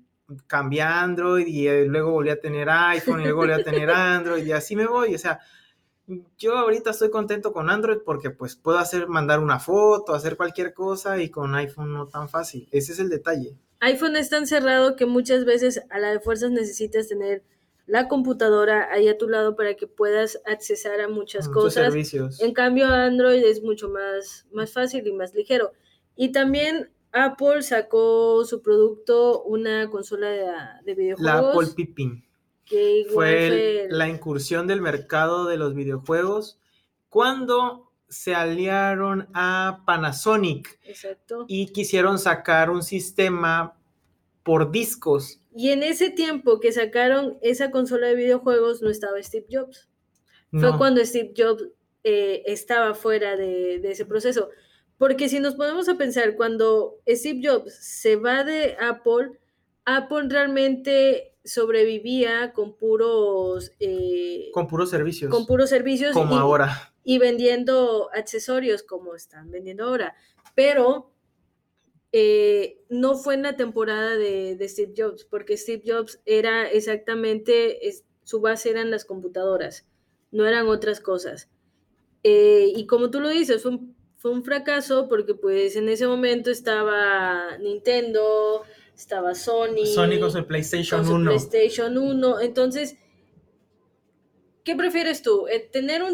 cambié 0.48 0.82
a 0.82 1.02
Android 1.02 1.46
y 1.46 1.68
eh, 1.68 1.86
luego 1.86 2.12
volví 2.12 2.30
a 2.30 2.40
tener 2.40 2.70
iPhone 2.70 3.20
y 3.22 3.24
luego 3.24 3.42
volví 3.42 3.54
a 3.54 3.64
tener 3.64 3.90
Android 3.92 4.46
y 4.46 4.52
así 4.52 4.76
me 4.76 4.86
voy. 4.86 5.14
O 5.16 5.20
sea, 5.20 5.40
yo 6.38 6.58
ahorita 6.58 6.92
estoy 6.92 7.10
contento 7.10 7.54
con 7.54 7.70
Android 7.70 8.00
porque 8.06 8.30
pues 8.30 8.56
puedo 8.56 8.78
hacer, 8.78 9.08
mandar 9.08 9.40
una 9.40 9.60
foto, 9.60 10.14
hacer 10.14 10.38
cualquier 10.38 10.74
cosa 10.74 11.20
y 11.22 11.30
con 11.30 11.56
iPhone 11.56 11.94
no 11.94 12.08
tan 12.08 12.30
fácil. 12.30 12.68
Ese 12.72 12.94
es 12.94 13.00
el 13.00 13.10
detalle. 13.10 13.58
iPhone 13.80 14.16
es 14.16 14.30
tan 14.30 14.48
cerrado 14.48 14.96
que 14.96 15.06
muchas 15.06 15.46
veces 15.46 15.82
a 15.90 16.00
la 16.00 16.12
de 16.12 16.20
fuerzas 16.20 16.52
necesitas 16.52 17.08
tener 17.08 17.44
la 17.86 18.08
computadora 18.08 18.90
ahí 18.92 19.08
a 19.10 19.18
tu 19.18 19.28
lado 19.28 19.56
para 19.56 19.76
que 19.76 19.88
puedas 19.88 20.42
accesar 20.46 21.02
a 21.02 21.08
muchas 21.10 21.48
Muchos 21.48 21.64
cosas. 21.64 21.84
servicios. 21.86 22.42
En 22.42 22.54
cambio, 22.54 22.88
Android 22.88 23.44
es 23.44 23.62
mucho 23.62 23.90
más, 23.90 24.48
más 24.52 24.72
fácil 24.72 25.06
y 25.08 25.12
más 25.12 25.34
ligero. 25.34 25.74
Y 26.16 26.32
también 26.32 26.92
Apple 27.12 27.62
sacó 27.62 28.44
su 28.46 28.62
producto, 28.62 29.44
una 29.44 29.90
consola 29.90 30.30
de, 30.30 30.40
de 30.40 30.46
La 30.86 30.94
videojuegos. 30.96 31.56
Apple 31.56 31.74
Pippin. 31.76 32.26
que 32.66 33.00
igual 33.00 33.14
fue 33.14 33.48
fue 33.48 33.84
el- 33.86 33.98
la 33.98 34.08
incursión 34.08 34.66
del 34.68 34.82
mercado 34.82 35.46
de 35.46 35.58
los 35.58 35.76
videojuegos 35.76 36.60
cuando 37.10 37.92
se 38.08 38.34
aliaron 38.36 39.28
a 39.34 39.84
Panasonic 39.86 40.80
Exacto. 40.84 41.46
y 41.48 41.68
quisieron 41.74 42.18
sacar 42.20 42.70
un 42.70 42.82
sistema 42.84 43.76
por 44.44 44.72
discos. 44.72 45.42
Y 45.56 45.70
en 45.70 45.84
ese 45.84 46.10
tiempo 46.10 46.60
que 46.60 46.72
sacaron 46.72 47.38
esa 47.42 47.72
consola 47.72 48.08
de 48.08 48.16
videojuegos 48.16 48.82
no 48.82 48.90
estaba 48.90 49.22
Steve 49.22 49.46
Jobs. 49.52 49.90
Fue 50.52 50.62
No, 50.62 50.78
cuando 50.78 51.04
Steve 51.06 51.34
Jobs 51.36 51.64
eh, 52.04 52.44
estaba 52.46 52.94
fuera 52.94 53.36
de, 53.36 53.80
de 53.80 53.92
ese 53.92 54.06
proceso. 54.06 54.50
Porque 54.98 55.30
si 55.30 55.40
nos 55.40 55.56
ponemos 55.56 55.90
a 55.90 55.96
pensar, 55.96 56.36
cuando 56.36 57.00
Steve 57.08 57.42
Jobs 57.44 57.74
se 57.74 58.16
va 58.16 58.44
de 58.44 58.78
Apple, 58.80 59.40
Apple 59.86 60.28
realmente 60.30 61.34
sobrevivía 61.44 62.54
con 62.54 62.76
puros, 62.78 63.72
eh, 63.80 64.50
con 64.54 64.68
puros 64.68 64.90
servicios, 64.90 65.30
con 65.30 65.46
puros 65.46 65.70
servicios 65.70 66.14
como 66.14 66.36
y, 66.36 66.38
ahora. 66.38 66.94
y 67.04 67.18
vendiendo 67.18 68.10
accesorios 68.14 68.84
como 68.84 69.16
están 69.16 69.52
vendiendo 69.52 69.86
ahora. 69.86 70.16
Pero 70.56 71.12
eh, 72.14 72.78
no 72.90 73.16
fue 73.16 73.34
en 73.34 73.42
la 73.42 73.58
temporada 73.58 74.16
de, 74.16 74.56
de 74.56 74.70
Steve 74.70 74.94
Jobs, 74.96 75.26
porque 75.26 75.58
Steve 75.58 75.84
Jobs 75.86 76.22
era 76.26 76.70
exactamente, 76.70 77.88
es- 77.90 78.06
su 78.24 78.40
base 78.40 78.70
eran 78.70 78.92
las 78.92 79.04
computadoras, 79.04 79.86
no 80.32 80.46
eran 80.48 80.68
otras 80.68 81.00
cosas. 81.02 81.50
Eh, 82.24 82.72
y 82.76 82.86
como 82.86 83.10
tú 83.12 83.20
lo 83.20 83.28
dices, 83.30 83.62
fue 83.64 83.72
un, 83.72 83.96
fue 84.16 84.32
un 84.32 84.44
fracaso 84.46 85.10
porque 85.10 85.34
pues 85.36 85.76
en 85.76 85.90
ese 85.90 86.08
momento 86.08 86.50
estaba 86.52 87.58
Nintendo, 87.58 88.64
estaba 88.96 89.36
Sony, 89.36 89.86
Sony 89.94 90.20
con 90.22 90.32
su 90.32 90.46
PlayStation 90.46 91.00
con 91.02 91.08
su 91.10 91.16
1. 91.16 91.32
PlayStation 91.32 91.98
1. 91.98 92.40
Entonces, 92.42 92.96
¿qué 94.64 94.76
prefieres 94.76 95.22
tú? 95.22 95.48
Eh, 95.48 95.68
tener 95.72 96.04
un 96.04 96.14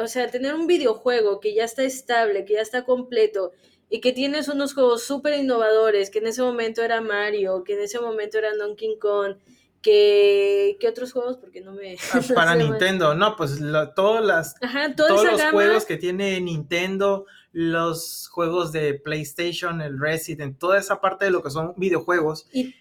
o 0.00 0.06
sea, 0.06 0.30
tener 0.30 0.54
un 0.54 0.66
videojuego 0.66 1.40
que 1.40 1.54
ya 1.54 1.64
está 1.64 1.82
estable, 1.84 2.44
que 2.44 2.54
ya 2.54 2.60
está 2.60 2.84
completo 2.84 3.52
y 3.92 4.00
que 4.00 4.12
tienes 4.12 4.48
unos 4.48 4.72
juegos 4.72 5.04
súper 5.04 5.38
innovadores, 5.38 6.08
que 6.08 6.18
en 6.20 6.26
ese 6.26 6.40
momento 6.40 6.80
era 6.82 7.02
Mario, 7.02 7.62
que 7.62 7.74
en 7.74 7.80
ese 7.82 8.00
momento 8.00 8.38
era 8.38 8.56
Donkey 8.56 8.98
Kong, 8.98 9.36
que, 9.82 10.78
¿qué 10.80 10.88
otros 10.88 11.12
juegos? 11.12 11.36
Porque 11.36 11.60
no 11.60 11.72
me... 11.74 11.96
Ah, 12.14 12.20
Para 12.34 12.54
Nintendo, 12.54 13.14
no, 13.14 13.36
pues 13.36 13.60
lo- 13.60 13.90
todas 13.92 14.24
las, 14.24 14.54
Ajá, 14.62 14.94
todos 14.96 15.24
los 15.24 15.38
gama, 15.38 15.50
juegos 15.50 15.84
que 15.84 15.98
tiene 15.98 16.40
Nintendo, 16.40 17.26
los 17.52 18.28
juegos 18.28 18.72
de 18.72 18.94
PlayStation, 18.94 19.82
el 19.82 20.00
Resident, 20.00 20.58
toda 20.58 20.78
esa 20.78 21.02
parte 21.02 21.26
de 21.26 21.30
lo 21.30 21.42
que 21.42 21.50
son 21.50 21.74
videojuegos. 21.76 22.46
Y, 22.50 22.74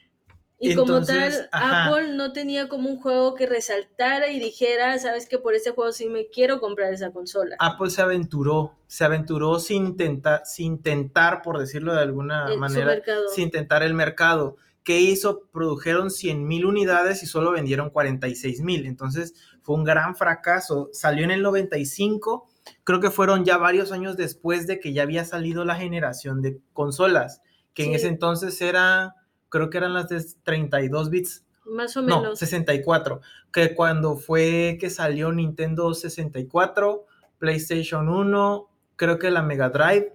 y 0.62 0.76
como 0.76 1.04
tal, 1.04 1.50
ajá. 1.52 1.88
Apple 1.88 2.14
no 2.14 2.32
tenía 2.34 2.70
como 2.70 2.90
un 2.90 3.00
juego 3.02 3.34
que 3.36 3.48
resaltara 3.48 4.30
y 4.32 4.40
dijera, 4.40 4.98
sabes 5.00 5.28
que 5.28 5.38
por 5.40 5.56
este 5.56 5.72
juego 5.72 5.92
sí 5.92 6.08
me 6.08 6.28
quiero 6.28 6.60
comprar 6.60 6.94
esa 6.94 7.12
consola. 7.12 7.56
Apple 7.60 7.90
se 7.90 8.02
aventuró, 8.02 8.76
se 8.88 9.04
aventuró 9.04 9.60
sin 9.60 9.88
intentar, 9.88 10.44
sin 10.46 10.82
tentar, 10.82 11.42
por 11.42 11.58
decirlo 11.58 11.94
de 11.94 12.02
alguna 12.02 12.48
El- 12.52 12.60
manera, 12.60 13.02
sin 13.34 13.50
tentar 13.52 13.84
el 13.84 13.94
mercado. 13.94 14.58
¿Qué 14.84 15.00
hizo? 15.00 15.44
Produjeron 15.52 16.10
100 16.10 16.48
mil 16.48 16.66
unidades 16.66 17.22
y 17.22 17.28
solo 17.28 17.52
vendieron 17.52 17.92
46 17.92 18.62
mil. 18.62 18.86
Entonces 18.88 19.36
fue 19.62 19.76
un 19.76 19.84
gran 19.84 20.16
fracaso. 20.16 20.90
Salió 20.92 21.24
en 21.24 21.30
el 21.30 21.44
95, 21.44 22.48
creo 22.84 23.00
que 23.00 23.12
fueron 23.12 23.46
ya 23.46 23.58
varios 23.58 23.92
años 23.92 24.18
después 24.18 24.66
de 24.66 24.80
que 24.80 24.92
ya 24.94 25.04
había 25.04 25.24
salido 25.26 25.66
la 25.66 25.76
generación 25.76 26.42
de 26.42 26.60
consolas, 26.74 27.42
que 27.76 27.86
en 27.86 27.94
ese 27.94 28.08
entonces 28.08 28.60
era, 28.60 29.16
creo 29.52 29.70
que 29.70 29.78
eran 29.78 29.94
las 29.94 30.10
de 30.10 30.26
32 30.44 31.12
bits. 31.12 31.46
Más 31.66 31.96
o 31.96 32.02
No, 32.02 32.22
menos. 32.22 32.40
64. 32.40 33.22
Que 33.54 33.76
cuando 33.76 34.18
fue 34.18 34.78
que 34.80 34.90
salió 34.90 35.32
Nintendo 35.32 35.94
64, 35.94 37.06
PlayStation 37.38 38.10
1, 38.10 38.70
creo 38.96 39.20
que 39.20 39.30
la 39.30 39.44
Mega 39.44 39.70
Drive. 39.70 40.12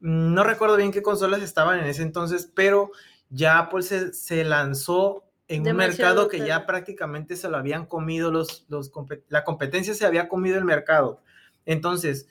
mm, 0.00 0.34
No 0.34 0.42
recuerdo 0.42 0.76
bien 0.76 0.90
qué 0.90 1.02
consolas 1.02 1.42
estaban 1.42 1.78
en 1.78 1.86
ese 1.86 2.02
entonces, 2.02 2.50
pero 2.52 2.90
ya 3.30 3.58
Apple 3.60 3.82
se, 3.82 4.12
se 4.12 4.42
lanzó 4.42 5.24
en 5.46 5.66
un 5.68 5.76
mercado 5.76 6.28
que 6.28 6.40
ya 6.40 6.66
prácticamente 6.66 7.36
se 7.36 7.48
lo 7.48 7.56
habían 7.56 7.86
comido 7.86 8.30
los, 8.30 8.66
los 8.68 8.90
la 9.28 9.44
competencia 9.44 9.94
se 9.94 10.04
había 10.04 10.28
comido 10.28 10.58
el 10.58 10.64
mercado. 10.64 11.22
Entonces, 11.64 12.28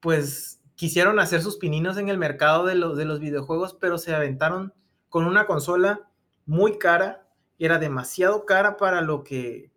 pues 0.00 0.60
quisieron 0.74 1.18
hacer 1.20 1.42
sus 1.42 1.56
pininos 1.58 1.96
en 1.98 2.08
el 2.08 2.18
mercado 2.18 2.64
de 2.66 2.74
los, 2.74 2.96
de 2.96 3.04
los 3.04 3.20
videojuegos, 3.20 3.74
pero 3.80 3.98
se 3.98 4.14
aventaron 4.14 4.72
con 5.10 5.26
una 5.26 5.46
consola 5.46 6.10
muy 6.46 6.78
cara, 6.78 7.28
era 7.58 7.78
demasiado 7.78 8.46
cara 8.46 8.78
para 8.78 9.02
lo 9.02 9.24
que, 9.24 9.72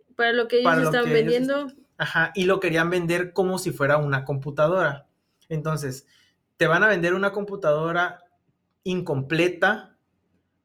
Para 0.64 0.78
lo 0.82 0.92
que 0.92 0.98
ellos 1.00 1.06
ellos 1.06 1.14
vendiendo, 1.14 1.74
ajá, 1.98 2.32
y 2.36 2.46
lo 2.46 2.60
querían 2.62 2.90
vender 2.90 3.34
como 3.34 3.60
si 3.60 3.72
fuera 3.72 3.98
una 3.98 4.26
computadora. 4.26 5.08
Entonces, 5.50 6.08
te 6.58 6.68
van 6.68 6.84
a 6.84 6.88
vender 6.88 7.14
una 7.16 7.34
computadora 7.34 8.24
incompleta, 8.84 9.98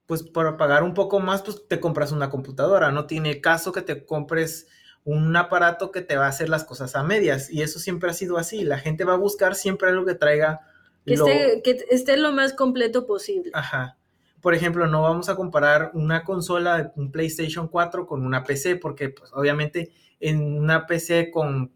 pues 0.07 0.23
para 0.23 0.57
pagar 0.57 0.83
un 0.85 0.95
poco 0.95 1.21
más, 1.21 1.43
pues 1.43 1.69
te 1.69 1.81
compras 1.81 2.13
una 2.13 2.31
computadora. 2.31 2.91
No 2.93 3.07
tiene 3.07 3.41
caso 3.43 3.73
que 3.73 3.83
te 3.83 4.07
compres 4.07 4.69
un 5.05 5.37
aparato 5.37 5.91
que 5.93 6.01
te 6.03 6.17
va 6.17 6.27
a 6.27 6.31
hacer 6.31 6.49
las 6.49 6.65
cosas 6.65 6.97
a 6.97 7.03
medias. 7.05 7.51
Y 7.51 7.63
eso 7.63 7.79
siempre 7.79 8.11
ha 8.11 8.15
sido 8.15 8.39
así. 8.39 8.65
La 8.65 8.79
gente 8.79 9.05
va 9.05 9.15
a 9.15 9.19
buscar 9.19 9.55
siempre 9.55 9.91
algo 9.91 10.07
que 10.07 10.15
traiga 10.15 10.61
que, 11.07 11.17
lo- 11.17 11.29
esté, 11.29 11.63
que 11.63 11.85
esté 11.91 12.17
lo 12.17 12.33
más 12.33 12.55
completo 12.55 13.07
posible. 13.07 13.51
Ajá. 13.55 13.98
Por 14.41 14.55
ejemplo, 14.55 14.87
no 14.87 15.03
vamos 15.03 15.29
a 15.29 15.37
comparar 15.37 15.91
una 15.95 16.25
consola, 16.25 16.93
un 16.97 17.11
PlayStation 17.11 17.69
4 17.69 18.07
con 18.07 18.25
una 18.25 18.45
PC, 18.45 18.77
porque 18.77 19.09
pues, 19.09 19.31
obviamente 19.35 19.91
en 20.21 20.41
una 20.59 20.87
PC 20.87 21.31
con 21.31 21.73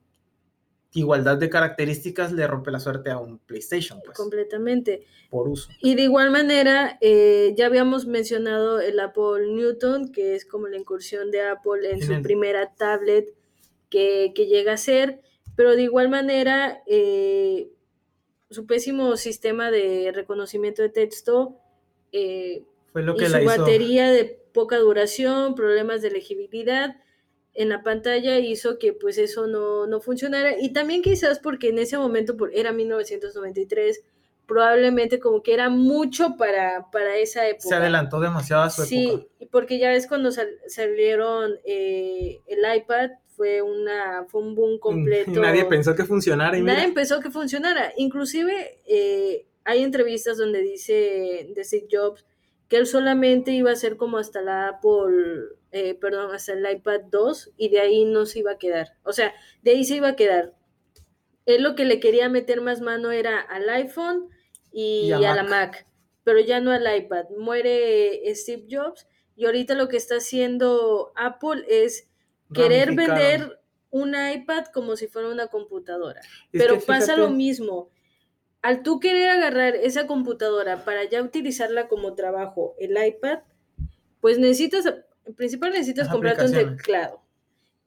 igualdad 0.95 1.39
de 1.39 1.49
características 1.49 2.33
le 2.33 2.47
rompe 2.47 2.71
la 2.71 2.79
suerte 2.79 3.11
a 3.11 3.19
un 3.19 3.39
PlayStation, 3.39 4.01
pues, 4.05 4.17
Completamente. 4.17 5.07
por 5.31 5.49
uso. 5.49 5.71
Y 5.81 5.95
de 5.95 6.03
igual 6.03 6.31
manera, 6.31 6.99
eh, 7.01 7.55
ya 7.57 7.67
habíamos 7.67 8.07
mencionado 8.07 8.79
el 8.81 9.01
Apple 9.01 9.47
Newton, 9.55 10.13
que 10.13 10.35
es 10.35 10.45
como 10.45 10.69
la 10.69 10.77
incursión 10.77 11.31
de 11.31 11.43
Apple 11.49 11.89
en 11.91 11.97
En 12.03 12.07
su 12.07 12.13
el- 12.13 12.23
primera 12.23 12.75
tablet 12.75 13.33
que, 13.89 14.33
que 14.35 14.47
llega 14.47 14.75
a 14.75 14.77
ser, 14.77 15.23
pero 15.57 15.75
de 15.77 15.83
igual 15.83 16.11
manera, 16.11 16.83
eh, 16.87 17.71
su 18.51 18.67
pésimo 18.67 19.17
sistema 19.17 19.71
de 19.71 20.13
reconocimiento 20.15 20.83
de 20.83 20.91
texto 20.91 21.57
eh, 22.13 22.63
Fue 22.93 23.03
lo 23.03 23.15
y 23.15 23.19
que 23.19 23.27
su 23.27 23.33
la 23.33 23.43
hizo. 23.43 23.59
batería 23.63 24.11
de 24.11 24.39
poca 24.53 24.79
duración, 24.79 25.55
problemas 25.55 26.03
de 26.03 26.11
legibilidad 26.11 26.97
en 27.55 27.69
la 27.69 27.83
pantalla 27.83 28.39
hizo 28.39 28.79
que 28.79 28.93
pues 28.95 29.19
eso 29.19 29.47
no, 29.47 29.87
no 29.87 30.01
funcionara 30.01 30.59
y 30.59 30.73
también 30.73 31.03
quizás 31.03 31.39
porque 31.39 31.69
en 31.69 31.79
ese 31.79 31.99
momento 31.99 32.37
por, 32.37 32.51
era 32.55 32.73
1993 32.73 34.03
probablemente 34.47 35.19
como 35.21 35.43
que 35.43 35.55
era 35.55 35.71
mucho 35.71 36.37
para, 36.37 36.91
para 36.91 37.17
esa 37.17 37.47
época. 37.49 37.69
Se 37.69 37.75
adelantó 37.75 38.21
demasiado 38.21 38.63
a 38.65 38.71
su 38.71 38.83
Sí, 38.85 39.09
época. 39.09 39.27
y 39.41 39.47
porque 39.47 39.79
ya 39.79 39.91
ves 39.91 40.07
cuando 40.07 40.31
sal- 40.33 40.59
salieron 40.67 41.53
eh, 41.65 42.41
el 42.47 42.59
iPad 42.77 43.11
fue 43.37 43.63
una 43.63 44.27
fue 44.29 44.43
un 44.43 44.55
boom 44.55 44.79
completo. 44.81 45.31
Nadie 45.41 45.65
pensó 45.67 45.95
que 45.95 46.05
funcionara. 46.05 46.59
Y 46.59 46.63
Nadie 46.63 46.75
mira, 46.81 46.89
empezó 46.89 47.21
que 47.21 47.31
funcionara. 47.31 47.93
Inclusive 47.97 48.81
eh, 48.87 49.47
hay 49.65 49.83
entrevistas 49.83 50.39
donde 50.39 50.61
dice 50.63 51.49
de 51.55 51.65
Steve 51.65 51.89
Jobs 51.91 52.25
que 52.69 52.79
él 52.79 52.87
solamente 52.87 53.51
iba 53.53 53.71
a 53.71 53.77
ser 53.77 53.97
como 53.99 54.17
hasta 54.19 54.41
la 54.41 54.69
Apple, 54.69 55.57
eh, 55.73 55.95
perdón, 55.95 56.35
hasta 56.35 56.55
el 56.55 56.69
iPad 56.71 57.03
2 57.11 57.51
y 57.59 57.69
de 57.69 57.81
ahí 57.81 58.05
no 58.07 58.25
se 58.25 58.39
iba 58.39 58.53
a 58.53 58.59
quedar. 58.59 58.95
O 59.03 59.13
sea, 59.13 59.35
de 59.63 59.73
ahí 59.73 59.85
se 59.85 59.97
iba 59.97 60.09
a 60.09 60.17
quedar. 60.17 60.55
Él 61.45 61.63
lo 61.63 61.75
que 61.75 61.85
le 61.85 62.01
quería 62.01 62.29
meter 62.29 62.61
más 62.63 62.81
mano 62.81 63.11
era 63.11 63.41
al 63.41 63.69
iPhone 63.69 64.29
y, 64.71 65.09
Y 65.09 65.13
a 65.13 65.33
a, 65.33 65.35
la 65.37 65.43
Mac. 65.43 65.51
Mac, 65.51 65.87
pero 66.25 66.41
ya 66.41 66.61
no 66.61 66.71
al 66.71 66.87
iPad. 66.97 67.27
Muere 67.39 68.23
Steve 68.35 68.67
Jobs 68.71 69.07
y 69.37 69.45
ahorita 69.45 69.75
lo 69.75 69.89
que 69.89 69.97
está 69.99 70.17
haciendo 70.17 71.13
Apple 71.17 71.65
es 71.69 72.09
querer 72.55 72.95
vender 72.95 73.59
un 73.91 74.15
iPad 74.15 74.67
como 74.73 74.97
si 74.97 75.09
fuera 75.09 75.29
una 75.29 75.49
computadora. 75.49 76.21
Es 76.21 76.63
Pero 76.63 76.81
pasa 76.81 77.15
fíjate- 77.15 77.21
lo 77.21 77.31
mismo. 77.31 77.91
Al 78.63 78.83
tú 78.83 79.01
querer 79.01 79.29
agarrar 79.29 79.75
esa 79.77 80.07
computadora 80.07 80.85
para 80.85 81.05
ya 81.05 81.21
utilizarla 81.23 81.89
como 81.89 82.15
trabajo, 82.15 82.75
el 82.79 82.97
iPad, 83.05 83.41
pues 84.21 84.39
necesitas, 84.39 84.87
en 85.27 85.35
principal 85.35 85.73
necesitas 85.73 86.07
Las 86.07 86.15
comprarte 86.15 86.45
un 86.45 86.77
teclado. 86.77 87.23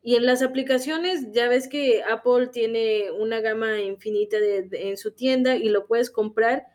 Y 0.03 0.15
en 0.15 0.25
las 0.25 0.43
aplicaciones, 0.43 1.31
ya 1.31 1.47
ves 1.47 1.67
que 1.67 2.03
Apple 2.03 2.47
tiene 2.47 3.09
una 3.11 3.39
gama 3.39 3.79
infinita 3.79 4.37
de- 4.39 4.63
de- 4.63 4.89
en 4.89 4.97
su 4.97 5.11
tienda 5.11 5.55
y 5.55 5.69
lo 5.69 5.87
puedes 5.87 6.11
comprar, 6.11 6.65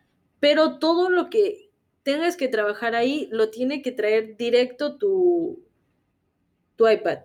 pero 0.40 0.78
todo 0.78 1.10
lo 1.10 1.30
que 1.30 1.70
tengas 2.02 2.36
que 2.36 2.48
trabajar 2.48 2.94
ahí 2.96 3.28
lo 3.30 3.50
tiene 3.50 3.82
que 3.82 3.92
traer 3.92 4.36
directo 4.36 4.96
tu, 4.96 5.62
tu 6.76 6.88
iPad. 6.88 7.18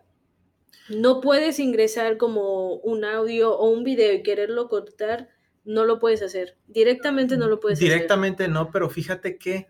No 0.90 1.22
puedes 1.22 1.58
ingresar 1.58 2.18
como 2.18 2.76
un 2.76 3.06
audio 3.06 3.58
o 3.58 3.70
un 3.70 3.84
video 3.84 4.14
y 4.14 4.22
quererlo 4.22 4.68
cortar, 4.70 5.30
no 5.66 5.84
lo 5.86 6.00
puedes 6.00 6.22
hacer. 6.22 6.58
Directamente 6.68 7.38
no 7.38 7.48
lo 7.48 7.60
puedes 7.60 7.80
hacer. 7.80 7.90
Directamente 7.90 8.48
no, 8.48 8.72
pero 8.72 8.90
fíjate 8.90 9.38
que, 9.38 9.68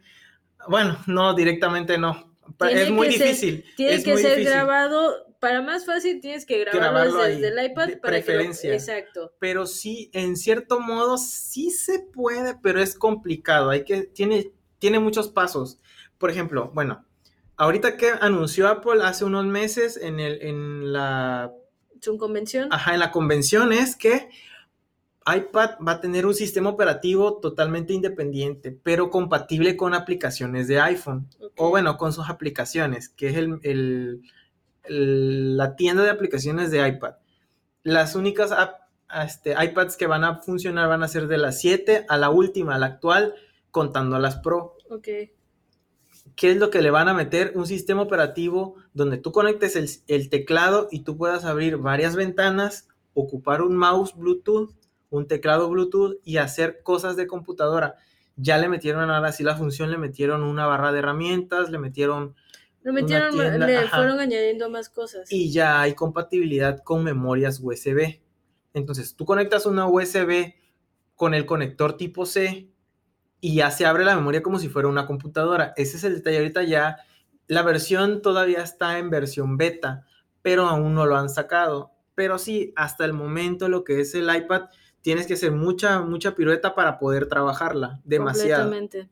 bueno, 0.67 0.97
no, 1.07 1.33
directamente 1.33 1.97
no. 1.97 2.35
Tiene 2.59 2.83
es 2.83 2.91
muy 2.91 3.11
ser- 3.11 3.27
difícil. 3.27 3.65
Tiene 3.75 3.93
es 3.95 4.03
que 4.03 4.17
ser 4.17 4.31
difícil. 4.37 4.45
grabado, 4.53 5.15
para 5.39 5.61
más 5.61 5.85
fácil 5.85 6.21
tienes 6.21 6.45
que 6.45 6.59
grabarlo, 6.59 6.79
Grabarlo 6.81 7.23
desde, 7.23 7.47
ahí, 7.47 7.65
el 7.65 7.71
iPad 7.71 7.87
de 7.87 7.97
para 7.97 8.11
preferencia. 8.13 8.61
que 8.61 8.67
lo- 8.69 8.73
exacto. 8.75 9.33
Pero 9.39 9.65
sí, 9.65 10.09
en 10.13 10.35
cierto 10.37 10.79
modo, 10.79 11.17
sí 11.17 11.71
se 11.71 11.99
puede, 11.99 12.55
pero 12.61 12.79
es 12.81 12.95
complicado. 12.95 13.71
Hay 13.71 13.83
que, 13.83 14.03
tiene, 14.03 14.51
tiene 14.79 14.99
muchos 14.99 15.29
pasos. 15.29 15.79
Por 16.19 16.29
ejemplo, 16.29 16.71
bueno, 16.73 17.03
ahorita 17.57 17.97
que 17.97 18.09
anunció 18.21 18.67
Apple 18.67 19.01
hace 19.03 19.25
unos 19.25 19.45
meses 19.45 19.97
en, 19.97 20.19
el, 20.19 20.41
en 20.43 20.93
la 20.93 21.51
Su 22.01 22.17
convención. 22.17 22.67
Ajá, 22.71 22.93
en 22.93 22.99
la 22.99 23.11
convención 23.11 23.73
es 23.73 23.95
que 23.95 24.29
iPad 25.27 25.71
va 25.85 25.93
a 25.93 26.01
tener 26.01 26.25
un 26.25 26.35
sistema 26.35 26.69
operativo 26.69 27.37
totalmente 27.39 27.93
independiente, 27.93 28.71
pero 28.83 29.09
compatible 29.09 29.75
con 29.75 29.93
aplicaciones 29.93 30.67
de 30.67 30.79
iPhone. 30.79 31.27
O 31.57 31.69
bueno, 31.69 31.97
con 31.97 32.13
sus 32.13 32.29
aplicaciones, 32.29 33.09
que 33.09 33.29
es 33.29 33.35
el, 33.37 33.59
el- 33.63 34.21
el- 34.83 35.57
la 35.57 35.75
tienda 35.75 36.03
de 36.03 36.11
aplicaciones 36.11 36.69
de 36.71 36.87
iPad. 36.87 37.15
Las 37.83 38.15
únicas 38.15 38.51
app- 38.51 38.81
este, 39.23 39.55
iPads 39.63 39.97
que 39.97 40.07
van 40.07 40.23
a 40.23 40.37
funcionar 40.41 40.89
van 40.89 41.03
a 41.03 41.07
ser 41.07 41.27
de 41.27 41.37
las 41.37 41.59
7 41.59 42.05
a 42.07 42.17
la 42.17 42.29
última, 42.29 42.75
a 42.75 42.79
la 42.79 42.87
actual, 42.87 43.33
contando 43.71 44.19
las 44.19 44.37
Pro. 44.37 44.77
Ok. 44.89 45.07
¿Qué 46.35 46.51
es 46.51 46.57
lo 46.57 46.69
que 46.69 46.81
le 46.81 46.91
van 46.91 47.07
a 47.07 47.13
meter? 47.13 47.53
Un 47.55 47.65
sistema 47.65 48.01
operativo 48.01 48.75
donde 48.93 49.17
tú 49.17 49.31
conectes 49.31 49.75
el, 49.75 49.89
el 50.07 50.29
teclado 50.29 50.87
y 50.91 51.01
tú 51.01 51.17
puedas 51.17 51.45
abrir 51.45 51.77
varias 51.77 52.15
ventanas, 52.15 52.87
ocupar 53.13 53.61
un 53.61 53.75
mouse 53.77 54.13
Bluetooth, 54.15 54.71
un 55.09 55.27
teclado 55.27 55.69
Bluetooth 55.69 56.17
y 56.23 56.37
hacer 56.37 56.81
cosas 56.83 57.15
de 57.15 57.27
computadora. 57.27 57.95
Ya 58.35 58.57
le 58.57 58.67
metieron 58.69 59.09
ahora 59.09 59.31
sí 59.31 59.43
la 59.43 59.55
función, 59.55 59.91
le 59.91 59.97
metieron 59.97 60.43
una 60.43 60.65
barra 60.67 60.91
de 60.91 60.99
herramientas, 60.99 61.69
le 61.69 61.77
metieron 61.79 62.35
Una 62.83 62.93
metieron, 62.93 63.31
tienda, 63.33 63.65
le 63.65 63.77
ajá. 63.77 63.97
fueron 63.97 64.19
añadiendo 64.19 64.69
más 64.69 64.89
cosas. 64.89 65.31
y 65.31 65.51
ya 65.51 65.81
hay 65.81 65.93
compatibilidad 65.93 66.83
con 66.83 67.03
memorias 67.03 67.59
USB. 67.61 68.19
Entonces, 68.73 69.15
tú 69.15 69.25
conectas 69.25 69.65
una 69.65 69.87
USB 69.87 70.53
con 71.15 71.33
el 71.33 71.45
conector 71.45 71.95
tipo 71.97 72.25
C 72.25 72.69
y 73.39 73.55
ya 73.55 73.71
se 73.71 73.85
abre 73.85 74.03
la 74.05 74.15
memoria 74.15 74.43
como 74.43 74.59
si 74.59 74.67
fuera 74.69 74.87
una 74.89 75.05
computadora. 75.07 75.73
Ese 75.77 75.97
es 75.97 76.03
el 76.03 76.15
detalle. 76.15 76.37
Ahorita 76.39 76.63
ya 76.63 76.97
la 77.47 77.61
versión 77.63 78.21
todavía 78.21 78.61
está 78.61 78.97
en 78.99 79.09
versión 79.09 79.55
beta, 79.57 80.05
pero 80.41 80.67
aún 80.67 80.93
no 80.93 81.05
lo 81.05 81.15
han 81.15 81.29
sacado. 81.29 81.91
Pero 82.15 82.37
sí, 82.37 82.73
hasta 82.75 83.05
el 83.05 83.13
momento 83.13 83.69
lo 83.69 83.83
que 83.83 83.99
es 84.01 84.13
el 84.15 84.33
iPad, 84.35 84.63
tienes 85.05 85.27
que 85.27 85.35
hacer 85.35 85.51
mucha, 85.51 86.01
mucha 86.01 86.33
pirueta 86.33 86.73
para 86.73 86.97
poder 86.97 87.27
trabajarla. 87.27 88.01
Demasiado. 88.05 88.63
Completamente. 88.63 89.07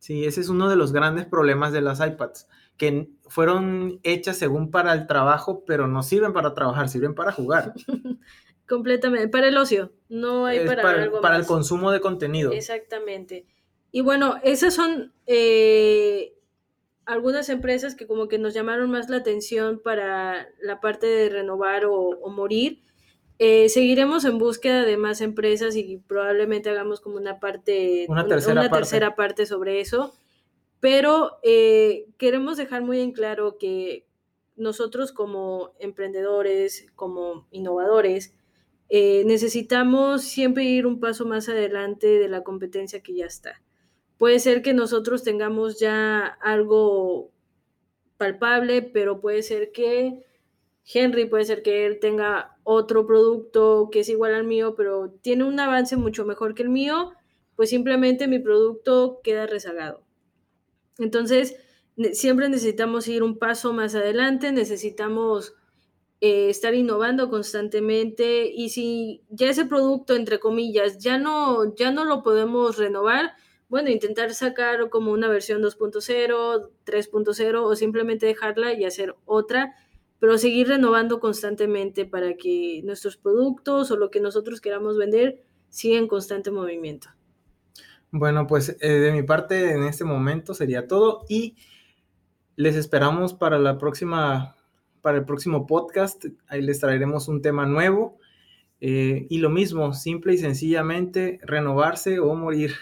Sí, 0.00 0.24
ese 0.24 0.40
es 0.40 0.48
uno 0.48 0.68
de 0.68 0.74
los 0.74 0.92
grandes 0.92 1.26
problemas 1.26 1.72
de 1.72 1.80
las 1.80 2.00
iPads, 2.04 2.48
que 2.76 3.08
fueron 3.28 4.00
hechas 4.02 4.36
según 4.36 4.72
para 4.72 4.92
el 4.94 5.06
trabajo, 5.06 5.62
pero 5.64 5.86
no 5.86 6.02
sirven 6.02 6.32
para 6.32 6.54
trabajar, 6.54 6.88
sirven 6.88 7.14
para 7.14 7.30
jugar. 7.30 7.72
Completamente. 8.68 9.28
Para 9.28 9.46
el 9.46 9.56
ocio. 9.56 9.92
No 10.08 10.46
hay 10.46 10.66
para, 10.66 10.82
para, 10.82 11.02
algo 11.04 11.20
para 11.20 11.36
el 11.36 11.46
consumo 11.46 11.92
de 11.92 12.00
contenido. 12.00 12.50
Exactamente. 12.50 13.46
Y 13.92 14.00
bueno, 14.00 14.40
esas 14.42 14.74
son 14.74 15.12
eh, 15.26 16.34
algunas 17.04 17.48
empresas 17.48 17.94
que 17.94 18.08
como 18.08 18.26
que 18.26 18.40
nos 18.40 18.54
llamaron 18.54 18.90
más 18.90 19.08
la 19.08 19.18
atención 19.18 19.80
para 19.84 20.48
la 20.60 20.80
parte 20.80 21.06
de 21.06 21.28
renovar 21.28 21.84
o, 21.84 21.94
o 21.94 22.28
morir. 22.28 22.82
Eh, 23.38 23.68
seguiremos 23.68 24.24
en 24.24 24.38
búsqueda 24.38 24.84
de 24.84 24.96
más 24.96 25.20
empresas 25.20 25.76
y 25.76 25.98
probablemente 25.98 26.70
hagamos 26.70 27.00
como 27.00 27.16
una 27.16 27.38
parte, 27.38 28.06
Una 28.08 28.26
parte. 28.26 28.68
tercera 28.70 29.14
parte 29.14 29.46
sobre 29.46 29.80
eso. 29.80 30.14
Pero 30.80 31.38
eh, 31.42 32.06
queremos 32.18 32.56
dejar 32.56 32.82
muy 32.82 33.00
en 33.00 33.12
claro 33.12 33.58
que 33.58 34.06
nosotros 34.56 35.12
como 35.12 35.72
emprendedores, 35.78 36.86
como 36.94 37.46
innovadores, 37.50 38.34
eh, 38.88 39.24
necesitamos 39.26 40.22
siempre 40.22 40.64
ir 40.64 40.86
un 40.86 41.00
paso 41.00 41.26
más 41.26 41.48
adelante 41.48 42.06
de 42.06 42.28
la 42.28 42.42
competencia 42.42 43.02
que 43.02 43.14
ya 43.14 43.26
está. 43.26 43.60
Puede 44.16 44.38
ser 44.38 44.62
que 44.62 44.72
nosotros 44.72 45.22
tengamos 45.24 45.78
ya 45.78 46.24
algo 46.40 47.30
palpable, 48.16 48.80
pero 48.82 49.20
puede 49.20 49.42
ser 49.42 49.72
que 49.72 50.24
Henry, 50.90 51.26
puede 51.26 51.44
ser 51.44 51.62
que 51.62 51.84
él 51.84 51.98
tenga 52.00 52.55
otro 52.68 53.06
producto 53.06 53.90
que 53.92 54.00
es 54.00 54.08
igual 54.08 54.34
al 54.34 54.44
mío, 54.44 54.74
pero 54.76 55.14
tiene 55.22 55.44
un 55.44 55.58
avance 55.60 55.96
mucho 55.96 56.24
mejor 56.24 56.54
que 56.54 56.64
el 56.64 56.68
mío, 56.68 57.12
pues 57.54 57.70
simplemente 57.70 58.26
mi 58.26 58.40
producto 58.40 59.20
queda 59.22 59.46
rezagado. 59.46 60.02
Entonces, 60.98 61.56
siempre 62.12 62.48
necesitamos 62.48 63.06
ir 63.06 63.22
un 63.22 63.38
paso 63.38 63.72
más 63.72 63.94
adelante, 63.94 64.50
necesitamos 64.50 65.54
eh, 66.20 66.50
estar 66.50 66.74
innovando 66.74 67.30
constantemente 67.30 68.50
y 68.52 68.70
si 68.70 69.22
ya 69.28 69.48
ese 69.48 69.66
producto, 69.66 70.16
entre 70.16 70.40
comillas, 70.40 70.98
ya 70.98 71.18
no, 71.18 71.72
ya 71.76 71.92
no 71.92 72.04
lo 72.04 72.24
podemos 72.24 72.78
renovar, 72.78 73.34
bueno, 73.68 73.90
intentar 73.90 74.34
sacar 74.34 74.90
como 74.90 75.12
una 75.12 75.28
versión 75.28 75.62
2.0, 75.62 76.70
3.0 76.84 77.62
o 77.62 77.76
simplemente 77.76 78.26
dejarla 78.26 78.72
y 78.72 78.84
hacer 78.84 79.14
otra, 79.24 79.76
pero 80.18 80.38
seguir 80.38 80.68
renovando 80.68 81.20
constantemente 81.20 82.06
para 82.06 82.34
que 82.34 82.80
nuestros 82.84 83.16
productos 83.16 83.90
o 83.90 83.96
lo 83.96 84.10
que 84.10 84.20
nosotros 84.20 84.60
queramos 84.60 84.96
vender 84.96 85.42
siga 85.68 85.98
en 85.98 86.08
constante 86.08 86.50
movimiento. 86.50 87.08
Bueno, 88.10 88.46
pues 88.46 88.76
eh, 88.80 88.88
de 88.88 89.12
mi 89.12 89.22
parte 89.22 89.72
en 89.72 89.82
este 89.82 90.04
momento 90.04 90.54
sería 90.54 90.86
todo 90.86 91.24
y 91.28 91.56
les 92.54 92.76
esperamos 92.76 93.34
para 93.34 93.58
la 93.58 93.78
próxima, 93.78 94.56
para 95.02 95.18
el 95.18 95.24
próximo 95.24 95.66
podcast. 95.66 96.24
Ahí 96.48 96.62
les 96.62 96.80
traeremos 96.80 97.28
un 97.28 97.42
tema 97.42 97.66
nuevo 97.66 98.18
eh, 98.80 99.26
y 99.28 99.38
lo 99.38 99.50
mismo, 99.50 99.92
simple 99.92 100.34
y 100.34 100.38
sencillamente, 100.38 101.40
renovarse 101.42 102.18
o 102.18 102.34
morir. 102.34 102.74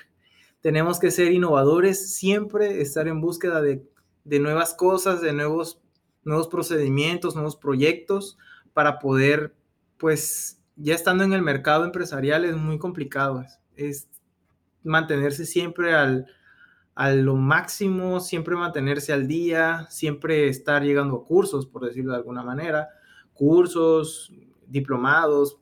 Tenemos 0.61 0.99
que 0.99 1.11
ser 1.11 1.33
innovadores, 1.33 2.15
siempre 2.15 2.81
estar 2.81 3.09
en 3.09 3.21
búsqueda 3.21 3.61
de, 3.61 3.83
de 4.25 4.39
nuevas 4.39 4.75
cosas, 4.75 5.21
de 5.21 5.33
nuevos, 5.33 5.81
nuevos 6.25 6.49
procedimientos, 6.49 7.35
nuevos 7.35 7.57
proyectos 7.57 8.39
para 8.73 8.99
poder, 8.99 9.55
pues, 9.99 10.61
ya 10.77 10.95
estando 10.95 11.25
en 11.25 11.33
el 11.33 11.43
mercado 11.43 11.85
empresarial 11.85 12.45
es 12.45 12.57
muy 12.57 12.79
complicado. 12.79 13.45
Es, 13.77 14.09
mantenerse 14.85 15.47
siempre 15.47 15.95
al, 15.95 16.27
a 16.95 17.11
lo 17.11 17.35
máximo, 17.35 18.21
siempre 18.21 18.55
mantenerse 18.55 19.13
al 19.13 19.27
día, 19.27 19.87
siempre 19.91 20.49
estar 20.49 20.83
llegando 20.83 21.17
a 21.17 21.25
cursos, 21.25 21.67
por 21.67 21.85
decirlo 21.85 22.13
de 22.13 22.19
alguna 22.19 22.43
manera, 22.43 22.91
cursos, 23.33 24.33
diplomados. 24.67 25.59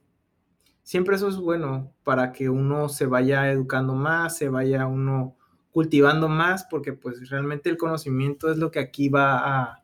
Siempre 0.82 1.16
eso 1.16 1.28
es 1.28 1.36
bueno 1.36 1.92
para 2.02 2.32
que 2.32 2.50
uno 2.50 2.88
se 2.88 3.06
vaya 3.06 3.50
educando 3.50 3.94
más, 3.94 4.36
se 4.36 4.48
vaya 4.48 4.86
uno 4.86 5.36
cultivando 5.70 6.28
más, 6.28 6.64
porque 6.64 6.92
pues 6.92 7.30
realmente 7.30 7.70
el 7.70 7.78
conocimiento 7.78 8.50
es 8.50 8.58
lo 8.58 8.70
que 8.70 8.80
aquí 8.80 9.08
va 9.08 9.38
a, 9.38 9.81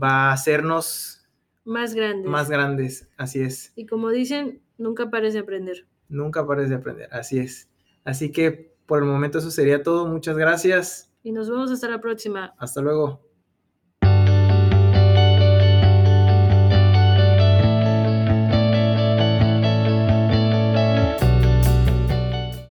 va 0.00 0.30
a 0.30 0.32
hacernos 0.32 1.26
Más 1.64 1.94
grandes. 1.94 2.30
más 2.30 2.50
grandes, 2.50 3.08
así 3.16 3.40
es. 3.40 3.72
Y 3.76 3.86
como 3.86 4.10
dicen, 4.10 4.62
nunca 4.78 5.10
pares 5.10 5.34
de 5.34 5.40
aprender. 5.40 5.86
Nunca 6.08 6.46
pares 6.46 6.68
de 6.68 6.76
aprender, 6.76 7.08
así 7.12 7.38
es. 7.38 7.68
Así 8.04 8.30
que 8.32 8.76
por 8.86 8.98
el 9.02 9.08
momento 9.08 9.38
eso 9.38 9.50
sería 9.50 9.82
todo. 9.82 10.06
Muchas 10.06 10.36
gracias. 10.36 11.10
Y 11.22 11.32
nos 11.32 11.48
vemos 11.48 11.70
hasta 11.70 11.88
la 11.88 12.00
próxima. 12.00 12.54
Hasta 12.58 12.82
luego. 12.82 13.26